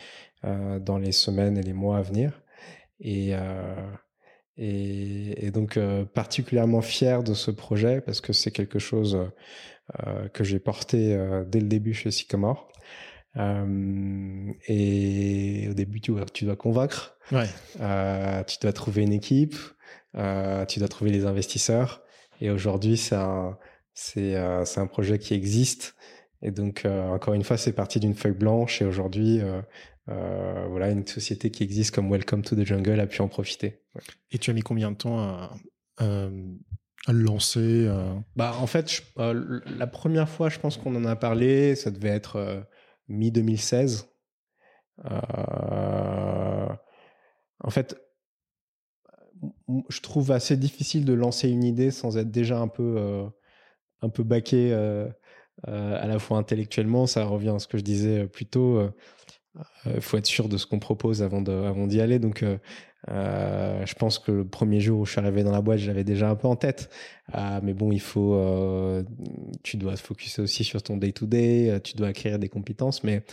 euh, 0.46 0.80
dans 0.80 0.98
les 0.98 1.12
semaines 1.12 1.58
et 1.58 1.64
les 1.64 1.74
mois 1.74 1.98
à 1.98 2.02
venir 2.02 2.42
et 3.00 3.32
euh, 3.34 3.76
et, 4.56 5.50
donc 5.52 5.80
particulièrement 6.14 6.82
fier 6.82 7.24
de 7.24 7.34
ce 7.34 7.50
projet 7.50 8.02
parce 8.02 8.22
que 8.22 8.34
c'est 8.34 8.52
quelque 8.52 8.78
chose 8.78 9.32
que 10.34 10.44
j'ai 10.44 10.60
porté 10.60 11.18
dès 11.48 11.60
le 11.60 11.68
début 11.68 11.96
chez 11.96 12.12
Sycomore. 12.12 12.72
et 14.68 15.68
au 15.70 15.74
début, 15.74 16.02
tu 16.02 16.12
dois, 16.12 16.26
tu 16.26 16.46
dois 16.46 16.56
convaincre, 16.56 17.18
ouais. 17.32 17.48
tu 18.46 18.58
dois 18.62 18.74
trouver 18.74 19.02
une 19.02 19.14
équipe, 19.14 19.56
tu 20.14 20.80
dois 20.80 20.88
trouver 20.88 21.10
les 21.12 21.26
investisseurs. 21.26 22.03
Et 22.44 22.50
aujourd'hui, 22.50 22.98
c'est 22.98 23.16
un, 23.16 23.58
c'est, 23.94 24.36
euh, 24.36 24.66
c'est 24.66 24.82
un 24.82 24.88
projet 24.88 25.18
qui 25.18 25.34
existe. 25.34 25.96
Et 26.42 26.52
donc, 26.52 26.84
euh, 26.84 27.08
encore 27.08 27.34
une 27.34 27.46
fois, 27.46 27.56
c'est 27.56 27.72
parti 27.72 28.02
d'une 28.02 28.16
feuille 28.16 28.34
blanche. 28.34 28.82
Et 28.82 28.86
aujourd'hui, 28.86 29.40
euh, 29.40 29.62
voilà, 30.68 30.90
une 30.90 31.08
société 31.08 31.52
qui 31.52 31.64
existe 31.64 31.96
comme 31.96 32.12
Welcome 32.12 32.42
to 32.42 32.58
the 32.58 32.66
Jungle 32.66 33.00
a 33.00 33.08
pu 33.08 33.22
en 33.22 33.30
profiter. 33.30 33.82
Et 34.32 34.40
tu 34.40 34.50
as 34.50 34.54
mis 34.54 34.62
combien 34.62 34.92
de 34.92 34.98
temps 34.98 35.20
à, 35.20 35.58
à 36.00 37.14
le 37.14 37.24
lancer 37.24 37.90
Bah, 38.36 38.58
en 38.60 38.68
fait, 38.68 39.04
la 39.16 39.88
première 39.88 40.28
fois, 40.28 40.50
je 40.50 40.60
pense 40.60 40.76
qu'on 40.76 40.94
en 40.98 41.06
a 41.06 41.16
parlé, 41.16 41.76
ça 41.76 41.92
devait 41.92 42.10
être 42.10 42.68
mi 43.08 43.32
2016. 43.32 44.10
en 45.06 46.76
fait, 47.70 48.03
je 49.90 50.02
trouve 50.02 50.32
assez 50.32 50.58
difficile 50.58 51.06
de 51.06 51.14
lancer 51.14 51.50
une 51.50 51.64
idée 51.64 51.92
sans 51.92 52.18
être 52.18 52.32
déjà 52.32 52.60
un 52.60 52.68
peu, 52.68 52.96
euh, 52.98 53.26
un 54.02 54.10
peu 54.10 54.24
baqué 54.24 54.72
euh, 54.72 55.08
euh, 55.68 56.02
à 56.02 56.08
la 56.08 56.20
fois 56.20 56.38
intellectuellement. 56.38 57.08
Ça 57.08 57.26
revient 57.26 57.54
à 57.56 57.60
ce 57.60 57.68
que 57.68 57.78
je 57.78 57.84
disais 57.84 58.28
plus 58.28 58.46
tôt. 58.46 58.82
Il 59.86 60.02
faut 60.02 60.18
être 60.18 60.26
sûr 60.26 60.50
de 60.50 60.58
ce 60.58 60.66
qu'on 60.66 60.80
propose 60.80 61.22
avant 61.22 61.42
d'y 61.88 62.02
aller. 62.02 62.20
Donc, 62.20 62.44
je 63.08 63.94
pense 63.96 64.20
que 64.20 64.32
le 64.32 64.48
premier 64.48 64.80
jour 64.80 65.02
où 65.02 65.06
je 65.06 65.12
suis 65.12 65.20
arrivé 65.20 65.44
dans 65.44 65.52
la 65.52 65.62
boîte, 65.62 65.80
j'avais 65.80 66.04
déjà 66.04 66.30
un 66.30 66.36
peu 66.36 66.48
en 66.48 66.56
tête. 66.56 66.90
mais 67.62 67.74
bon, 67.74 67.92
il 67.92 68.02
faut, 68.02 68.36
tu 69.62 69.78
dois 69.78 69.96
se 69.96 70.04
focuser 70.04 70.42
aussi 70.42 70.64
sur 70.64 70.82
ton 70.82 70.98
day-to-day, 70.98 71.80
tu 71.84 71.96
dois 71.96 72.08
acquérir 72.08 72.40
des 72.40 72.50
compétences. 72.50 73.04
Mais 73.04 73.24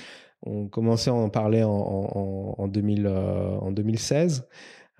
on 0.42 0.68
commençait 0.68 1.10
à 1.10 1.14
en 1.14 1.30
parler 1.30 1.62
en, 1.62 1.70
en, 1.70 2.54
en, 2.58 2.68
2000, 2.68 3.08
en 3.08 3.72
2016. 3.72 4.46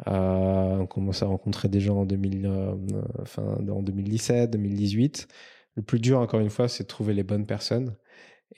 Euh, 0.08 0.78
on 0.78 0.86
commence 0.86 1.22
à 1.22 1.26
rencontrer 1.26 1.68
des 1.68 1.80
gens 1.80 1.98
en, 2.00 2.04
2000, 2.06 2.46
euh, 2.46 2.74
enfin, 3.20 3.42
en 3.42 3.82
2017, 3.82 4.50
2018. 4.50 5.28
Le 5.76 5.82
plus 5.82 6.00
dur, 6.00 6.20
encore 6.20 6.40
une 6.40 6.50
fois, 6.50 6.68
c'est 6.68 6.84
de 6.84 6.88
trouver 6.88 7.14
les 7.14 7.22
bonnes 7.22 7.46
personnes. 7.46 7.96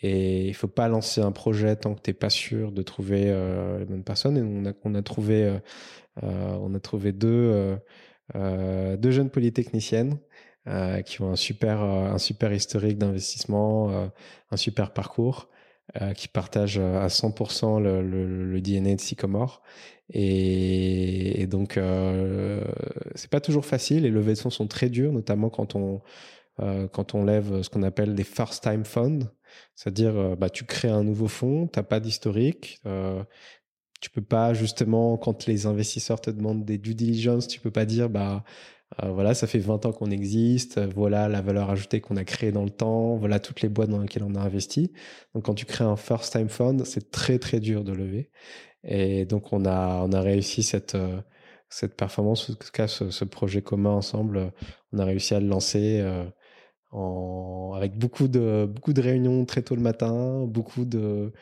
Et 0.03 0.49
il 0.49 0.55
faut 0.55 0.69
pas 0.69 0.89
lancer 0.89 1.21
un 1.21 1.33
projet 1.33 1.77
tant 1.77 1.95
que 1.95 2.01
tu 2.03 2.11
n'es 2.11 2.15
pas 2.15 2.31
sûr 2.31 2.73
de 2.73 2.83
trouver 2.83 3.25
euh, 3.31 3.79
les 3.79 3.85
bonnes 3.85 4.05
personnes. 4.05 4.39
Et 4.39 4.43
on 4.85 4.95
a, 4.95 5.03
trouvé, 5.03 5.59
on 6.23 6.75
a 6.75 6.81
trouvé 6.81 7.13
deux, 7.13 7.79
jeunes 8.35 9.31
polytechniciennes 9.31 10.19
qui 11.05 11.23
ont 11.23 11.33
un 11.33 11.37
super 12.19 12.53
historique 12.53 12.99
d'investissement, 12.99 14.11
un 14.51 14.57
super 14.57 14.93
parcours. 14.93 15.52
Qui 16.17 16.29
partagent 16.29 16.79
à 16.79 17.09
100% 17.09 17.81
le, 17.81 18.61
DNA 18.61 18.95
de 18.95 19.01
Sycomore 19.01 19.63
et, 20.15 21.47
donc, 21.47 21.77
euh, 21.77 22.65
c'est 23.15 23.31
pas 23.31 23.41
toujours 23.41 23.65
facile. 23.65 24.03
Les 24.03 24.11
levées 24.11 24.35
de 24.35 24.39
fonds 24.39 24.51
sont 24.51 24.67
très 24.67 24.91
dures, 24.91 25.13
notamment 25.13 25.49
quand 25.49 25.75
on, 25.75 26.03
euh, 26.61 26.89
quand 26.89 27.15
on 27.15 27.25
lève 27.25 27.63
ce 27.63 27.71
qu'on 27.71 27.83
appelle 27.83 28.15
des 28.15 28.25
first 28.25 28.63
time 28.63 28.85
funds. 28.85 29.31
C'est-à-dire, 29.75 30.17
euh, 30.17 30.37
bah, 30.37 30.51
tu 30.51 30.65
crées 30.65 30.89
un 30.89 31.05
nouveau 31.05 31.29
fonds, 31.29 31.67
t'as 31.67 31.83
pas 31.83 32.01
d'historique. 32.01 32.81
Euh, 32.87 33.23
tu 34.01 34.11
peux 34.11 34.23
pas, 34.23 34.55
justement, 34.55 35.17
quand 35.17 35.47
les 35.47 35.67
investisseurs 35.67 36.21
te 36.21 36.31
demandent 36.31 36.65
des 36.65 36.79
due 36.79 36.95
diligence, 36.95 37.49
tu 37.49 37.61
peux 37.61 37.71
pas 37.71 37.87
dire, 37.87 38.11
bah, 38.11 38.45
euh, 39.03 39.11
voilà, 39.11 39.35
ça 39.35 39.47
fait 39.47 39.59
20 39.59 39.87
ans 39.87 39.93
qu'on 39.93 40.11
existe, 40.11 40.81
voilà 40.81 41.29
la 41.29 41.41
valeur 41.41 41.71
ajoutée 41.71 42.01
qu'on 42.01 42.17
a 42.17 42.25
créée 42.25 42.53
dans 42.53 42.65
le 42.65 42.71
temps, 42.71 43.17
voilà 43.17 43.41
toutes 43.41 43.63
les 43.63 43.69
boîtes 43.69 43.91
dans 43.91 44.01
lesquelles 44.01 44.25
on 44.25 44.35
a 44.35 44.41
investi. 44.41 44.93
Donc 45.35 45.45
quand 45.47 45.55
tu 45.55 45.67
crées 45.67 45.85
un 45.85 45.97
first 45.97 46.33
time 46.33 46.49
fund, 46.49 46.85
c'est 46.85 47.11
très 47.11 47.39
très 47.39 47.61
dur 47.61 47.85
de 47.85 47.93
lever. 47.93 48.31
Et 48.85 49.25
donc, 49.27 49.53
on 49.53 49.65
a, 49.65 50.03
on 50.03 50.13
a 50.13 50.21
réussi 50.21 50.63
cette, 50.63 50.95
euh, 50.97 51.21
cette 51.69 51.97
performance, 51.97 52.51
en 52.51 52.55
tout 52.55 52.71
cas, 52.73 52.89
ce, 52.89 53.25
projet 53.25 53.63
commun 53.63 53.91
ensemble. 53.93 54.53
On 54.93 54.99
a 54.99 55.05
réussi 55.05 55.35
à 55.35 55.41
le 55.41 55.47
lancer 55.47 56.01
euh, 56.01 56.25
en, 56.93 57.73
avec 57.77 57.97
beaucoup 57.99 58.29
de, 58.29 58.67
beaucoup 58.69 58.93
de 58.93 59.01
réunions 59.03 59.45
très 59.47 59.63
tôt 59.63 59.77
le 59.77 59.83
matin, 59.83 60.45
beaucoup 60.47 60.85
de 60.85 61.33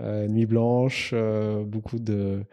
nuits 0.00 0.46
blanches, 0.46 1.14
beaucoup 1.66 1.98
de, 1.98 2.44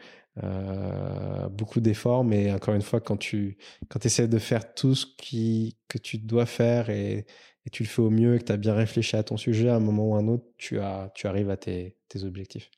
beaucoup 1.52 1.80
d'efforts. 1.80 2.24
Mais 2.24 2.52
encore 2.52 2.74
une 2.74 2.82
fois, 2.82 3.00
quand 3.00 3.18
tu 3.18 3.58
quand 3.90 4.06
essaies 4.06 4.28
de 4.28 4.40
faire 4.40 4.74
tout 4.74 4.96
ce 4.96 5.06
qui, 5.18 5.78
que 5.88 5.98
tu 5.98 6.18
dois 6.18 6.46
faire 6.46 6.90
et, 6.90 7.26
et 7.66 7.70
tu 7.72 7.84
le 7.84 7.90
fais 7.90 8.02
au 8.02 8.10
mieux 8.10 8.36
et 8.36 8.40
que 8.40 8.46
tu 8.46 8.52
as 8.52 8.58
bien 8.58 8.74
réfléchi 8.74 9.16
à 9.16 9.24
ton 9.24 9.38
sujet, 9.38 9.70
à 9.70 9.76
un 9.76 9.80
moment 9.80 10.10
ou 10.10 10.16
à 10.16 10.20
un 10.20 10.28
autre, 10.28 10.46
tu, 10.58 10.80
as, 10.80 11.12
tu 11.16 11.28
arrives 11.28 11.50
à 11.50 11.58
tes, 11.58 11.98
tes 12.10 12.24
objectifs. 12.24 12.70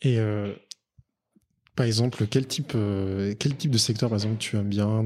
Et 0.00 0.18
euh, 0.18 0.54
par 1.76 1.86
exemple, 1.86 2.26
quel 2.26 2.46
type, 2.46 2.72
euh, 2.74 3.34
quel 3.38 3.54
type 3.54 3.70
de 3.70 3.78
secteur, 3.78 4.08
par 4.08 4.16
exemple, 4.16 4.38
tu 4.38 4.56
aimes 4.56 4.68
bien 4.68 5.04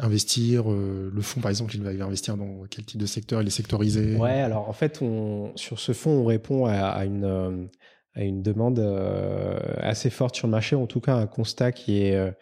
investir 0.00 0.70
euh, 0.70 1.10
Le 1.12 1.22
fonds, 1.22 1.40
par 1.40 1.50
exemple, 1.50 1.74
il 1.74 1.82
va 1.82 2.04
investir 2.04 2.36
dans 2.36 2.64
quel 2.70 2.84
type 2.84 3.00
de 3.00 3.06
secteur? 3.06 3.42
Il 3.42 3.46
est 3.48 3.50
sectorisé? 3.50 4.16
Ouais, 4.16 4.40
alors 4.40 4.68
en 4.68 4.72
fait, 4.72 5.02
on, 5.02 5.52
sur 5.56 5.78
ce 5.78 5.92
fonds, 5.92 6.22
on 6.22 6.24
répond 6.24 6.66
à, 6.66 7.04
une, 7.04 7.68
à 8.18 8.24
une 8.24 8.42
demande 8.42 8.80
assez 9.78 10.10
forte 10.10 10.34
sur 10.34 10.46
le 10.46 10.50
marché, 10.50 10.76
en 10.76 10.86
tout 10.86 11.00
cas 11.00 11.14
un 11.14 11.26
constat 11.26 11.72
qui 11.72 12.02
est, 12.02 12.34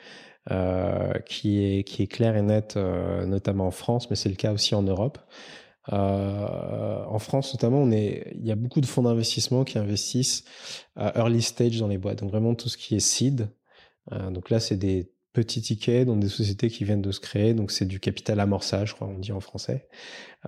qui, 1.26 1.64
est, 1.64 1.84
qui 1.84 2.02
est 2.02 2.06
claire 2.06 2.36
et 2.36 2.42
nette, 2.42 2.76
notamment 2.76 3.66
en 3.66 3.70
France, 3.70 4.08
mais 4.10 4.16
c'est 4.16 4.30
le 4.30 4.36
cas 4.36 4.52
aussi 4.52 4.74
en 4.74 4.82
Europe. 4.82 5.18
en 5.92 7.18
France, 7.18 7.52
notamment, 7.52 7.78
on 7.78 7.90
est, 7.90 8.32
il 8.34 8.46
y 8.46 8.52
a 8.52 8.56
beaucoup 8.56 8.80
de 8.80 8.86
fonds 8.86 9.02
d'investissement 9.02 9.64
qui 9.64 9.78
investissent 9.78 10.44
à 10.96 11.18
early 11.18 11.42
stage 11.42 11.78
dans 11.78 11.88
les 11.88 11.98
boîtes. 11.98 12.20
Donc 12.20 12.30
vraiment 12.30 12.54
tout 12.54 12.70
ce 12.70 12.78
qui 12.78 12.96
est 12.96 13.00
seed. 13.00 13.48
donc 14.10 14.48
là, 14.48 14.60
c'est 14.60 14.76
des 14.76 15.12
petits 15.36 15.60
tickets 15.60 16.06
dans 16.06 16.16
des 16.16 16.30
sociétés 16.30 16.70
qui 16.70 16.84
viennent 16.84 17.02
de 17.02 17.12
se 17.12 17.20
créer. 17.20 17.52
Donc 17.52 17.70
c'est 17.70 17.84
du 17.84 18.00
capital 18.00 18.40
amorçage, 18.40 18.90
je 18.90 18.94
crois 18.94 19.06
on 19.06 19.18
dit 19.18 19.32
en 19.32 19.40
français. 19.40 19.86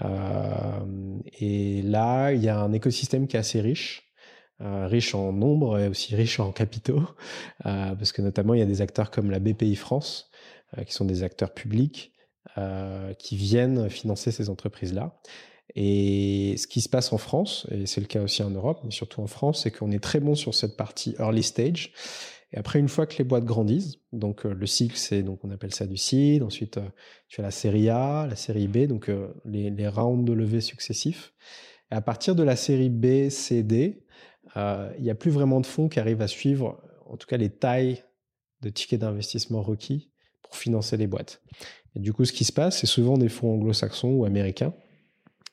Euh, 0.03 1.19
et 1.39 1.83
là, 1.83 2.33
il 2.33 2.43
y 2.43 2.49
a 2.49 2.59
un 2.59 2.73
écosystème 2.73 3.29
qui 3.29 3.37
est 3.37 3.41
assez 3.41 3.61
riche. 3.61 4.08
Euh, 4.61 4.89
riche 4.89 5.15
en 5.15 5.33
nombre 5.33 5.79
et 5.79 5.87
aussi 5.87 6.17
riche 6.17 6.41
en 6.41 6.51
capitaux, 6.51 7.03
euh, 7.67 7.95
parce 7.95 8.11
que 8.11 8.23
notamment 8.23 8.55
il 8.55 8.61
y 8.61 8.63
a 8.63 8.67
des 8.67 8.81
acteurs 8.81 9.11
comme 9.11 9.31
la 9.31 9.39
BPI 9.39 9.77
France, 9.77 10.31
qui 10.87 10.93
sont 10.93 11.07
des 11.07 11.23
acteurs 11.23 11.55
publics, 11.55 12.13
qui 13.19 13.37
viennent 13.37 13.89
financer 13.89 14.33
ces 14.33 14.51
entreprises-là. 14.51 15.19
Et 15.75 16.57
ce 16.59 16.67
qui 16.67 16.81
se 16.81 16.89
passe 16.91 17.13
en 17.13 17.19
France, 17.19 17.67
et 17.71 17.87
c'est 17.87 18.01
le 18.01 18.07
cas 18.07 18.21
aussi 18.21 18.43
en 18.43 18.51
Europe, 18.51 18.81
mais 18.85 18.91
surtout 18.91 19.23
en 19.23 19.27
France, 19.27 19.63
c'est 19.63 19.71
qu'on 19.71 19.91
est 19.93 20.03
très 20.03 20.21
bon 20.21 20.35
sur 20.35 20.55
cette 20.55 20.77
partie 20.77 21.15
early 21.19 21.43
stage. 21.43 21.93
Et 22.53 22.59
après, 22.59 22.79
une 22.79 22.89
fois 22.89 23.07
que 23.07 23.19
les 23.19 23.25
boîtes 23.25 23.45
grandissent, 23.45 23.99
donc 24.13 24.47
euh, 24.47 24.55
le 24.55 24.67
cycle, 24.67 24.97
c'est 24.97 25.23
donc 25.23 25.45
on 25.45 25.51
appelle 25.51 25.75
ça 25.75 25.87
du 25.87 25.99
seed. 25.99 26.43
Ensuite, 26.43 26.79
euh, 26.79 26.89
tu 27.29 27.41
as 27.41 27.45
la 27.45 27.51
série 27.51 27.91
A, 27.91 28.27
la 28.27 28.37
série 28.37 28.69
B, 28.69 28.87
donc 28.87 29.11
euh, 29.11 29.29
les, 29.45 29.71
les, 29.71 29.89
rounds 29.89 30.25
de 30.25 30.33
levée 30.33 30.63
successifs. 30.63 31.35
Et 31.93 31.95
à 31.95 32.01
partir 32.01 32.35
de 32.35 32.43
la 32.43 32.57
série 32.57 32.89
B, 32.89 33.29
C, 33.29 33.63
D, 33.63 34.03
il 34.99 35.03
n'y 35.03 35.11
a 35.11 35.15
plus 35.15 35.31
vraiment 35.31 35.61
de 35.61 35.67
fonds 35.67 35.89
qui 35.89 36.01
arrivent 36.01 36.23
à 36.23 36.29
suivre, 36.29 36.81
en 37.07 37.17
tout 37.17 37.27
cas, 37.27 37.37
les 37.37 37.51
tailles 37.51 38.05
de 38.63 38.71
tickets 38.71 39.01
d'investissement 39.01 39.63
requis 39.63 40.11
pour 40.43 40.57
financer 40.57 40.97
les 40.97 41.07
boîtes. 41.07 41.43
Et 41.95 42.01
du 42.01 42.13
coup, 42.13 42.25
ce 42.25 42.33
qui 42.33 42.45
se 42.45 42.53
passe, 42.53 42.79
c'est 42.79 42.87
souvent 42.87 43.19
des 43.19 43.29
fonds 43.29 43.55
anglo-saxons 43.55 44.11
ou 44.11 44.25
américains 44.25 44.73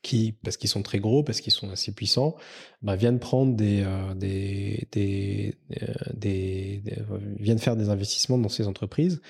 qui, 0.05 0.33
parce 0.43 0.55
qu'ils 0.57 0.69
sont 0.69 0.83
très 0.83 0.99
gros, 0.99 1.23
parce 1.23 1.41
qu'ils 1.41 1.51
sont 1.51 1.71
assez 1.71 1.91
puissants, 1.91 2.35
bah, 2.83 2.95
viennent 2.95 3.17
prendre 3.17 3.55
des, 3.55 3.83
euh, 3.83 4.13
des, 4.13 5.55
euh, 5.81 7.19
viennent 7.39 7.57
faire 7.57 7.75
des 7.75 7.89
investissements 7.89 8.37
dans 8.37 8.49
ces 8.49 8.67
entreprises. 8.67 9.21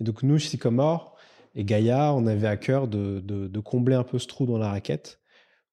Et 0.00 0.04
donc 0.04 0.24
nous, 0.24 0.40
Sycomore 0.40 1.14
et 1.54 1.64
Gaïa, 1.64 2.12
on 2.12 2.26
avait 2.26 2.48
à 2.48 2.56
cœur 2.56 2.88
de, 2.88 3.60
combler 3.64 3.94
un 3.94 4.02
peu 4.02 4.18
ce 4.18 4.26
trou 4.26 4.44
dans 4.44 4.58
la 4.58 4.70
raquette. 4.70 5.20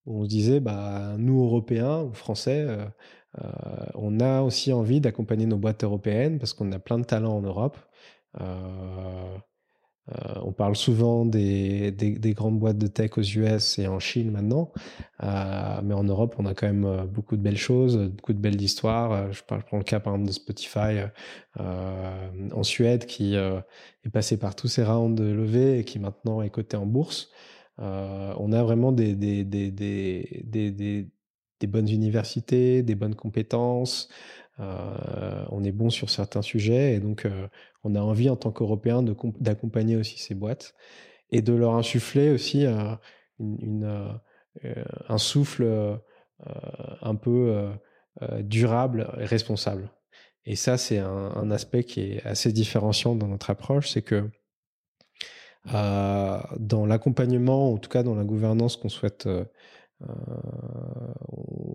On 0.05 0.23
se 0.23 0.29
disait, 0.29 0.59
bah, 0.59 1.15
nous 1.17 1.43
Européens 1.43 2.03
ou 2.03 2.13
Français, 2.13 2.67
euh, 3.39 3.85
on 3.95 4.19
a 4.19 4.41
aussi 4.41 4.73
envie 4.73 5.01
d'accompagner 5.01 5.45
nos 5.45 5.57
boîtes 5.57 5.83
européennes 5.83 6.39
parce 6.39 6.53
qu'on 6.53 6.71
a 6.71 6.79
plein 6.79 6.99
de 6.99 7.05
talents 7.05 7.37
en 7.37 7.41
Europe. 7.41 7.77
Euh, 8.39 9.37
euh, 10.09 10.33
on 10.43 10.51
parle 10.51 10.75
souvent 10.75 11.25
des, 11.25 11.91
des, 11.91 12.33
grandes 12.33 12.59
boîtes 12.59 12.77
de 12.77 12.87
tech 12.87 13.11
aux 13.17 13.21
US 13.21 13.77
et 13.79 13.87
en 13.87 13.99
Chine 13.99 14.31
maintenant, 14.31 14.71
mais 15.21 15.93
en 15.93 16.03
Europe, 16.03 16.35
on 16.39 16.45
a 16.47 16.55
quand 16.55 16.65
même 16.65 17.05
beaucoup 17.05 17.37
de 17.37 17.41
belles 17.41 17.57
choses, 17.57 17.97
beaucoup 17.97 18.33
de 18.33 18.39
belles 18.39 18.61
histoires. 18.61 19.31
Je, 19.31 19.43
prends 19.43 19.77
le 19.77 19.83
cas 19.83 19.99
par 19.99 20.13
exemple 20.13 20.27
de 20.27 20.33
Spotify 20.33 21.01
en 21.57 22.63
Suède 22.63 23.05
qui 23.05 23.35
est 23.35 24.09
passé 24.11 24.37
par 24.37 24.55
tous 24.55 24.67
ces 24.67 24.83
rounds 24.83 25.21
de 25.21 25.31
levée 25.31 25.79
et 25.79 25.85
qui 25.85 25.99
maintenant 25.99 26.41
est 26.41 26.49
coté 26.49 26.75
en 26.77 26.87
bourse. 26.87 27.29
on 27.77 28.51
a 28.51 28.63
vraiment 28.63 28.91
des, 28.91 29.15
des, 31.61 31.67
bonnes 31.67 31.89
universités, 31.89 32.83
des 32.83 32.95
bonnes 32.95 33.15
compétences. 33.15 34.09
on 34.59 35.63
est 35.63 35.71
bon 35.71 35.89
sur 35.89 36.09
certains 36.09 36.41
sujets 36.41 36.95
et 36.95 36.99
donc 36.99 37.27
on 37.83 37.95
a 37.95 38.01
envie 38.01 38.29
en 38.29 38.35
tant 38.35 38.51
qu'Européens 38.51 39.03
d'accompagner 39.39 39.95
aussi 39.95 40.19
ces 40.19 40.35
boîtes 40.35 40.75
et 41.31 41.41
de 41.41 41.53
leur 41.53 41.75
insuffler 41.75 42.29
aussi 42.29 42.65
euh, 42.65 42.95
euh, 43.41 44.13
un 45.07 45.17
souffle 45.17 45.63
euh, 45.63 45.95
un 47.01 47.15
peu 47.15 47.69
durable 48.39 49.09
et 49.19 49.25
responsable. 49.25 49.89
Et 50.45 50.55
ça, 50.55 50.77
c'est 50.77 50.97
un, 50.97 51.51
aspect 51.51 51.83
qui 51.83 52.01
est 52.01 52.25
assez 52.25 52.51
différenciant 52.51 53.15
dans 53.15 53.27
notre 53.27 53.51
approche, 53.51 53.91
c'est 53.91 54.01
que 54.01 54.27
dans 55.65 56.85
l'accompagnement, 56.87 57.73
en 57.73 57.77
tout 57.77 57.89
cas 57.89 58.01
dans 58.01 58.15
la 58.15 58.23
gouvernance 58.23 58.75
qu'on 58.75 58.89
souhaite, 58.89 59.29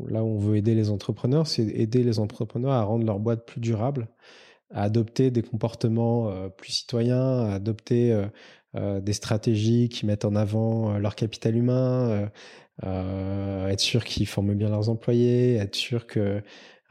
là 0.09 0.23
où 0.23 0.29
on 0.29 0.39
veut 0.39 0.57
aider 0.57 0.75
les 0.75 0.91
entrepreneurs, 0.91 1.47
c'est 1.47 1.63
aider 1.63 2.03
les 2.03 2.19
entrepreneurs 2.19 2.73
à 2.73 2.83
rendre 2.83 3.05
leur 3.07 3.19
boîte 3.19 3.47
plus 3.47 3.61
durable 3.61 4.09
à 4.73 4.83
adopter 4.83 5.31
des 5.31 5.43
comportements 5.43 6.31
euh, 6.31 6.49
plus 6.49 6.73
citoyens, 6.73 7.41
à 7.41 7.55
adopter 7.55 8.13
euh, 8.13 8.27
euh, 8.77 9.01
des 9.01 9.13
stratégies 9.13 9.89
qui 9.89 10.07
mettent 10.07 10.25
en 10.25 10.35
avant 10.35 10.99
leur 10.99 11.15
capital 11.15 11.57
humain, 11.57 12.31
être 12.83 13.81
sûr 13.81 14.05
qu'ils 14.05 14.27
forment 14.27 14.55
bien 14.55 14.69
leurs 14.69 14.91
employés, 14.91 15.57
être 15.57 15.75
sûr 15.75 16.07
que 16.07 16.43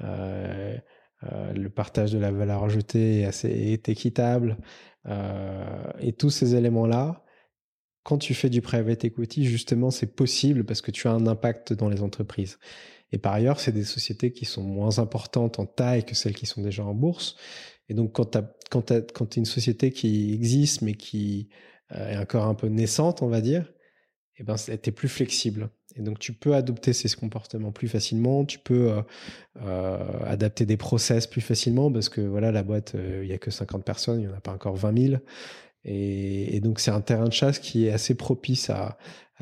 le 0.01 1.67
partage 1.69 2.11
de 2.11 2.17
la 2.17 2.31
valeur 2.31 2.63
ajoutée 2.63 3.21
est, 3.21 3.25
assez, 3.25 3.49
est 3.49 3.87
équitable. 3.87 4.57
et 5.99 6.13
tous 6.13 6.31
ces 6.31 6.55
éléments-là, 6.55 7.24
quand 8.05 8.19
tu 8.19 8.35
fais 8.35 8.51
du 8.51 8.61
private 8.61 9.03
equity, 9.03 9.45
justement, 9.45 9.89
c'est 9.89 10.15
possible 10.15 10.63
parce 10.63 10.81
que 10.81 10.91
tu 10.91 11.07
as 11.07 11.11
un 11.11 11.25
impact 11.25 11.73
dans 11.73 11.89
les 11.89 12.03
entreprises. 12.03 12.59
Et 13.11 13.17
par 13.17 13.33
ailleurs, 13.33 13.59
c'est 13.59 13.71
des 13.71 13.83
sociétés 13.83 14.31
qui 14.31 14.45
sont 14.45 14.61
moins 14.61 14.99
importantes 14.99 15.57
en 15.57 15.65
taille 15.65 16.05
que 16.05 16.13
celles 16.13 16.35
qui 16.35 16.45
sont 16.45 16.61
déjà 16.61 16.85
en 16.85 16.93
bourse. 16.93 17.35
Et 17.89 17.95
donc, 17.95 18.13
quand 18.13 18.31
tu 18.31 18.39
quand 18.69 18.93
quand 19.11 19.37
une 19.37 19.45
société 19.45 19.91
qui 19.91 20.33
existe, 20.35 20.83
mais 20.83 20.93
qui 20.93 21.49
euh, 21.93 22.11
est 22.11 22.17
encore 22.17 22.45
un 22.45 22.53
peu 22.53 22.67
naissante, 22.67 23.23
on 23.23 23.27
va 23.27 23.41
dire, 23.41 23.73
eh 24.37 24.43
ben, 24.43 24.55
es 24.67 24.91
plus 24.91 25.09
flexible. 25.09 25.69
Et 25.95 26.01
donc, 26.01 26.19
tu 26.19 26.33
peux 26.33 26.53
adopter 26.53 26.93
ces 26.93 27.09
comportements 27.15 27.71
plus 27.71 27.87
facilement. 27.87 28.45
Tu 28.45 28.59
peux 28.59 28.91
euh, 28.91 29.01
euh, 29.63 29.97
adapter 30.25 30.67
des 30.67 30.77
process 30.77 31.25
plus 31.25 31.41
facilement 31.41 31.91
parce 31.91 32.09
que 32.09 32.21
voilà, 32.21 32.51
la 32.51 32.61
boîte, 32.61 32.95
il 32.95 33.27
y 33.27 33.33
a 33.33 33.39
que 33.39 33.49
50 33.49 33.83
personnes, 33.83 34.19
il 34.21 34.27
n'y 34.27 34.31
en 34.31 34.37
a 34.37 34.41
pas 34.41 34.53
encore 34.53 34.75
20 34.75 35.07
000. 35.07 35.21
Et, 35.85 36.59
donc, 36.61 36.79
c'est 36.79 36.91
un 36.91 37.01
terrain 37.01 37.25
de 37.25 37.33
chasse 37.33 37.59
qui 37.59 37.85
est 37.85 37.91
assez 37.91 38.15
propice 38.15 38.71
à, 38.71 38.97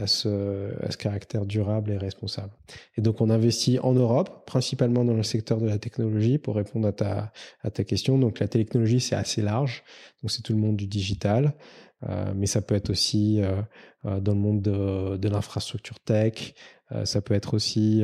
ce, 0.06 0.72
caractère 0.98 1.46
durable 1.46 1.92
et 1.92 1.98
responsable. 1.98 2.52
Et 2.98 3.02
donc, 3.02 3.22
on 3.22 3.30
investit 3.30 3.80
en 3.80 3.94
Europe, 3.94 4.46
principalement 4.46 5.06
dans 5.06 5.14
le 5.14 5.24
secteur 5.24 5.60
de 5.60 5.68
la 5.68 5.78
technologie, 5.78 6.38
pour 6.38 6.56
répondre 6.56 6.88
à 6.88 6.92
ta, 6.92 7.84
question. 7.84 8.18
Donc, 8.18 8.40
la 8.40 8.50
technologie, 8.50 9.00
c'est 9.00 9.16
assez 9.16 9.42
large. 9.42 9.84
Donc, 10.22 10.32
c'est 10.32 10.42
tout 10.42 10.54
le 10.54 10.60
monde 10.60 10.76
du 10.76 10.88
digital. 10.88 11.54
Euh, 12.10 12.34
mais 12.36 12.48
ça 12.48 12.62
peut 12.62 12.76
être 12.76 12.90
aussi 12.90 13.42
euh, 13.42 13.62
euh 14.04 14.20
dans 14.20 14.34
le 14.34 14.40
monde 14.40 14.62
de, 14.62 15.30
l'infrastructure 15.30 16.00
tech. 16.02 16.54
Ça 17.06 17.22
peut 17.22 17.34
être 17.34 17.56
aussi 17.56 18.04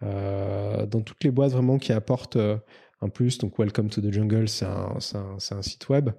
dans 0.00 1.00
toutes 1.04 1.24
les 1.24 1.30
boîtes 1.30 1.52
vraiment 1.52 1.78
qui 1.78 1.92
apportent 1.92 2.38
un 3.00 3.08
plus. 3.08 3.38
Donc, 3.38 3.58
Welcome 3.58 3.88
to 3.90 4.00
the 4.00 4.12
Jungle, 4.12 4.48
c'est 4.48 4.64
un, 4.64 5.62
site 5.62 5.88
web. 5.88 6.10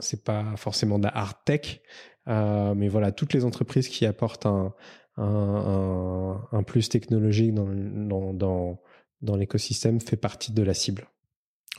C'est 0.00 0.24
pas 0.24 0.54
forcément 0.56 0.98
de 0.98 1.04
la 1.04 1.16
hard 1.16 1.36
tech, 1.44 1.80
euh, 2.28 2.74
mais 2.74 2.88
voilà, 2.88 3.12
toutes 3.12 3.32
les 3.32 3.44
entreprises 3.44 3.88
qui 3.88 4.06
apportent 4.06 4.46
un, 4.46 4.74
un, 5.16 6.40
un, 6.52 6.62
plus 6.62 6.88
technologique 6.88 7.54
dans, 7.54 7.68
dans, 7.68 8.32
dans, 8.32 8.80
dans 9.20 9.36
l'écosystème 9.36 10.00
fait 10.00 10.16
partie 10.16 10.52
de 10.52 10.62
la 10.62 10.74
cible. 10.74 11.08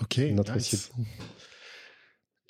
Ok, 0.02 0.18
notre 0.32 0.60
cible. 0.60 0.84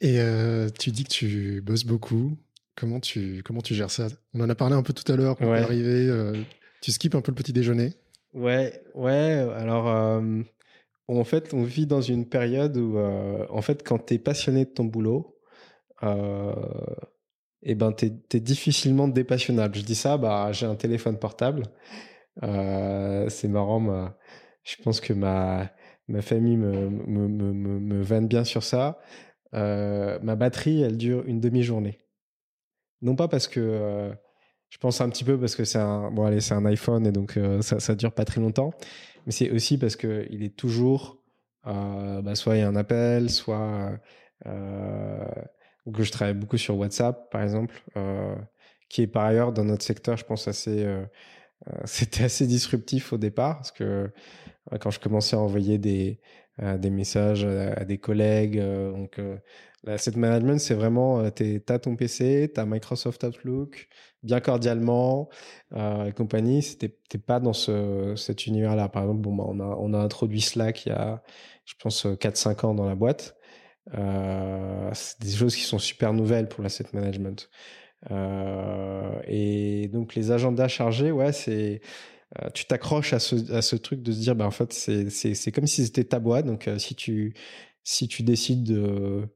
Et 0.02 0.20
euh, 0.20 0.70
tu 0.70 0.92
dis 0.92 1.04
que 1.04 1.10
tu 1.10 1.62
bosses 1.62 1.86
beaucoup. 1.86 2.38
Comment 2.76 3.00
tu, 3.00 3.44
comment 3.44 3.62
tu 3.62 3.76
gères 3.76 3.92
ça? 3.92 4.08
On 4.34 4.42
en 4.42 4.50
a 4.50 4.56
parlé 4.56 4.76
un 4.76 4.84
peu 4.84 4.94
tout 4.94 5.10
à 5.12 5.16
l'heure 5.16 5.38
quand 5.38 5.50
ouais. 5.50 5.60
arrivé. 5.60 6.08
Euh, 6.08 6.42
tu 6.82 6.92
skips 6.92 7.16
un 7.16 7.22
peu 7.22 7.32
le 7.32 7.36
petit 7.36 7.54
déjeuner? 7.54 7.94
Ouais, 8.34 8.84
ouais. 8.96 9.48
Alors, 9.56 9.86
en 11.08 11.24
fait, 11.24 11.54
on 11.54 11.64
vit 11.64 11.86
dans 11.86 12.02
une 12.02 12.28
période 12.28 12.76
où, 12.78 12.98
en 12.98 13.62
fait, 13.62 13.84
quand 13.88 14.08
tu 14.08 14.16
es 14.16 14.18
passionné 14.18 14.66
de 14.66 14.72
ton 14.72 14.86
boulot, 14.86 15.33
eh 17.64 17.76
ben, 17.76 17.92
t'es 17.94 18.12
es 18.34 18.40
difficilement 18.40 19.08
dépassionnable. 19.08 19.76
Je 19.76 19.84
dis 19.84 19.96
ça, 19.96 20.18
bah, 20.18 20.52
j'ai 20.52 20.66
un 20.66 20.76
téléphone 20.76 21.18
portable. 21.18 21.64
Euh, 22.44 23.30
c'est 23.30 23.48
marrant, 23.48 24.12
je 24.64 24.76
pense 24.84 25.00
que 25.02 25.14
ma, 25.14 25.72
ma 26.08 26.22
famille 26.22 26.58
me, 26.58 26.90
me, 26.90 27.28
me, 27.28 27.80
me, 27.80 28.28
bien 28.28 28.44
sur 28.44 28.64
ça. 28.64 29.00
Euh, 29.54 30.20
ma 30.22 30.36
batterie, 30.36 30.82
elle 30.82 30.98
dure 30.98 31.24
une 31.26 31.40
demi-journée. 31.40 32.00
Non 33.02 33.16
pas 33.16 33.28
parce 33.28 33.48
que 33.48 33.60
euh, 33.60 34.14
je 34.70 34.78
pense 34.78 35.02
un 35.02 35.10
petit 35.10 35.24
peu 35.24 35.40
parce 35.40 35.56
que 35.56 35.66
c'est 35.66 35.80
un 35.80 36.10
bon 36.10 36.26
allez 36.26 36.40
c'est 36.40 36.54
un 36.54 36.66
iPhone 36.66 37.06
et 37.06 37.12
donc 37.12 37.38
euh, 37.38 37.62
ça 37.62 37.80
ça 37.80 37.96
dure 37.96 38.14
pas 38.14 38.26
très 38.26 38.40
longtemps, 38.42 38.72
mais 39.26 39.34
c'est 39.34 39.52
aussi 39.52 39.78
parce 39.78 39.96
que 39.98 40.26
il 40.30 40.44
est 40.44 40.56
toujours 40.56 41.22
euh, 41.68 42.22
bah, 42.22 42.36
soit 42.36 42.56
il 42.56 42.60
y 42.60 42.64
a 42.64 42.68
un 42.68 42.76
appel, 42.76 43.30
soit 43.30 44.00
euh, 45.88 45.92
que 45.92 46.04
je 46.04 46.12
travaille 46.12 46.34
beaucoup 46.34 46.58
sur 46.58 46.78
WhatsApp, 46.78 47.30
par 47.32 47.42
exemple, 47.42 47.76
euh, 47.98 48.36
qui 48.90 49.04
est 49.04 49.08
par 49.08 49.26
ailleurs 49.26 49.54
dans 49.54 49.66
notre 49.66 49.84
secteur, 49.84 50.18
je 50.18 50.26
pense, 50.26 50.48
assez. 50.48 50.84
Euh, 50.84 51.06
euh 51.68 51.72
c'était 51.86 52.24
assez 52.26 52.48
disruptif 52.48 53.14
au 53.14 53.18
départ, 53.18 53.58
parce 53.58 53.72
que 53.72 54.12
quand 54.80 54.92
je 54.92 55.00
commençais 55.00 55.36
à 55.36 55.40
envoyer 55.40 55.78
des, 55.78 56.20
messages 56.90 57.46
à, 57.46 57.84
des 57.86 57.98
collègues, 57.98 58.60
donc 58.60 59.20
L'asset 59.86 60.12
management, 60.16 60.60
c'est 60.60 60.76
vraiment, 60.76 61.30
tu 61.32 61.62
as 61.68 61.80
ton 61.80 61.98
PC, 61.98 62.50
tu 62.54 62.60
as 62.60 62.66
Microsoft 62.66 63.22
Outlook, 63.26 63.90
bien 64.24 64.40
cordialement, 64.40 65.28
et 65.76 66.14
compagnie. 66.16 66.64
T'es 66.80 67.18
pas 67.18 67.42
dans 67.42 67.52
ce, 67.52 68.14
cet 68.16 68.48
univers-là. 68.48 68.88
Par 68.88 69.04
exemple, 69.04 69.22
bon, 69.22 69.36
bah, 69.36 69.44
on, 69.46 69.60
a, 69.60 69.76
on 69.78 69.94
a 69.94 69.98
introduit 70.00 70.40
Slack 70.40 70.86
il 70.86 70.90
y 70.90 70.92
a, 70.94 71.22
je 71.66 71.74
pense, 71.82 72.06
4-5 72.06 72.66
ans 72.66 72.74
dans 72.74 72.86
la 72.86 72.96
boîte. 72.96 73.36
Euh, 73.94 74.90
c'est 74.94 75.22
des 75.22 75.32
choses 75.32 75.56
qui 75.56 75.64
sont 75.64 75.80
super 75.80 76.14
nouvelles 76.14 76.48
pour 76.48 76.64
l'asset 76.64 76.86
management. 76.94 77.50
Euh, 78.12 79.20
et 79.28 79.88
donc 79.90 80.16
les 80.16 80.32
agendas 80.32 80.68
chargés, 80.68 81.12
ouais, 81.12 81.32
c'est 81.32 81.82
euh, 82.42 82.50
tu 82.54 82.66
t'accroches 82.66 83.14
à 83.14 83.20
ce, 83.20 83.52
à 83.54 83.62
ce 83.62 83.76
truc 83.76 84.02
de 84.02 84.12
se 84.12 84.20
dire, 84.20 84.36
bah, 84.36 84.48
en 84.48 84.52
fait, 84.52 84.74
c'est 84.74 85.52
comme 85.52 85.68
si 85.68 85.86
c'était 85.86 86.04
ta 86.04 86.20
boîte. 86.20 86.46
Donc, 86.46 86.70
si, 86.78 86.96
tu, 86.96 87.36
si 87.84 88.08
tu 88.08 88.24
décides 88.24 88.64
de 88.64 89.28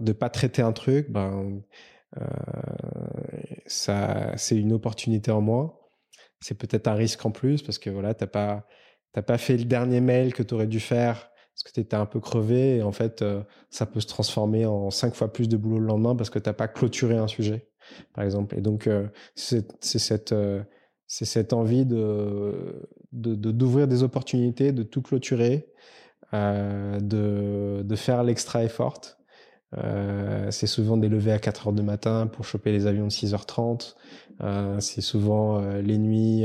ne 0.00 0.12
pas 0.12 0.28
traiter 0.28 0.62
un 0.62 0.72
truc, 0.72 1.10
ben, 1.10 1.62
ça, 3.66 4.32
c'est 4.36 4.56
une 4.56 4.72
opportunité 4.72 5.30
en 5.30 5.40
moins. 5.40 5.74
C'est 6.40 6.58
peut-être 6.58 6.88
un 6.88 6.94
risque 6.94 7.24
en 7.24 7.30
plus 7.30 7.62
parce 7.62 7.78
que 7.78 7.88
voilà, 7.90 8.14
tu 8.14 8.24
n'as 8.24 8.28
pas, 8.28 8.66
pas 9.14 9.38
fait 9.38 9.56
le 9.56 9.64
dernier 9.64 10.00
mail 10.02 10.34
que 10.34 10.42
tu 10.42 10.54
aurais 10.54 10.66
dû 10.66 10.80
faire 10.80 11.30
parce 11.56 11.64
que 11.64 11.72
tu 11.72 11.80
étais 11.80 11.96
un 11.96 12.04
peu 12.06 12.20
crevé 12.20 12.76
et 12.76 12.82
en 12.82 12.92
fait, 12.92 13.24
ça 13.70 13.86
peut 13.86 14.00
se 14.00 14.06
transformer 14.06 14.66
en 14.66 14.90
cinq 14.90 15.14
fois 15.14 15.32
plus 15.32 15.48
de 15.48 15.56
boulot 15.56 15.78
le 15.78 15.86
lendemain 15.86 16.14
parce 16.14 16.28
que 16.28 16.38
tu 16.38 16.48
n'as 16.48 16.52
pas 16.52 16.68
clôturé 16.68 17.16
un 17.16 17.28
sujet, 17.28 17.70
par 18.12 18.24
exemple. 18.24 18.58
Et 18.58 18.60
donc, 18.60 18.88
c'est 19.34 19.66
cette 19.80 20.34
c'est 21.06 21.24
cette 21.24 21.52
envie 21.52 21.86
de 21.86 22.88
d'ouvrir 23.12 23.86
de, 23.86 23.94
des 23.94 24.02
opportunités, 24.02 24.72
de 24.72 24.82
tout 24.82 25.02
clôturer, 25.02 25.68
euh, 26.34 27.00
de, 27.00 27.96
faire 27.96 28.22
l'extra 28.24 28.64
effort. 28.64 29.00
Euh, 29.78 30.50
c'est 30.50 30.66
souvent 30.66 30.96
des 30.96 31.08
levées 31.08 31.32
à 31.32 31.38
4 31.38 31.68
heures 31.68 31.72
du 31.72 31.82
matin 31.82 32.26
pour 32.26 32.44
choper 32.44 32.72
les 32.72 32.86
avions 32.86 33.06
de 33.06 33.10
6h30. 33.12 33.94
Euh, 34.42 34.80
c'est 34.80 35.00
souvent 35.00 35.60
euh, 35.60 35.80
les 35.80 35.98
nuits 35.98 36.44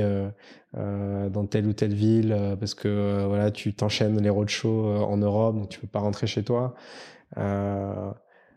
euh, 0.78 1.26
euh, 1.26 1.30
dans 1.30 1.45
telle 1.45 1.67
ou 1.67 1.74
telle 1.74 1.93
ville 1.93 2.55
parce 2.59 2.74
que 2.74 3.26
voilà 3.28 3.51
tu 3.51 3.74
t'enchaînes 3.74 4.22
les 4.22 4.30
roadshows 4.30 5.03
en 5.03 5.17
Europe 5.17 5.55
donc 5.55 5.69
tu 5.69 5.80
peux 5.80 5.88
pas 5.88 5.99
rentrer 5.99 6.28
chez 6.28 6.43
toi. 6.43 6.76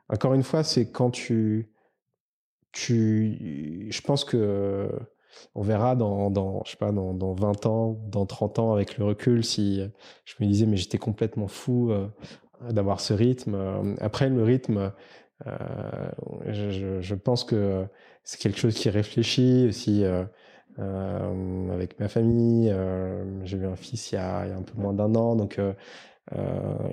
encore 0.08 0.34
une 0.34 0.42
fois, 0.42 0.62
c'est 0.64 0.90
quand 0.90 1.10
tu 1.10 1.70
tu 2.72 3.88
je 3.90 4.00
pense 4.00 4.24
que 4.24 4.90
on 5.56 5.62
verra 5.62 5.96
dans, 5.96 6.62
je 6.64 6.70
sais 6.70 6.76
pas, 6.76 6.92
dans, 6.92 7.12
dans 7.12 7.34
20 7.34 7.66
ans, 7.66 7.98
dans 8.08 8.24
30 8.24 8.60
ans 8.60 8.72
avec 8.72 8.98
le 8.98 9.04
recul 9.04 9.44
si 9.44 9.82
je 10.24 10.34
me 10.40 10.46
disais 10.46 10.66
mais 10.66 10.76
j'étais 10.76 10.98
complètement 10.98 11.48
fou 11.48 11.90
euh, 11.90 12.06
d'avoir 12.70 13.00
ce 13.00 13.12
rythme. 13.14 13.96
Après 14.00 14.28
le 14.28 14.42
rythme, 14.42 14.92
euh, 15.46 16.10
je, 17.00 17.14
pense 17.14 17.44
que 17.44 17.86
c'est 18.22 18.40
quelque 18.40 18.58
chose 18.58 18.74
qui 18.74 18.88
réfléchit 18.88 19.66
aussi 19.68 20.04
euh, 20.04 20.22
euh 20.22 20.24
avec 20.78 21.98
ma 22.00 22.08
famille. 22.08 22.70
Euh, 22.70 23.44
j'ai 23.44 23.58
eu 23.58 23.66
un 23.66 23.76
fils 23.76 24.12
il 24.12 24.16
y 24.16 24.18
a, 24.18 24.40
un 24.40 24.62
peu 24.62 24.80
moins 24.80 24.92
d'un 24.92 25.14
an, 25.14 25.36
donc 25.36 25.60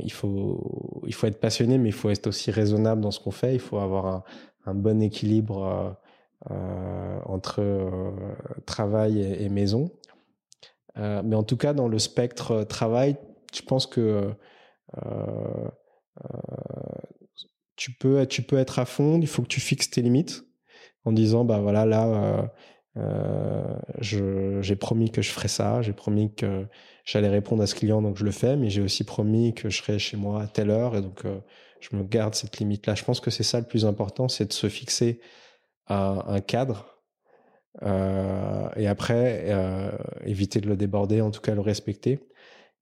il 0.03 0.11
faut 0.11 1.01
il 1.07 1.13
faut 1.13 1.27
être 1.27 1.39
passionné, 1.39 1.77
mais 1.77 1.89
il 1.89 1.93
faut 1.93 2.09
être 2.09 2.27
aussi 2.27 2.51
raisonnable 2.51 3.01
dans 3.01 3.11
ce 3.11 3.19
qu'on 3.19 3.31
fait. 3.31 3.53
Il 3.53 3.59
faut 3.59 3.79
avoir 3.79 4.23
un, 4.65 4.75
bon 4.75 5.01
équilibre 5.01 5.97
euh, 6.49 7.19
entre 7.25 7.61
euh, 7.61 8.11
travail 8.65 9.21
et, 9.21 9.47
maison. 9.49 9.91
Euh, 10.97 11.21
mais 11.23 11.35
en 11.35 11.43
tout 11.43 11.57
cas, 11.57 11.73
dans 11.73 11.87
le 11.87 11.99
spectre 11.99 12.63
travail, 12.63 13.15
je 13.53 13.61
pense 13.61 13.85
que 13.85 14.33
tu 17.75 17.91
peux, 17.93 18.25
tu 18.25 18.41
peux 18.41 18.57
être 18.57 18.79
à 18.79 18.85
fond, 18.85 19.19
il 19.21 19.27
faut 19.27 19.43
que 19.43 19.47
tu 19.47 19.59
fixes 19.59 19.89
tes 19.89 20.01
limites 20.01 20.43
en 21.05 21.11
disant, 21.11 21.45
bah 21.45 21.59
voilà, 21.59 21.85
là, 21.85 22.07
euh, 22.07 22.43
j'ai 23.99 24.75
promis 24.75 25.11
que 25.11 25.21
je 25.21 25.31
ferais 25.31 25.47
ça, 25.47 25.81
j'ai 25.81 25.93
promis 25.93 26.33
que 26.33 26.65
j'allais 27.05 27.29
répondre 27.29 27.63
à 27.63 27.67
ce 27.67 27.75
client, 27.75 28.01
donc 28.01 28.17
je 28.17 28.25
le 28.25 28.31
fais, 28.31 28.55
mais 28.57 28.69
j'ai 28.69 28.81
aussi 28.81 29.03
promis 29.03 29.53
que 29.53 29.69
je 29.69 29.81
serais 29.81 29.99
chez 29.99 30.17
moi 30.17 30.43
à 30.43 30.47
telle 30.47 30.69
heure, 30.69 30.95
et 30.95 31.01
donc 31.01 31.23
je 31.81 31.95
me 31.95 32.03
garde 32.03 32.35
cette 32.35 32.59
limite-là. 32.59 32.95
Je 32.95 33.03
pense 33.03 33.19
que 33.19 33.31
c'est 33.31 33.43
ça 33.43 33.59
le 33.59 33.65
plus 33.65 33.85
important, 33.85 34.27
c'est 34.27 34.45
de 34.45 34.53
se 34.53 34.69
fixer 34.69 35.19
un, 35.87 36.39
cadre 36.41 36.97
euh, 37.83 38.69
et 38.75 38.87
après 38.87 39.45
euh, 39.47 39.91
éviter 40.23 40.61
de 40.61 40.67
le 40.67 40.77
déborder, 40.77 41.21
en 41.21 41.31
tout 41.31 41.41
cas 41.41 41.55
le 41.55 41.61
respecter. 41.61 42.19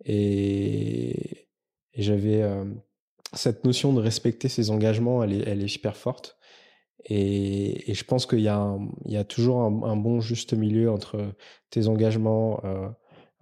Et, 0.05 1.47
j'avais 1.95 2.41
euh, 2.43 2.64
cette 3.34 3.66
notion 3.66 3.91
de 3.91 3.99
respecter 3.99 4.47
ses 4.47 4.70
engagements, 4.70 5.24
elle 5.24 5.34
est, 5.34 5.47
elle 5.47 5.64
est 5.64 5.68
super 5.68 5.97
forte. 5.97 6.38
Et, 7.06 7.93
je 7.93 8.04
pense 8.04 8.26
qu'il 8.26 8.41
y, 8.41 8.47
a 8.47 9.24
toujours 9.28 9.62
un, 9.62 9.95
bon 9.95 10.22
juste 10.22 10.54
milieu 10.54 10.91
entre 10.91 11.34
tes 11.70 11.88
engagements 11.88 12.62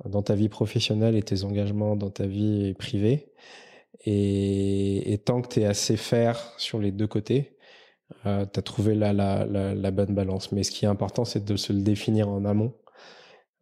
dans 0.06 0.22
ta 0.22 0.36
vie 0.36 0.50
professionnelle 0.50 1.16
et 1.16 1.24
tes 1.24 1.44
engagements 1.44 1.96
dans 1.96 2.10
ta 2.10 2.28
vie 2.28 2.74
privée. 2.76 3.32
Et, 4.06 5.22
tant 5.26 5.42
que 5.42 5.48
tu 5.48 5.62
es 5.62 5.66
assez 5.66 5.98
faire 5.98 6.54
sur 6.58 6.80
les 6.80 6.92
deux 6.92 7.08
côtés, 7.08 7.58
euh, 8.26 8.46
tu 8.46 8.60
as 8.60 8.64
trouvé 8.64 8.96
la, 8.96 9.14
la, 9.14 9.92
bonne 9.92 10.14
balance. 10.14 10.52
Mais 10.52 10.64
ce 10.64 10.72
qui 10.72 10.86
est 10.86 10.88
important, 10.88 11.26
c'est 11.26 11.44
de 11.44 11.56
se 11.56 11.74
le 11.74 11.82
définir 11.82 12.30
en 12.30 12.46
amont, 12.46 12.74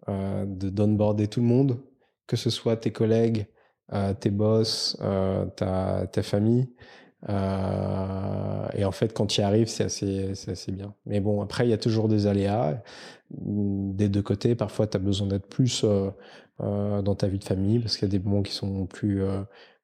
euh, 0.10 0.46
de 0.46 0.70
d'onboarder 0.70 1.28
tout 1.28 1.39
le 1.39 1.48
monde, 1.48 1.80
que 2.28 2.36
ce 2.36 2.50
soit 2.50 2.78
tes 2.78 2.91
collègues, 2.91 3.48
euh, 3.93 4.14
tes 4.14 4.30
boss, 4.30 4.98
euh, 5.02 5.46
ta 5.48 6.24
famille. 6.24 6.70
Euh, 7.30 8.67
et 8.73 8.86
en 8.86 8.91
fait, 8.91 9.13
quand 9.13 9.28
tu 9.28 9.41
y 9.41 9.43
arrives, 9.43 9.67
c'est 9.67 9.86
assez, 9.86 10.32
assez 10.47 10.71
bien. 10.71 10.93
Mais 11.05 11.19
bon, 11.19 11.41
après, 11.41 11.65
il 11.65 11.69
y 11.69 11.73
a 11.73 11.78
toujours 11.78 12.07
des 12.07 12.28
aléas 12.28 12.82
des 13.32 14.09
deux 14.09 14.21
côtés. 14.21 14.55
Parfois, 14.55 14.88
tu 14.88 14.97
as 14.97 14.99
besoin 14.99 15.28
d'être 15.28 15.47
plus 15.47 15.84
euh, 15.84 17.01
dans 17.01 17.15
ta 17.15 17.28
vie 17.28 17.39
de 17.39 17.43
famille 17.43 17.80
parce 17.80 17.97
qu'il 17.97 18.07
y 18.07 18.15
a 18.15 18.17
des 18.17 18.23
moments 18.23 18.43
qui 18.43 18.53
sont 18.53 18.86
plus 18.86 19.23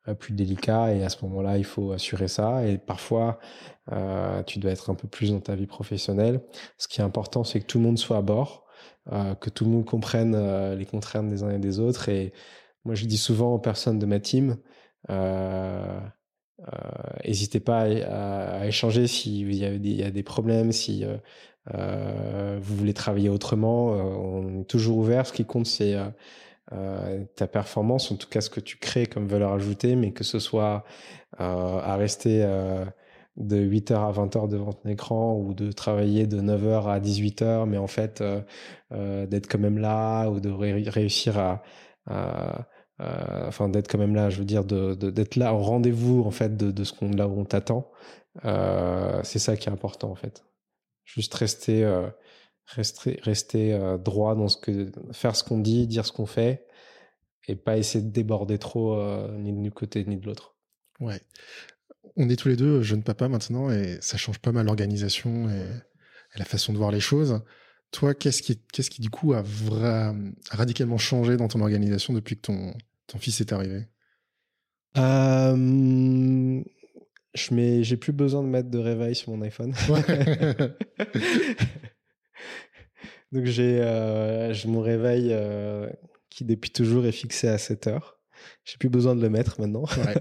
euh, 0.07 0.15
plus 0.19 0.33
délicat 0.33 0.93
et 0.93 1.03
à 1.03 1.09
ce 1.09 1.23
moment-là 1.25 1.57
il 1.57 1.63
faut 1.63 1.91
assurer 1.91 2.27
ça 2.27 2.65
et 2.65 2.77
parfois 2.77 3.39
euh, 3.91 4.41
tu 4.43 4.59
dois 4.59 4.71
être 4.71 4.89
un 4.89 4.95
peu 4.95 5.07
plus 5.07 5.31
dans 5.31 5.39
ta 5.39 5.55
vie 5.55 5.67
professionnelle 5.67 6.41
ce 6.77 6.87
qui 6.87 7.01
est 7.01 7.03
important 7.03 7.43
c'est 7.43 7.59
que 7.59 7.65
tout 7.65 7.77
le 7.77 7.83
monde 7.83 7.99
soit 7.99 8.17
à 8.17 8.21
bord 8.21 8.65
euh, 9.11 9.35
que 9.35 9.49
tout 9.49 9.63
le 9.63 9.71
monde 9.71 9.85
comprenne 9.85 10.33
euh, 10.35 10.75
les 10.75 10.85
contraintes 10.85 11.29
des 11.29 11.43
uns 11.43 11.51
et 11.51 11.59
des 11.59 11.79
autres 11.79 12.09
et 12.09 12.33
moi 12.83 12.95
je 12.95 13.05
dis 13.05 13.17
souvent 13.17 13.53
aux 13.53 13.59
personnes 13.59 13.99
de 13.99 14.05
ma 14.07 14.19
team 14.19 14.57
n'hésitez 17.25 17.59
pas 17.59 17.81
à, 17.81 18.61
à, 18.61 18.65
échanger 18.67 19.07
s'il 19.07 19.53
y, 19.53 19.65
a 19.65 19.77
des, 19.77 19.89
y 19.89 20.03
a 20.03 20.11
des 20.11 20.23
problèmes 20.23 20.71
si 20.71 21.05
vous 21.73 22.75
voulez 22.75 22.93
travailler 22.93 23.29
autrement. 23.29 23.87
On 23.87 24.61
est 24.61 24.65
toujours 24.65 24.97
ouvert. 24.97 25.25
Ce 25.25 25.33
qui 25.33 25.45
compte 25.45 25.65
c'est 25.65 25.95
euh, 26.73 27.25
ta 27.35 27.47
performance, 27.47 28.11
en 28.11 28.15
tout 28.15 28.29
cas 28.29 28.39
ce 28.39 28.49
que 28.49 28.61
tu 28.61 28.77
crées 28.77 29.05
comme 29.05 29.27
valeur 29.27 29.51
ajoutée, 29.51 29.97
mais 29.97 30.11
que 30.13 30.23
ce 30.23 30.39
soit 30.39 30.85
euh, 31.41 31.43
à 31.43 31.97
rester 31.97 32.43
euh, 32.45 32.85
de 33.35 33.57
8h 33.57 33.93
à 33.95 34.11
20h 34.13 34.47
devant 34.47 34.71
ton 34.71 34.89
écran 34.89 35.35
ou 35.35 35.53
de 35.53 35.73
travailler 35.73 36.27
de 36.27 36.39
9h 36.39 36.87
à 36.89 36.99
18h, 37.01 37.65
mais 37.67 37.77
en 37.77 37.87
fait 37.87 38.23
d'être 38.91 39.47
quand 39.47 39.59
même 39.59 39.79
là 39.79 40.29
ou 40.29 40.39
de 40.39 40.49
réussir 40.49 41.37
à, 41.37 41.63
enfin 43.47 43.69
d'être 43.69 43.89
quand 43.89 43.97
même 43.97 44.15
là, 44.15 44.29
je 44.29 44.37
veux 44.37 44.45
dire 44.45 44.63
d'être 44.63 45.35
là 45.35 45.53
au 45.53 45.59
rendez-vous 45.59 46.23
en 46.23 46.31
fait 46.31 46.55
de, 46.55 46.83
ce 46.83 46.93
qu'on 46.93 47.11
là 47.11 47.27
où 47.27 47.39
on 47.39 47.45
t'attend. 47.45 47.91
c'est 48.43 49.39
ça 49.39 49.57
qui 49.57 49.69
est 49.69 49.71
important 49.71 50.11
en 50.11 50.15
fait. 50.15 50.43
Juste 51.05 51.33
rester 51.33 51.83
rester, 52.75 53.19
rester 53.23 53.73
euh, 53.73 53.97
droit 53.97 54.35
dans 54.35 54.47
ce 54.47 54.57
que 54.57 54.91
faire 55.11 55.35
ce 55.35 55.43
qu'on 55.43 55.59
dit, 55.59 55.87
dire 55.87 56.05
ce 56.05 56.11
qu'on 56.11 56.25
fait 56.25 56.65
et 57.47 57.55
pas 57.55 57.77
essayer 57.77 58.03
de 58.03 58.11
déborder 58.11 58.57
trop 58.57 58.95
euh, 58.95 59.35
ni 59.37 59.51
du 59.53 59.71
côté 59.71 60.03
ni 60.05 60.17
de 60.17 60.25
l'autre. 60.25 60.55
Ouais. 60.99 61.19
On 62.15 62.29
est 62.29 62.35
tous 62.35 62.49
les 62.49 62.55
deux 62.55 62.81
jeunes 62.81 63.03
papas 63.03 63.27
maintenant 63.27 63.71
et 63.71 63.97
ça 64.01 64.17
change 64.17 64.39
pas 64.39 64.51
mal 64.51 64.65
l'organisation 64.65 65.49
et, 65.49 65.65
la 66.37 66.45
façon 66.45 66.71
de 66.71 66.77
voir 66.77 66.91
les 66.91 67.01
choses. 67.01 67.41
Toi, 67.91 68.13
qu'est-ce 68.13 68.41
qui, 68.41 68.61
qu'est-ce 68.71 68.89
qui 68.89 69.01
du 69.01 69.09
coup 69.09 69.33
a 69.33 69.43
radicalement 70.49 70.97
changé 70.97 71.35
dans 71.35 71.49
ton 71.49 71.59
organisation 71.59 72.13
depuis 72.13 72.37
que 72.37 72.43
ton, 72.43 72.73
ton 73.11 73.19
fils 73.19 73.41
est 73.41 73.51
arrivé 73.51 73.83
euh, 74.97 76.61
je 77.33 77.53
mets, 77.53 77.83
j'ai 77.83 77.97
plus 77.97 78.11
besoin 78.11 78.43
de 78.43 78.47
mettre 78.47 78.69
de 78.69 78.77
réveil 78.77 79.15
sur 79.15 79.31
mon 79.31 79.41
iPhone. 79.41 79.73
Ouais. 79.89 80.01
Donc 83.31 83.45
j'ai 83.45 83.79
euh, 83.81 84.53
mon 84.65 84.81
réveil 84.81 85.29
euh, 85.31 85.89
qui 86.29 86.43
depuis 86.43 86.71
toujours 86.71 87.05
est 87.05 87.13
fixé 87.13 87.47
à 87.47 87.57
7 87.57 87.87
heures. 87.87 88.19
J'ai 88.65 88.77
plus 88.77 88.89
besoin 88.89 89.15
de 89.15 89.21
le 89.21 89.29
mettre 89.29 89.61
maintenant. 89.61 89.83
Ouais. 89.83 90.15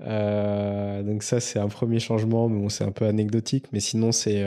donc 1.04 1.22
ça 1.22 1.40
c'est 1.40 1.58
un 1.58 1.68
premier 1.68 2.00
changement, 2.00 2.48
mais 2.48 2.60
bon 2.60 2.68
c'est 2.68 2.84
un 2.84 2.92
peu 2.92 3.06
anecdotique. 3.06 3.66
Mais 3.72 3.80
sinon 3.80 4.12
c'est, 4.12 4.44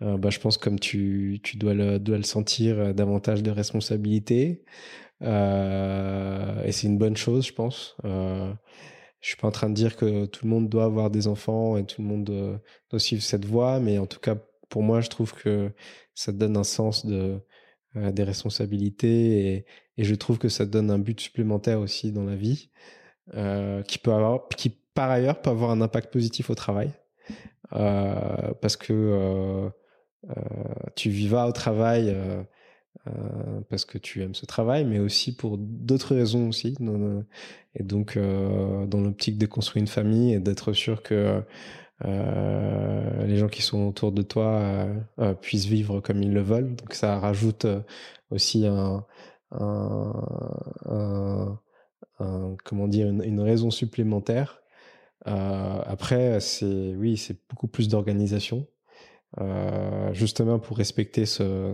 bah, 0.00 0.30
je 0.30 0.38
pense 0.38 0.58
comme 0.58 0.78
tu, 0.78 1.40
tu 1.42 1.56
dois 1.56 1.74
le, 1.74 1.98
dois 1.98 2.18
le 2.18 2.22
sentir, 2.22 2.94
davantage 2.94 3.42
de 3.42 3.50
responsabilité. 3.50 4.62
Et 5.22 6.72
c'est 6.72 6.86
une 6.86 6.98
bonne 6.98 7.16
chose, 7.16 7.46
je 7.46 7.52
pense. 7.52 7.96
je 8.04 8.54
suis 9.20 9.36
pas 9.36 9.48
en 9.48 9.50
train 9.52 9.68
de 9.68 9.74
dire 9.74 9.96
que 9.96 10.26
tout 10.26 10.46
le 10.46 10.50
monde 10.50 10.68
doit 10.68 10.84
avoir 10.84 11.10
des 11.10 11.26
enfants 11.28 11.76
et 11.76 11.84
tout 11.84 12.02
le 12.02 12.08
monde 12.08 12.24
doit, 12.24 13.00
suivre 13.00 13.22
cette 13.22 13.44
voie, 13.44 13.80
mais 13.80 13.98
en 13.98 14.06
tout 14.06 14.20
cas, 14.20 14.36
pour 14.68 14.82
moi, 14.82 15.00
je 15.00 15.08
trouve 15.08 15.34
que 15.34 15.72
ça 16.14 16.32
donne 16.32 16.56
un 16.56 16.64
sens 16.64 17.04
de, 17.06 17.40
euh, 17.96 18.12
des 18.12 18.22
responsabilités 18.22 19.56
et, 19.56 19.66
je 19.98 20.14
trouve 20.14 20.38
que 20.38 20.48
ça 20.48 20.64
donne 20.64 20.90
un 20.90 20.98
but 20.98 21.20
supplémentaire 21.20 21.78
aussi 21.78 22.10
dans 22.10 22.24
la 22.24 22.34
vie 22.34 22.70
euh, 23.34 23.82
qui 23.82 23.98
peut 23.98 24.12
avoir, 24.12 24.48
qui 24.48 24.70
par 24.70 25.10
ailleurs 25.10 25.42
peut 25.42 25.50
avoir 25.50 25.70
un 25.70 25.82
impact 25.82 26.10
positif 26.10 26.48
au 26.48 26.54
travail 26.54 26.92
euh, 27.74 28.54
parce 28.62 28.76
que 28.76 28.92
euh, 28.92 29.68
euh, 30.30 30.32
tu 30.96 31.10
vivas 31.10 31.46
au 31.46 31.52
travail 31.52 32.16
euh, 33.06 33.60
parce 33.70 33.86
que 33.86 33.96
tu 33.96 34.22
aimes 34.22 34.34
ce 34.34 34.44
travail, 34.44 34.84
mais 34.84 34.98
aussi 34.98 35.34
pour 35.34 35.56
d'autres 35.58 36.14
raisons 36.14 36.48
aussi. 36.48 36.76
et 37.74 37.82
donc, 37.82 38.16
euh, 38.16 38.86
dans 38.86 39.00
l'optique 39.00 39.38
de 39.38 39.46
construire 39.46 39.82
une 39.82 39.88
famille 39.88 40.34
et 40.34 40.40
d'être 40.40 40.72
sûr 40.74 41.02
que 41.02 41.42
euh, 42.04 43.26
les 43.26 43.36
gens 43.38 43.48
qui 43.48 43.62
sont 43.62 43.86
autour 43.86 44.12
de 44.12 44.22
toi 44.22 44.86
puissent 45.40 45.66
vivre 45.66 46.00
comme 46.00 46.22
ils 46.22 46.32
le 46.32 46.42
veulent. 46.42 46.74
Donc, 46.74 46.94
ça 46.94 47.18
rajoute 47.18 47.66
aussi 48.30 48.66
une, 48.66 49.04
raison 53.40 53.70
supplémentaire. 53.70 54.62
après, 55.24 56.40
c'est 56.40 56.94
oui, 56.96 57.16
c'est 57.16 57.38
beaucoup 57.48 57.68
plus 57.68 57.88
d'organisation. 57.88 58.66
Justement 60.12 60.58
pour 60.58 60.76
respecter 60.76 61.24
ce, 61.26 61.72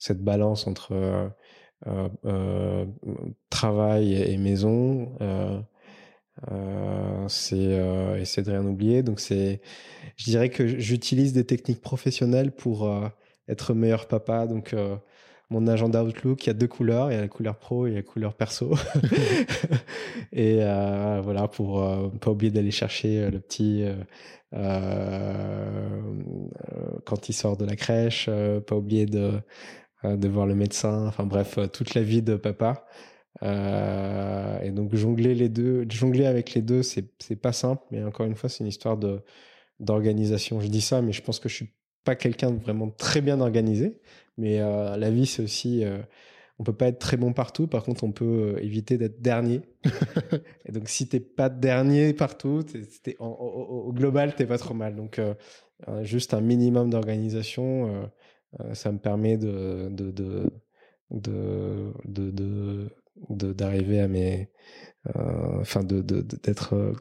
cette 0.00 0.22
balance 0.22 0.66
entre 0.66 0.92
euh, 0.92 1.28
euh, 1.86 2.08
euh, 2.24 2.86
travail 3.50 4.14
et, 4.14 4.36
maison. 4.38 5.12
c'est 7.28 7.78
essayer 8.18 8.42
de 8.42 8.50
rien 8.50 8.64
oublier. 8.66 9.02
Donc 9.04 9.20
c'est, 9.20 9.60
je 10.16 10.24
dirais 10.24 10.48
que 10.48 10.66
j'utilise 10.66 11.32
des 11.32 11.44
techniques 11.44 11.82
professionnelles 11.82 12.52
pour 12.52 12.90
être 13.46 13.74
meilleur 13.74 14.08
papa. 14.08 14.46
Donc 14.46 14.74
mon 15.50 15.66
agenda 15.66 16.02
Outlook, 16.04 16.44
il 16.44 16.46
y 16.48 16.50
a 16.50 16.54
deux 16.54 16.68
couleurs, 16.68 17.10
il 17.12 17.14
y 17.14 17.18
a 17.18 17.20
la 17.20 17.28
couleur 17.28 17.56
pro 17.58 17.86
et 17.86 17.92
la 17.92 18.02
couleur 18.02 18.34
perso. 18.34 18.74
et 20.32 20.58
euh, 20.62 21.20
voilà, 21.22 21.48
pour 21.48 21.82
euh, 21.82 22.08
pas 22.08 22.30
oublier 22.30 22.50
d'aller 22.50 22.70
chercher 22.70 23.30
le 23.30 23.40
petit 23.40 23.84
euh, 24.52 26.00
quand 27.04 27.28
il 27.28 27.32
sort 27.32 27.56
de 27.56 27.64
la 27.64 27.76
crèche, 27.76 28.28
pas 28.66 28.76
oublier 28.76 29.06
de 29.06 29.18
euh, 29.18 29.40
de 30.04 30.28
voir 30.28 30.46
le 30.46 30.54
médecin, 30.54 31.06
enfin 31.06 31.24
bref, 31.24 31.58
euh, 31.58 31.66
toute 31.66 31.94
la 31.94 32.02
vie 32.02 32.22
de 32.22 32.36
papa. 32.36 32.86
Euh, 33.42 34.60
et 34.60 34.70
donc 34.70 34.94
jongler 34.94 35.34
les 35.34 35.48
deux, 35.48 35.86
jongler 35.88 36.26
avec 36.26 36.54
les 36.54 36.62
deux, 36.62 36.82
c'est 36.82 37.06
c'est 37.20 37.36
pas 37.36 37.52
simple, 37.52 37.82
mais 37.90 38.02
encore 38.04 38.26
une 38.26 38.34
fois, 38.34 38.48
c'est 38.48 38.60
une 38.64 38.68
histoire 38.68 38.96
de 38.96 39.22
d'organisation. 39.80 40.60
Je 40.60 40.68
dis 40.68 40.80
ça, 40.80 41.02
mais 41.02 41.12
je 41.12 41.22
pense 41.22 41.38
que 41.40 41.48
je 41.48 41.56
suis 41.56 41.72
pas 42.04 42.16
quelqu'un 42.16 42.50
de 42.52 42.58
vraiment 42.58 42.90
très 42.90 43.20
bien 43.20 43.40
organisé. 43.40 44.00
Mais 44.36 44.60
euh, 44.60 44.96
la 44.96 45.10
vie, 45.10 45.26
c'est 45.26 45.42
aussi, 45.42 45.84
euh, 45.84 45.98
on 46.58 46.64
peut 46.64 46.74
pas 46.74 46.88
être 46.88 46.98
très 46.98 47.16
bon 47.16 47.32
partout. 47.32 47.66
Par 47.66 47.84
contre, 47.84 48.04
on 48.04 48.12
peut 48.12 48.56
éviter 48.62 48.98
d'être 48.98 49.20
dernier. 49.22 49.62
et 50.66 50.72
donc, 50.72 50.88
si 50.88 51.08
t'es 51.08 51.20
pas 51.20 51.48
dernier 51.50 52.14
partout, 52.14 52.64
au, 53.18 53.24
au, 53.24 53.92
global, 53.92 54.34
t'es 54.34 54.46
pas 54.46 54.58
trop 54.58 54.74
mal. 54.74 54.96
Donc, 54.96 55.20
juste 56.02 56.34
un 56.34 56.40
minimum 56.40 56.90
d'organisation 56.90 57.88
euh, 57.88 58.06
ça 58.72 58.92
me 58.92 58.98
permet 58.98 59.36
de, 59.36 59.88
d'arriver 63.30 64.00
à 64.00 64.08
mes 64.08 64.50
euh, 65.16 65.60
enfin 65.60 65.82
d'être 65.84 66.74
euh, 66.74 66.92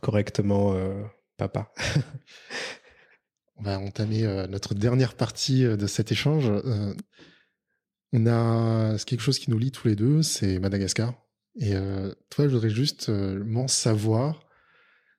correctement 0.00 0.74
papa. 1.36 1.72
On 3.56 3.62
va 3.62 3.78
entamer 3.78 4.22
notre 4.48 4.74
dernière 4.74 5.14
partie 5.14 5.64
de 5.64 5.86
cet 5.86 6.12
échange. 6.12 6.50
On 8.12 8.26
a 8.26 8.96
quelque 9.06 9.22
chose 9.22 9.38
qui 9.38 9.50
nous 9.50 9.58
lie 9.58 9.70
tous 9.70 9.88
les 9.88 9.96
deux 9.96 10.22
c'est 10.22 10.58
Madagascar. 10.58 11.14
Et 11.58 11.72
toi 12.30 12.48
je 12.48 12.52
voudrais 12.52 12.70
juste 12.70 13.08
m'en 13.08 13.66
savoir 13.66 14.40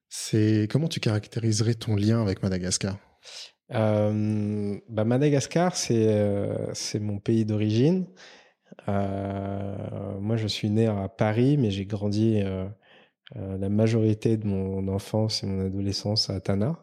c'est 0.10 0.68
comment 0.70 0.88
tu 0.88 1.00
caractériserais 1.00 1.74
ton 1.74 1.96
lien 1.96 2.22
avec 2.22 2.44
Madagascar? 2.44 2.98
Euh, 3.74 4.80
bah 4.90 5.04
Madagascar, 5.04 5.76
c'est 5.76 6.08
euh, 6.08 6.74
mon 7.02 7.20
pays 7.20 7.46
d'origine. 7.46 8.08
Euh, 8.90 10.20
moi, 10.20 10.38
je 10.38 10.48
suis 10.48 10.70
né 10.70 10.88
à 10.88 11.10
Paris, 11.10 11.58
mais 11.58 11.72
j'ai 11.72 11.86
grandi 11.86 12.42
euh, 12.44 12.68
la 13.36 13.70
majorité 13.70 14.38
de 14.38 14.48
mon 14.48 14.88
enfance 14.88 15.44
et 15.44 15.48
mon 15.48 15.66
adolescence 15.66 16.30
à 16.30 16.40
Tana. 16.42 16.78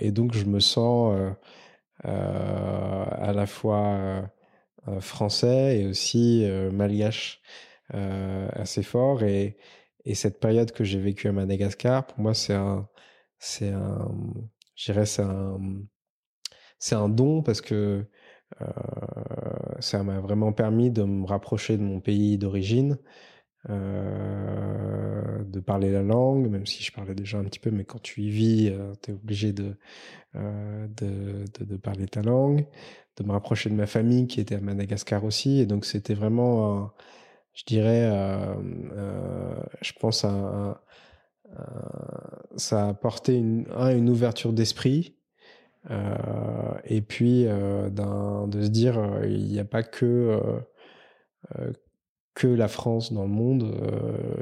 et 0.00 0.12
donc, 0.12 0.34
je 0.34 0.44
me 0.44 0.60
sens 0.60 1.16
à 2.04 3.32
la 3.34 3.46
fois 3.46 4.30
français 5.00 5.80
et 5.80 5.86
aussi 5.86 6.46
malgache 6.72 7.40
assez 7.90 8.82
fort. 8.82 9.22
Et, 9.24 9.56
et 10.04 10.14
cette 10.14 10.40
période 10.40 10.72
que 10.72 10.84
j'ai 10.84 11.00
vécue 11.00 11.28
à 11.28 11.32
Madagascar, 11.32 12.06
pour 12.06 12.20
moi, 12.20 12.34
c'est 12.34 12.54
un 12.54 12.88
c'est 13.38 13.70
un 13.70 14.10
je 14.78 14.92
dirais 14.92 15.06
c'est 15.06 15.22
un 15.22 15.58
c'est 16.78 16.94
un 16.94 17.08
don 17.08 17.42
parce 17.42 17.60
que 17.60 18.06
euh, 18.62 18.66
ça 19.80 20.02
m'a 20.02 20.20
vraiment 20.20 20.52
permis 20.52 20.90
de 20.90 21.02
me 21.04 21.26
rapprocher 21.26 21.76
de 21.76 21.82
mon 21.82 22.00
pays 22.00 22.38
d'origine, 22.38 22.98
euh, 23.70 25.44
de 25.44 25.60
parler 25.60 25.92
la 25.92 26.02
langue, 26.02 26.48
même 26.48 26.66
si 26.66 26.82
je 26.82 26.92
parlais 26.92 27.14
déjà 27.14 27.38
un 27.38 27.44
petit 27.44 27.58
peu, 27.58 27.70
mais 27.70 27.84
quand 27.84 28.00
tu 28.00 28.22
y 28.22 28.30
vis, 28.30 28.68
euh, 28.70 28.94
tu 29.02 29.10
es 29.10 29.14
obligé 29.14 29.52
de, 29.52 29.76
euh, 30.36 30.86
de, 30.96 31.44
de, 31.58 31.64
de, 31.64 31.76
parler 31.76 32.06
ta 32.08 32.22
langue, 32.22 32.66
de 33.16 33.24
me 33.24 33.32
rapprocher 33.32 33.70
de 33.70 33.74
ma 33.74 33.86
famille 33.86 34.26
qui 34.28 34.40
était 34.40 34.54
à 34.56 34.60
Madagascar 34.60 35.24
aussi, 35.24 35.60
et 35.60 35.66
donc 35.66 35.84
c'était 35.84 36.14
vraiment, 36.14 36.92
je 37.54 37.64
dirais, 37.66 38.10
je 39.82 39.92
pense, 40.00 40.24
un, 40.24 40.30
un 40.30 40.80
ça 42.56 42.86
a 42.86 42.88
apporté 42.88 43.36
une, 43.36 43.66
une 43.72 44.10
ouverture 44.10 44.52
d'esprit. 44.52 45.14
Euh, 45.90 46.74
et 46.84 47.00
puis 47.00 47.44
euh, 47.46 47.88
de 47.88 48.62
se 48.62 48.68
dire 48.68 49.00
il 49.24 49.44
n'y 49.44 49.60
a 49.60 49.64
pas 49.64 49.82
que 49.82 50.38
que 52.34 52.48
la 52.48 52.68
France 52.68 53.12
dans 53.12 53.22
le 53.22 53.28
monde 53.28 53.74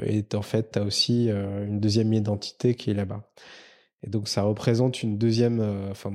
et 0.03 0.25
en 0.33 0.41
fait 0.41 0.71
tu 0.71 0.79
as 0.79 0.83
aussi 0.83 1.29
une 1.29 1.79
deuxième 1.79 2.11
identité 2.11 2.73
qui 2.75 2.89
est 2.89 2.95
là-bas 2.95 3.29
et 4.03 4.09
donc 4.09 4.27
ça 4.27 4.41
représente 4.41 5.03
une 5.03 5.17
deuxième 5.17 5.61
enfin 5.91 6.11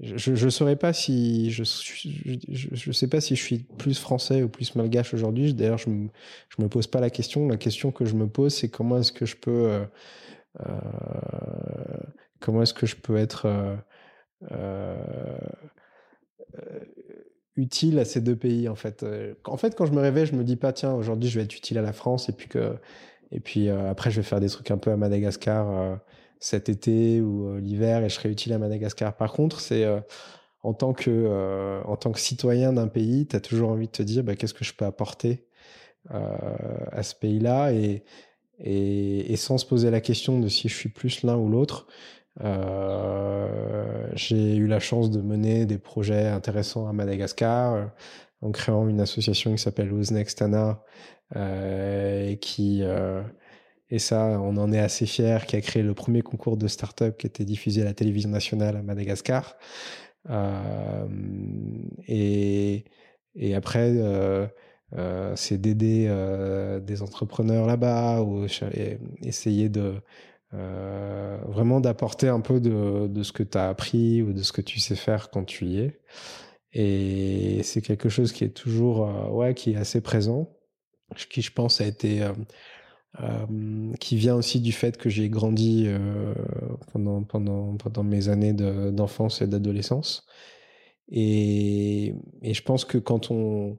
je 0.00 0.44
ne 0.44 0.50
saurais 0.50 0.76
pas 0.76 0.92
si 0.94 1.50
je, 1.50 1.64
je, 1.64 2.68
je, 2.72 2.92
sais 2.92 3.08
pas 3.08 3.20
si 3.20 3.36
je 3.36 3.42
suis 3.42 3.58
plus 3.58 3.98
français 3.98 4.42
ou 4.42 4.48
plus 4.48 4.74
malgache 4.74 5.12
aujourd'hui. 5.12 5.52
D'ailleurs, 5.52 5.78
je 5.78 5.90
me 5.90 6.08
je 6.48 6.62
me 6.62 6.68
pose 6.68 6.86
pas 6.86 7.00
la 7.00 7.10
question. 7.10 7.46
La 7.46 7.58
question 7.58 7.92
que 7.92 8.06
je 8.06 8.14
me 8.14 8.26
pose, 8.26 8.54
c'est 8.54 8.70
comment 8.70 8.98
est-ce 8.98 9.12
que 9.12 9.26
je 9.26 9.36
peux 9.36 9.70
euh, 9.70 9.84
euh, 10.66 10.72
comment 12.40 12.62
est-ce 12.62 12.72
que 12.72 12.86
je 12.86 12.96
peux 12.96 13.16
être 13.18 13.46
euh, 14.50 15.36
utile 17.56 17.98
à 17.98 18.06
ces 18.06 18.22
deux 18.22 18.36
pays 18.36 18.70
en 18.70 18.76
fait? 18.76 19.04
En 19.44 19.58
fait, 19.58 19.76
quand 19.76 19.84
je 19.84 19.92
me 19.92 20.00
réveille, 20.00 20.26
je 20.26 20.34
me 20.34 20.42
dis 20.42 20.56
pas 20.56 20.72
tiens 20.72 20.94
aujourd'hui 20.94 21.28
je 21.28 21.38
vais 21.38 21.44
être 21.44 21.54
utile 21.54 21.76
à 21.76 21.82
la 21.82 21.92
France 21.92 22.30
et 22.30 22.32
puis 22.32 22.48
et 23.30 23.40
puis 23.40 23.68
après 23.68 24.10
je 24.10 24.16
vais 24.16 24.26
faire 24.26 24.40
des 24.40 24.48
trucs 24.48 24.70
un 24.70 24.78
peu 24.78 24.90
à 24.90 24.96
Madagascar 24.96 26.00
cet 26.42 26.68
été 26.68 27.20
ou 27.20 27.46
euh, 27.46 27.60
l'hiver 27.60 28.04
et 28.04 28.08
je 28.08 28.14
serai 28.16 28.28
utile 28.28 28.52
à 28.52 28.58
Madagascar. 28.58 29.16
Par 29.16 29.32
contre, 29.32 29.60
c'est 29.60 29.84
euh, 29.84 30.00
en 30.62 30.74
tant 30.74 30.92
que 30.92 31.08
euh, 31.08 31.80
en 31.84 31.96
tant 31.96 32.10
que 32.10 32.18
citoyen 32.18 32.72
d'un 32.72 32.88
pays, 32.88 33.26
tu 33.28 33.36
as 33.36 33.40
toujours 33.40 33.70
envie 33.70 33.86
de 33.86 33.92
te 33.92 34.02
dire 34.02 34.24
bah, 34.24 34.34
qu'est-ce 34.34 34.54
que 34.54 34.64
je 34.64 34.74
peux 34.74 34.84
apporter 34.84 35.46
à 36.10 37.04
ce 37.04 37.14
pays-là 37.14 37.72
et, 37.72 38.02
et, 38.58 39.36
sans 39.36 39.56
se 39.56 39.64
poser 39.64 39.88
la 39.88 40.00
question 40.00 40.40
de 40.40 40.48
si 40.48 40.68
je 40.68 40.74
suis 40.74 40.88
plus 40.88 41.22
l'un 41.22 41.36
ou 41.36 41.48
l'autre. 41.48 41.86
J'ai 44.16 44.56
eu 44.56 44.66
la 44.66 44.80
chance 44.80 45.12
de 45.12 45.20
mener 45.20 45.64
des 45.64 45.78
projets 45.78 46.26
intéressants 46.26 46.88
à 46.88 46.92
Madagascar 46.92 47.92
en 48.40 48.50
créant 48.50 48.88
une 48.88 49.00
association 49.00 49.52
qui 49.52 49.62
s'appelle 49.62 49.92
Uznextana 49.92 50.82
euh, 51.36 52.30
et 52.30 52.38
qui 52.38 52.82
et 53.92 53.98
ça, 53.98 54.40
on 54.40 54.56
en 54.56 54.72
est 54.72 54.78
assez 54.78 55.04
fier, 55.04 55.44
qui 55.44 55.54
a 55.54 55.60
créé 55.60 55.82
le 55.82 55.92
premier 55.92 56.22
concours 56.22 56.56
de 56.56 56.66
start-up 56.66 57.18
qui 57.18 57.26
était 57.26 57.44
diffusé 57.44 57.82
à 57.82 57.84
la 57.84 57.92
télévision 57.92 58.30
nationale 58.30 58.74
à 58.74 58.82
Madagascar. 58.82 59.58
Euh, 60.30 61.06
et, 62.08 62.84
après, 63.54 63.92
euh, 63.94 64.46
euh, 64.94 65.36
c'est 65.36 65.58
d'aider 65.58 66.06
des 66.82 67.02
entrepreneurs 67.02 67.66
là-bas 67.66 68.22
ou 68.22 68.46
essayer 69.20 69.68
de 69.68 70.00
vraiment 70.52 71.80
d'apporter 71.80 72.28
un 72.28 72.40
peu 72.40 72.60
de, 72.60 73.08
de 73.08 73.22
ce 73.22 73.32
que 73.32 73.42
tu 73.42 73.58
as 73.58 73.68
appris 73.68 74.22
ou 74.22 74.32
de 74.32 74.42
ce 74.42 74.52
que 74.52 74.62
tu 74.62 74.80
sais 74.80 74.96
faire 74.96 75.28
quand 75.28 75.44
tu 75.44 75.66
y 75.66 75.80
es. 75.80 76.00
Et 76.72 77.62
c'est 77.62 77.82
quelque 77.82 78.08
chose 78.08 78.32
qui 78.32 78.44
est 78.44 78.56
toujours, 78.56 79.34
ouais, 79.34 79.52
qui 79.52 79.72
est 79.72 79.76
assez 79.76 80.00
présent. 80.00 80.48
qui, 81.28 81.42
je 81.42 81.52
pense, 81.52 81.82
a 81.82 81.86
été 81.86 82.26
qui 84.00 84.16
vient 84.16 84.34
aussi 84.34 84.60
du 84.60 84.72
fait 84.72 84.96
que 84.96 85.10
j'ai 85.10 85.28
grandi 85.28 85.86
pendant 86.92 87.22
pendant 87.22 88.02
mes 88.04 88.28
années 88.28 88.54
d'enfance 88.54 89.42
et 89.42 89.46
d'adolescence. 89.46 90.26
Et, 91.08 92.14
je 92.42 92.62
pense 92.62 92.84
que 92.84 92.98
quand 92.98 93.30
on 93.32 93.76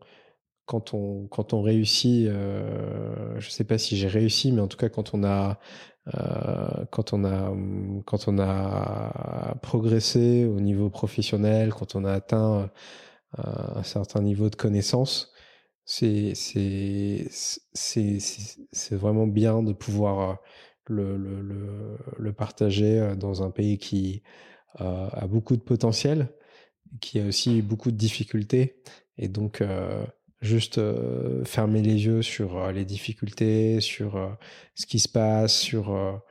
réussit, 1.61 2.27
je 2.27 3.49
sais 3.49 3.63
pas 3.63 3.77
si 3.77 3.97
j'ai 3.97 4.07
réussi, 4.07 4.51
mais 4.51 4.61
en 4.61 4.67
tout 4.67 4.77
cas 4.77 4.89
quand 4.89 5.13
on 5.15 5.23
a 5.23 5.59
euh, 6.15 6.85
quand 6.91 7.13
on 7.13 7.23
a 8.39 9.55
progressé 9.61 10.45
au 10.45 10.59
niveau 10.59 10.89
professionnel, 10.89 11.73
quand 11.73 11.95
on 11.95 12.03
a 12.05 12.11
atteint 12.11 12.69
euh, 13.39 13.43
un 13.75 13.83
certain 13.83 14.21
niveau 14.21 14.49
de 14.49 14.55
connaissance, 14.55 15.32
c'est 15.85 17.27
vraiment 18.91 19.27
bien 19.27 19.63
de 19.63 19.73
pouvoir 19.73 20.39
le, 20.87 22.31
partager 22.37 23.15
dans 23.17 23.43
un 23.43 23.51
pays 23.51 23.77
qui 23.77 24.23
a 24.75 25.27
beaucoup 25.27 25.55
de 25.55 25.61
potentiel, 25.61 26.29
qui 27.01 27.19
a 27.19 27.25
aussi 27.25 27.61
beaucoup 27.61 27.91
de 27.91 27.97
difficultés. 27.97 28.81
Et 29.17 29.27
donc, 29.27 29.61
juste 30.41 30.79
fermer 31.45 31.81
les 31.81 32.05
yeux 32.05 32.21
sur 32.21 32.71
les 32.71 32.85
difficultés, 32.85 33.81
sur 33.81 34.37
ce 34.75 34.85
qui 34.85 34.99
se 34.99 35.09
passe, 35.09 35.53
sur 35.53 36.21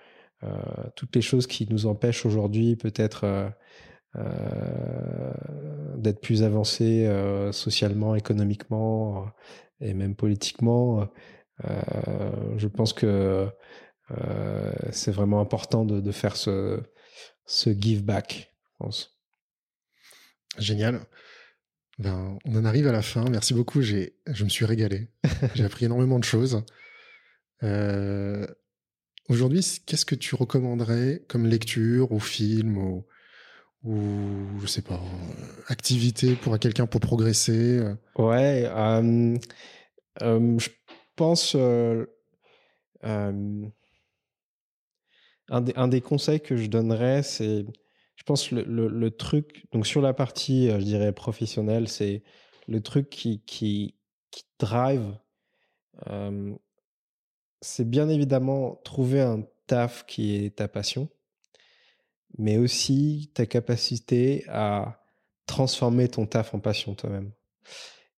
toutes 0.96 1.14
les 1.14 1.22
choses 1.22 1.46
qui 1.46 1.68
nous 1.70 1.86
empêchent 1.86 2.26
aujourd'hui 2.26 2.74
peut-être 2.76 3.52
d'être 4.14 6.20
plus 6.20 6.42
avancés 6.42 7.10
socialement, 7.52 8.14
économiquement 8.14 9.26
et 9.80 9.94
même 9.94 10.14
politiquement. 10.14 11.08
je 11.62 12.66
pense 12.66 12.92
que 12.92 13.48
c'est 14.90 15.12
vraiment 15.12 15.40
important 15.40 15.84
de, 15.84 16.00
de 16.00 16.12
faire 16.12 16.36
ce, 16.36 16.82
ce 17.46 17.70
give 17.70 18.04
back, 18.04 18.52
je 18.64 18.70
pense. 18.78 19.18
Génial. 20.58 21.00
Ben, 21.98 22.38
on 22.44 22.56
en 22.56 22.64
arrive 22.64 22.86
à 22.86 22.92
la 22.92 23.02
fin. 23.02 23.24
Merci 23.30 23.54
beaucoup. 23.54 23.82
J'ai, 23.82 24.16
je 24.26 24.44
me 24.44 24.48
suis 24.48 24.64
régalé. 24.64 25.08
J'ai 25.54 25.64
appris 25.64 25.84
énormément 25.84 26.18
de 26.18 26.24
choses. 26.24 26.62
Euh, 27.62 28.46
aujourd'hui, 29.28 29.64
qu'est-ce 29.86 30.04
que 30.04 30.14
tu 30.14 30.34
recommanderais 30.34 31.24
comme 31.28 31.46
lecture 31.46 32.12
ou 32.12 32.18
film 32.18 32.78
ou, 32.78 33.06
ou 33.84 34.60
je 34.60 34.66
sais 34.66 34.82
pas, 34.82 35.00
activité 35.68 36.34
pour 36.36 36.58
quelqu'un 36.58 36.86
pour 36.86 37.00
progresser 37.00 37.78
euh? 37.78 37.94
Ouais, 38.16 38.66
euh, 38.66 39.38
je 40.58 40.68
pense. 41.16 41.56
Un 45.48 45.60
des, 45.60 45.72
un, 45.76 45.88
des, 45.88 46.00
conseils 46.00 46.40
que 46.40 46.56
je 46.56 46.68
donnerais, 46.68 47.22
c'est 47.22 47.66
je 48.22 48.24
pense 48.24 48.52
le, 48.52 48.62
le, 48.62 49.10
truc, 49.10 49.66
donc 49.72 49.84
sur 49.84 50.00
la 50.00 50.14
partie, 50.14 50.70
euh, 50.70 50.78
je 50.78 50.84
dirais, 50.84 51.12
professionnelle, 51.12 51.88
c'est 51.88 52.22
le 52.68 52.80
truc 52.80 53.10
qui, 53.10 53.42
qui, 53.44 53.96
drive, 54.60 55.18
euh, 56.06 56.54
c'est 57.60 57.88
bien 57.88 58.08
évidemment 58.08 58.76
trouver 58.84 59.20
un 59.20 59.42
taf 59.66 60.06
qui 60.06 60.36
est 60.36 60.56
ta 60.56 60.68
passion, 60.68 61.08
mais 62.38 62.58
aussi 62.58 63.30
ta 63.34 63.46
capacité 63.46 64.44
à 64.48 65.02
transformer 65.46 66.08
ton 66.08 66.26
taf 66.26 66.54
en 66.54 66.60
passion 66.60 66.94
toi-même. 66.94 67.32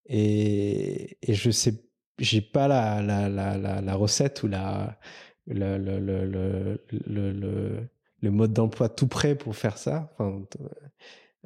Et, 0.07 1.19
je 1.27 1.51
sais, 1.51 1.85
j'ai 2.19 2.41
pas 2.41 2.69
la, 2.69 3.03
la, 3.03 3.29
la, 3.29 3.81
la, 3.81 3.95
recette 3.95 4.43
ou 4.43 4.49
la, 4.49 4.99
le, 5.47 5.79
le, 5.79 5.99
le, 5.99 6.81
le, 7.07 7.89
le 8.21 8.31
mode 8.31 8.53
d'emploi 8.53 8.89
tout 8.89 9.09
prêt 9.09 9.35
pour 9.35 9.57
faire 9.57 9.79
ça. 9.79 10.15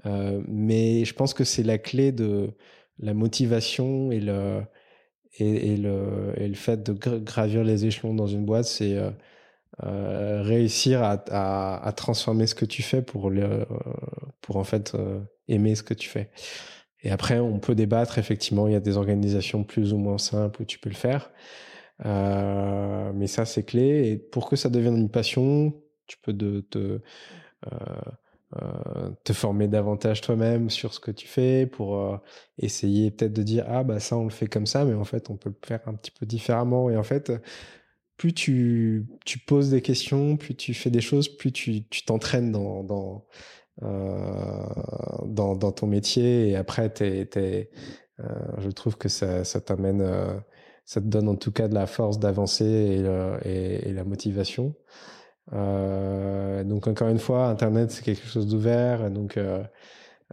Euh, 0.07 0.43
mais 0.47 1.05
je 1.05 1.15
pense 1.15 1.35
que 1.35 1.45
c'est 1.45 1.63
la 1.63 1.79
clé 1.79 2.13
de 2.13 2.51
la 2.99 3.15
motivation 3.15 4.13
et 4.13 4.21
le, 4.21 4.63
et, 5.39 5.77
le, 5.77 6.33
et 6.37 6.49
le 6.49 6.55
fait 6.55 6.83
de 6.83 6.93
gravir 6.93 7.65
les 7.65 7.87
échelons 7.87 8.15
dans 8.15 8.27
une 8.27 8.45
boîte, 8.45 8.67
c'est 8.67 8.97
euh, 8.97 9.11
euh, 9.85 10.43
réussir 10.43 11.03
à, 11.03 11.93
transformer 11.97 12.47
ce 12.47 12.55
que 12.55 12.65
tu 12.65 12.83
fais 12.83 13.03
pour, 13.03 13.31
le, 13.31 13.67
pour 14.41 14.57
en 14.57 14.65
fait 14.65 14.97
aimer 15.49 15.75
ce 15.75 15.83
que 15.83 15.95
tu 15.95 16.09
fais. 16.09 16.31
Et 17.03 17.11
après, 17.11 17.39
on 17.39 17.61
peut 17.61 17.75
débattre, 17.75 18.19
effectivement, 18.19 18.67
il 18.67 18.73
y 18.73 18.77
a 18.77 18.81
des 18.81 18.97
organisations 18.97 19.63
plus 19.65 19.93
ou 19.93 19.99
moins 19.99 20.19
simples 20.19 20.63
où 20.63 20.65
tu 20.65 20.79
peux 20.79 20.91
le 20.91 20.97
faire. 20.97 21.31
mais 22.05 23.27
ça, 23.27 23.45
c'est 23.45 23.65
clé. 23.65 24.09
Et 24.09 24.17
pour 24.17 24.49
que 24.49 24.57
ça 24.57 24.69
devienne 24.69 24.97
une 24.97 25.11
passion, 25.11 25.75
tu 26.09 26.17
peux 26.23 26.33
te, 26.37 27.01
euh, 27.67 28.01
euh, 28.63 29.11
te 29.25 29.35
former 29.35 29.69
davantage 29.69 30.23
toi-même 30.23 30.71
sur 30.71 30.95
ce 30.95 31.01
que 31.01 31.11
tu 31.11 31.29
fais 31.29 31.67
pour 31.67 31.99
euh, 31.99 32.17
essayer 32.57 33.11
peut-être 33.11 33.35
de 33.35 33.43
dire 33.43 33.67
ah 33.69 33.85
bah 33.85 34.01
ça 34.01 34.17
on 34.17 34.25
le 34.25 34.31
fait 34.31 34.47
comme 34.47 34.65
ça 34.65 34.87
mais 34.87 34.95
en 34.95 35.05
fait 35.05 35.29
on 35.29 35.37
peut 35.37 35.51
le 35.51 35.67
faire 35.67 35.81
un 35.87 35.93
petit 35.93 36.11
peu 36.11 36.25
différemment 36.25 36.89
et 36.89 36.97
en 36.97 37.03
fait 37.03 37.31
plus 38.19 38.35
tu, 38.35 39.07
tu 39.25 39.39
poses 39.39 39.71
des 39.71 39.81
questions 39.83 40.37
plus 40.37 40.55
tu 40.55 40.75
fais 40.75 40.91
des 40.91 41.01
choses 41.01 41.29
plus 41.29 41.53
tu 41.53 41.85
t'entraînes 42.07 42.53
dans 42.53 42.83
dans, 42.85 43.27
dans, 43.81 45.57
dans 45.57 45.73
ton 45.73 45.87
métier 45.87 46.51
et 46.51 46.57
après 46.57 46.91
t'es, 46.91 47.27
t'es, 47.27 47.71
je 48.59 48.69
trouve 48.71 48.97
que 48.99 49.09
ça, 49.09 49.45
ça 49.45 49.61
t'amène 49.61 50.05
ça 50.85 51.01
te 51.01 51.07
donne 51.07 51.29
en 51.29 51.37
tout 51.37 51.53
cas 51.53 51.69
de 51.69 51.75
la 51.75 51.87
force 51.87 52.19
d'avancer 52.19 52.65
et, 52.65 53.49
et, 53.49 53.89
et 53.89 53.93
la 53.93 54.05
motivation 54.05 54.75
euh, 55.53 56.65
donc 56.65 56.87
encore 56.87 57.09
une 57.09 57.19
fois, 57.19 57.47
Internet 57.49 57.91
c'est 57.91 58.05
quelque 58.05 58.27
chose 58.27 58.47
d'ouvert. 58.47 59.11
Donc 59.11 59.39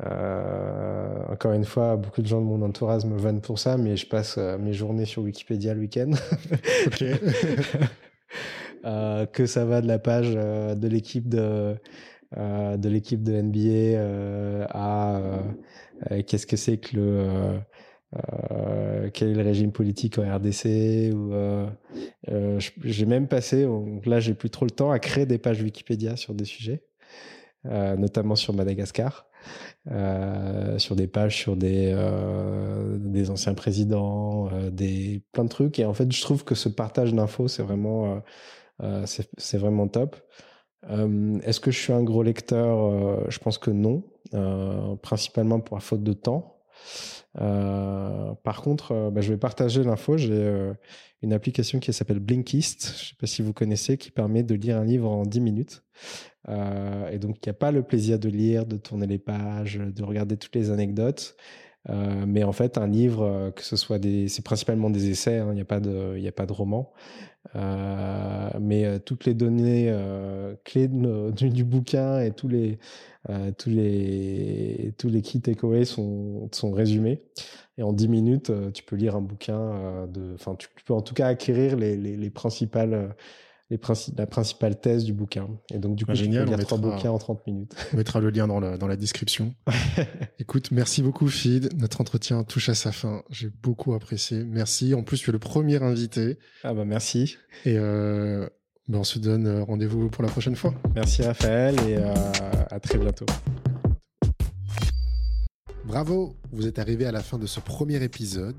euh, 0.04 0.06
euh, 0.06 1.34
encore 1.34 1.54
une 1.54 1.66
fois, 1.66 1.96
beaucoup 1.96 2.22
de 2.22 2.28
gens 2.28 2.42
de 2.42 2.46
mon 2.46 2.62
entourage 2.62 3.06
me 3.06 3.18
vannent 3.18 3.42
pour 3.42 3.60
ça, 3.60 3.78
mais 3.78 3.96
je 3.98 4.08
passe 4.08 4.38
mes 4.38 4.74
journées 4.74 5.06
sur 5.06 5.24
Wikipédia 5.24 5.74
le 5.74 5.82
week-end. 5.82 6.12
que 9.34 9.46
ça 9.46 9.66
va 9.66 9.82
de 9.82 9.88
la 9.88 10.00
page 10.00 10.34
de 10.34 10.88
l'équipe 10.88 11.28
de 11.28 11.76
de 12.36 12.90
l'équipe 12.90 13.24
de 13.24 13.42
NBA 13.42 14.68
à 14.70 15.22
qu'est-ce 16.28 16.46
que 16.46 16.58
c'est 16.58 16.78
que 16.78 16.96
le 16.96 17.60
euh, 18.16 19.10
quel 19.14 19.30
est 19.30 19.34
le 19.34 19.42
régime 19.42 19.72
politique 19.72 20.18
en 20.20 20.36
RDC 20.36 21.12
ou 21.14 21.34
euh, 21.34 21.68
euh, 22.30 22.60
j'ai 22.84 23.06
même 23.06 23.28
passé 23.28 23.64
donc 23.64 24.06
là 24.06 24.20
j'ai 24.20 24.34
plus 24.34 24.50
trop 24.50 24.64
le 24.64 24.72
temps 24.72 24.92
à 24.92 25.00
créer 25.00 25.26
des 25.26 25.38
pages 25.38 25.62
Wikipédia 25.62 26.16
sur 26.16 26.34
des 26.34 26.46
sujets 26.46 26.84
notamment 27.66 28.36
sur 28.36 28.54
Madagascar 28.54 29.26
sur 30.78 30.96
des 30.96 31.08
pages 31.08 31.38
sur 31.38 31.56
des 31.56 31.94
des 33.00 33.30
anciens 33.30 33.54
présidents 33.54 34.50
des 34.72 35.24
plein 35.32 35.44
de 35.46 35.50
trucs. 35.50 35.80
Et 35.80 35.86
en 35.86 35.94
fait 35.94 36.12
je 36.12 36.22
trouve 36.22 36.44
que 36.44 36.56
ce 36.56 36.70
partage 36.70 37.14
d'infos 37.14 37.48
c'est 37.48 37.64
vraiment 37.64 38.22
c'est 39.38 39.58
vraiment 39.58 39.88
top. 39.88 40.16
Est-ce 40.90 41.60
que 41.60 41.72
je 41.72 41.80
suis 41.80 41.94
un 41.94 42.04
gros 42.04 42.24
lecteur? 42.24 43.30
Je 43.30 43.40
pense 43.40 43.58
que 43.58 43.72
non 43.72 44.04
principalement 45.02 45.60
pour 45.60 45.78
la 45.78 45.82
faute 45.82 46.04
de 46.04 46.14
temps. 46.14 46.55
euh, 46.55 46.55
par 47.36 48.62
contre, 48.62 48.92
euh, 48.92 49.12
bah, 49.12 49.22
je 49.22 49.32
vais 49.32 49.38
partager 49.38 49.84
l'info. 49.84 50.18
J'ai 50.18 50.32
euh, 50.34 50.74
une 51.22 51.34
application 51.34 51.80
qui 51.80 51.92
s'appelle 51.94 52.20
Blinkist, 52.20 52.94
je 52.98 53.04
ne 53.04 53.10
sais 53.10 53.16
pas 53.20 53.28
si 53.28 53.42
vous 53.42 53.54
connaissez, 53.54 53.98
qui 53.98 54.12
permet 54.12 54.44
de 54.44 54.56
lire 54.56 54.78
un 54.78 54.86
livre 54.86 55.10
en 55.10 55.24
10 55.24 55.40
minutes. 55.42 55.84
et 56.48 57.18
donc, 57.20 57.38
il 57.38 57.50
n'y 57.50 57.52
a 57.52 57.54
pas 57.54 57.72
le 57.72 57.82
plaisir 57.84 58.20
de 58.20 58.30
lire, 58.30 58.66
de 58.66 58.78
tourner 58.78 59.08
les 59.08 59.18
pages, 59.18 59.78
de 59.78 60.04
regarder 60.04 60.38
toutes 60.38 60.56
les 60.56 60.70
anecdotes. 60.70 61.36
Mais 61.88 62.44
en 62.44 62.52
fait, 62.52 62.78
un 62.78 62.88
livre, 62.88 63.52
que 63.56 63.64
ce 63.64 63.76
soit 63.76 64.00
des, 64.00 64.28
c'est 64.28 64.44
principalement 64.44 64.90
des 64.90 65.10
essais, 65.10 65.38
hein, 65.38 65.48
il 65.52 65.56
n'y 65.56 65.62
a 65.62 65.66
pas 65.66 65.80
de, 65.80 66.16
il 66.18 66.28
a 66.28 66.32
pas 66.32 66.46
de 66.46 66.54
roman. 66.54 66.92
mais 67.54 69.00
toutes 69.02 69.26
les 69.26 69.34
données 69.34 69.94
clés 70.64 70.88
du, 70.90 71.64
bouquin 71.64 72.20
et 72.20 72.32
tous 72.32 72.48
les, 72.48 72.80
euh, 73.30 73.52
tous 73.58 73.70
les 73.72 74.94
tous 75.00 75.10
les 75.10 75.24
key 75.24 75.40
takeaways 75.40 75.86
sont 75.86 76.48
sont 76.52 76.72
résumés 76.72 77.24
et 77.80 77.82
en 77.82 77.92
10 77.92 78.08
minutes 78.08 78.50
euh, 78.52 78.70
tu 78.70 78.84
peux 78.84 78.96
lire 78.96 79.16
un 79.16 79.22
bouquin 79.22 79.60
euh, 79.60 80.08
de 80.08 80.36
enfin 80.36 80.54
tu 80.54 80.68
peux 80.86 80.94
en 80.94 81.02
tout 81.02 81.16
cas 81.16 81.28
acquérir 81.28 81.76
les 81.76 81.98
les, 81.98 82.18
les 82.18 82.30
principales 82.30 83.16
les 83.72 83.80
la 84.18 84.28
principale 84.28 84.80
thèse 84.80 85.06
du 85.06 85.14
bouquin. 85.14 85.48
Et 85.74 85.80
donc, 85.80 85.96
du 85.96 86.06
coup, 86.06 86.14
génial, 86.14 86.46
tu 86.46 86.52
peux 86.52 86.58
lire 86.58 86.66
trois 86.66 86.78
bouquins 86.78 87.10
en 87.10 87.18
30 87.18 87.48
minutes. 87.48 87.76
On 87.94 87.98
mettra 87.98 88.20
le 88.20 88.30
lien 88.30 88.48
dans 88.48 88.60
la, 88.60 88.78
dans 88.78 88.88
la 88.88 88.96
description. 88.96 89.56
Écoute, 90.40 90.72
merci 90.72 91.02
beaucoup, 91.02 91.28
Fid. 91.28 91.76
Notre 91.80 92.02
entretien 92.02 92.44
touche 92.44 92.70
à 92.70 92.76
sa 92.76 92.92
fin. 92.92 93.24
J'ai 93.32 93.50
beaucoup 93.50 93.94
apprécié. 93.94 94.44
Merci. 94.44 94.94
En 94.94 95.02
plus, 95.02 95.18
tu 95.18 95.32
es 95.32 95.34
le 95.34 95.40
premier 95.40 95.82
invité. 95.82 96.38
Ah 96.64 96.74
bah, 96.74 96.86
merci. 96.86 97.38
Et 97.66 97.78
euh, 97.78 98.48
ben, 98.88 99.00
on 99.00 99.04
se 99.04 99.18
donne 99.18 99.48
euh, 99.48 99.64
rendez-vous 99.64 100.10
pour 100.10 100.24
la 100.24 100.30
prochaine 100.30 100.56
fois. 100.56 100.74
Merci 100.94 101.24
Raphaël 101.24 101.76
et 101.88 101.98
euh, 101.98 102.14
à 102.70 102.80
très 102.80 103.00
bientôt. 103.00 103.26
Bravo, 105.86 106.36
vous 106.52 106.68
êtes 106.68 106.78
arrivé 106.78 107.06
à 107.06 107.12
la 107.12 107.22
fin 107.22 107.40
de 107.40 107.48
ce 107.48 107.60
premier 107.60 108.04
épisode. 108.04 108.56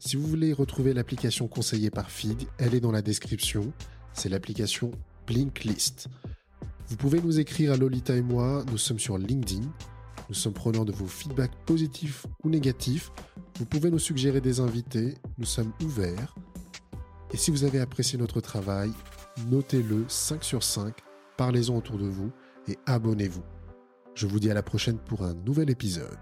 Si 0.00 0.16
vous 0.16 0.26
voulez 0.26 0.52
retrouver 0.52 0.94
l'application 0.94 1.46
conseillée 1.46 1.90
par 1.90 2.10
Fig, 2.10 2.46
elle 2.58 2.74
est 2.74 2.80
dans 2.80 2.92
la 2.92 3.02
description. 3.02 3.72
C'est 4.16 4.30
l'application 4.30 4.92
Blinklist. 5.26 6.08
Vous 6.88 6.96
pouvez 6.96 7.20
nous 7.20 7.38
écrire 7.38 7.72
à 7.72 7.76
Lolita 7.76 8.16
et 8.16 8.22
moi, 8.22 8.64
nous 8.70 8.78
sommes 8.78 8.98
sur 8.98 9.18
LinkedIn. 9.18 9.68
Nous 10.30 10.34
sommes 10.34 10.54
preneurs 10.54 10.86
de 10.86 10.92
vos 10.92 11.06
feedbacks 11.06 11.54
positifs 11.66 12.26
ou 12.42 12.48
négatifs. 12.48 13.12
Vous 13.58 13.66
pouvez 13.66 13.90
nous 13.90 13.98
suggérer 13.98 14.40
des 14.40 14.60
invités, 14.60 15.14
nous 15.36 15.44
sommes 15.44 15.70
ouverts. 15.82 16.34
Et 17.30 17.36
si 17.36 17.50
vous 17.50 17.64
avez 17.64 17.78
apprécié 17.78 18.18
notre 18.18 18.40
travail, 18.40 18.90
notez-le 19.50 20.06
5 20.08 20.42
sur 20.42 20.62
5, 20.62 20.94
parlez-en 21.36 21.76
autour 21.76 21.98
de 21.98 22.08
vous 22.08 22.32
et 22.68 22.78
abonnez-vous. 22.86 23.44
Je 24.14 24.26
vous 24.26 24.40
dis 24.40 24.50
à 24.50 24.54
la 24.54 24.62
prochaine 24.62 24.98
pour 24.98 25.24
un 25.24 25.34
nouvel 25.34 25.68
épisode. 25.68 26.16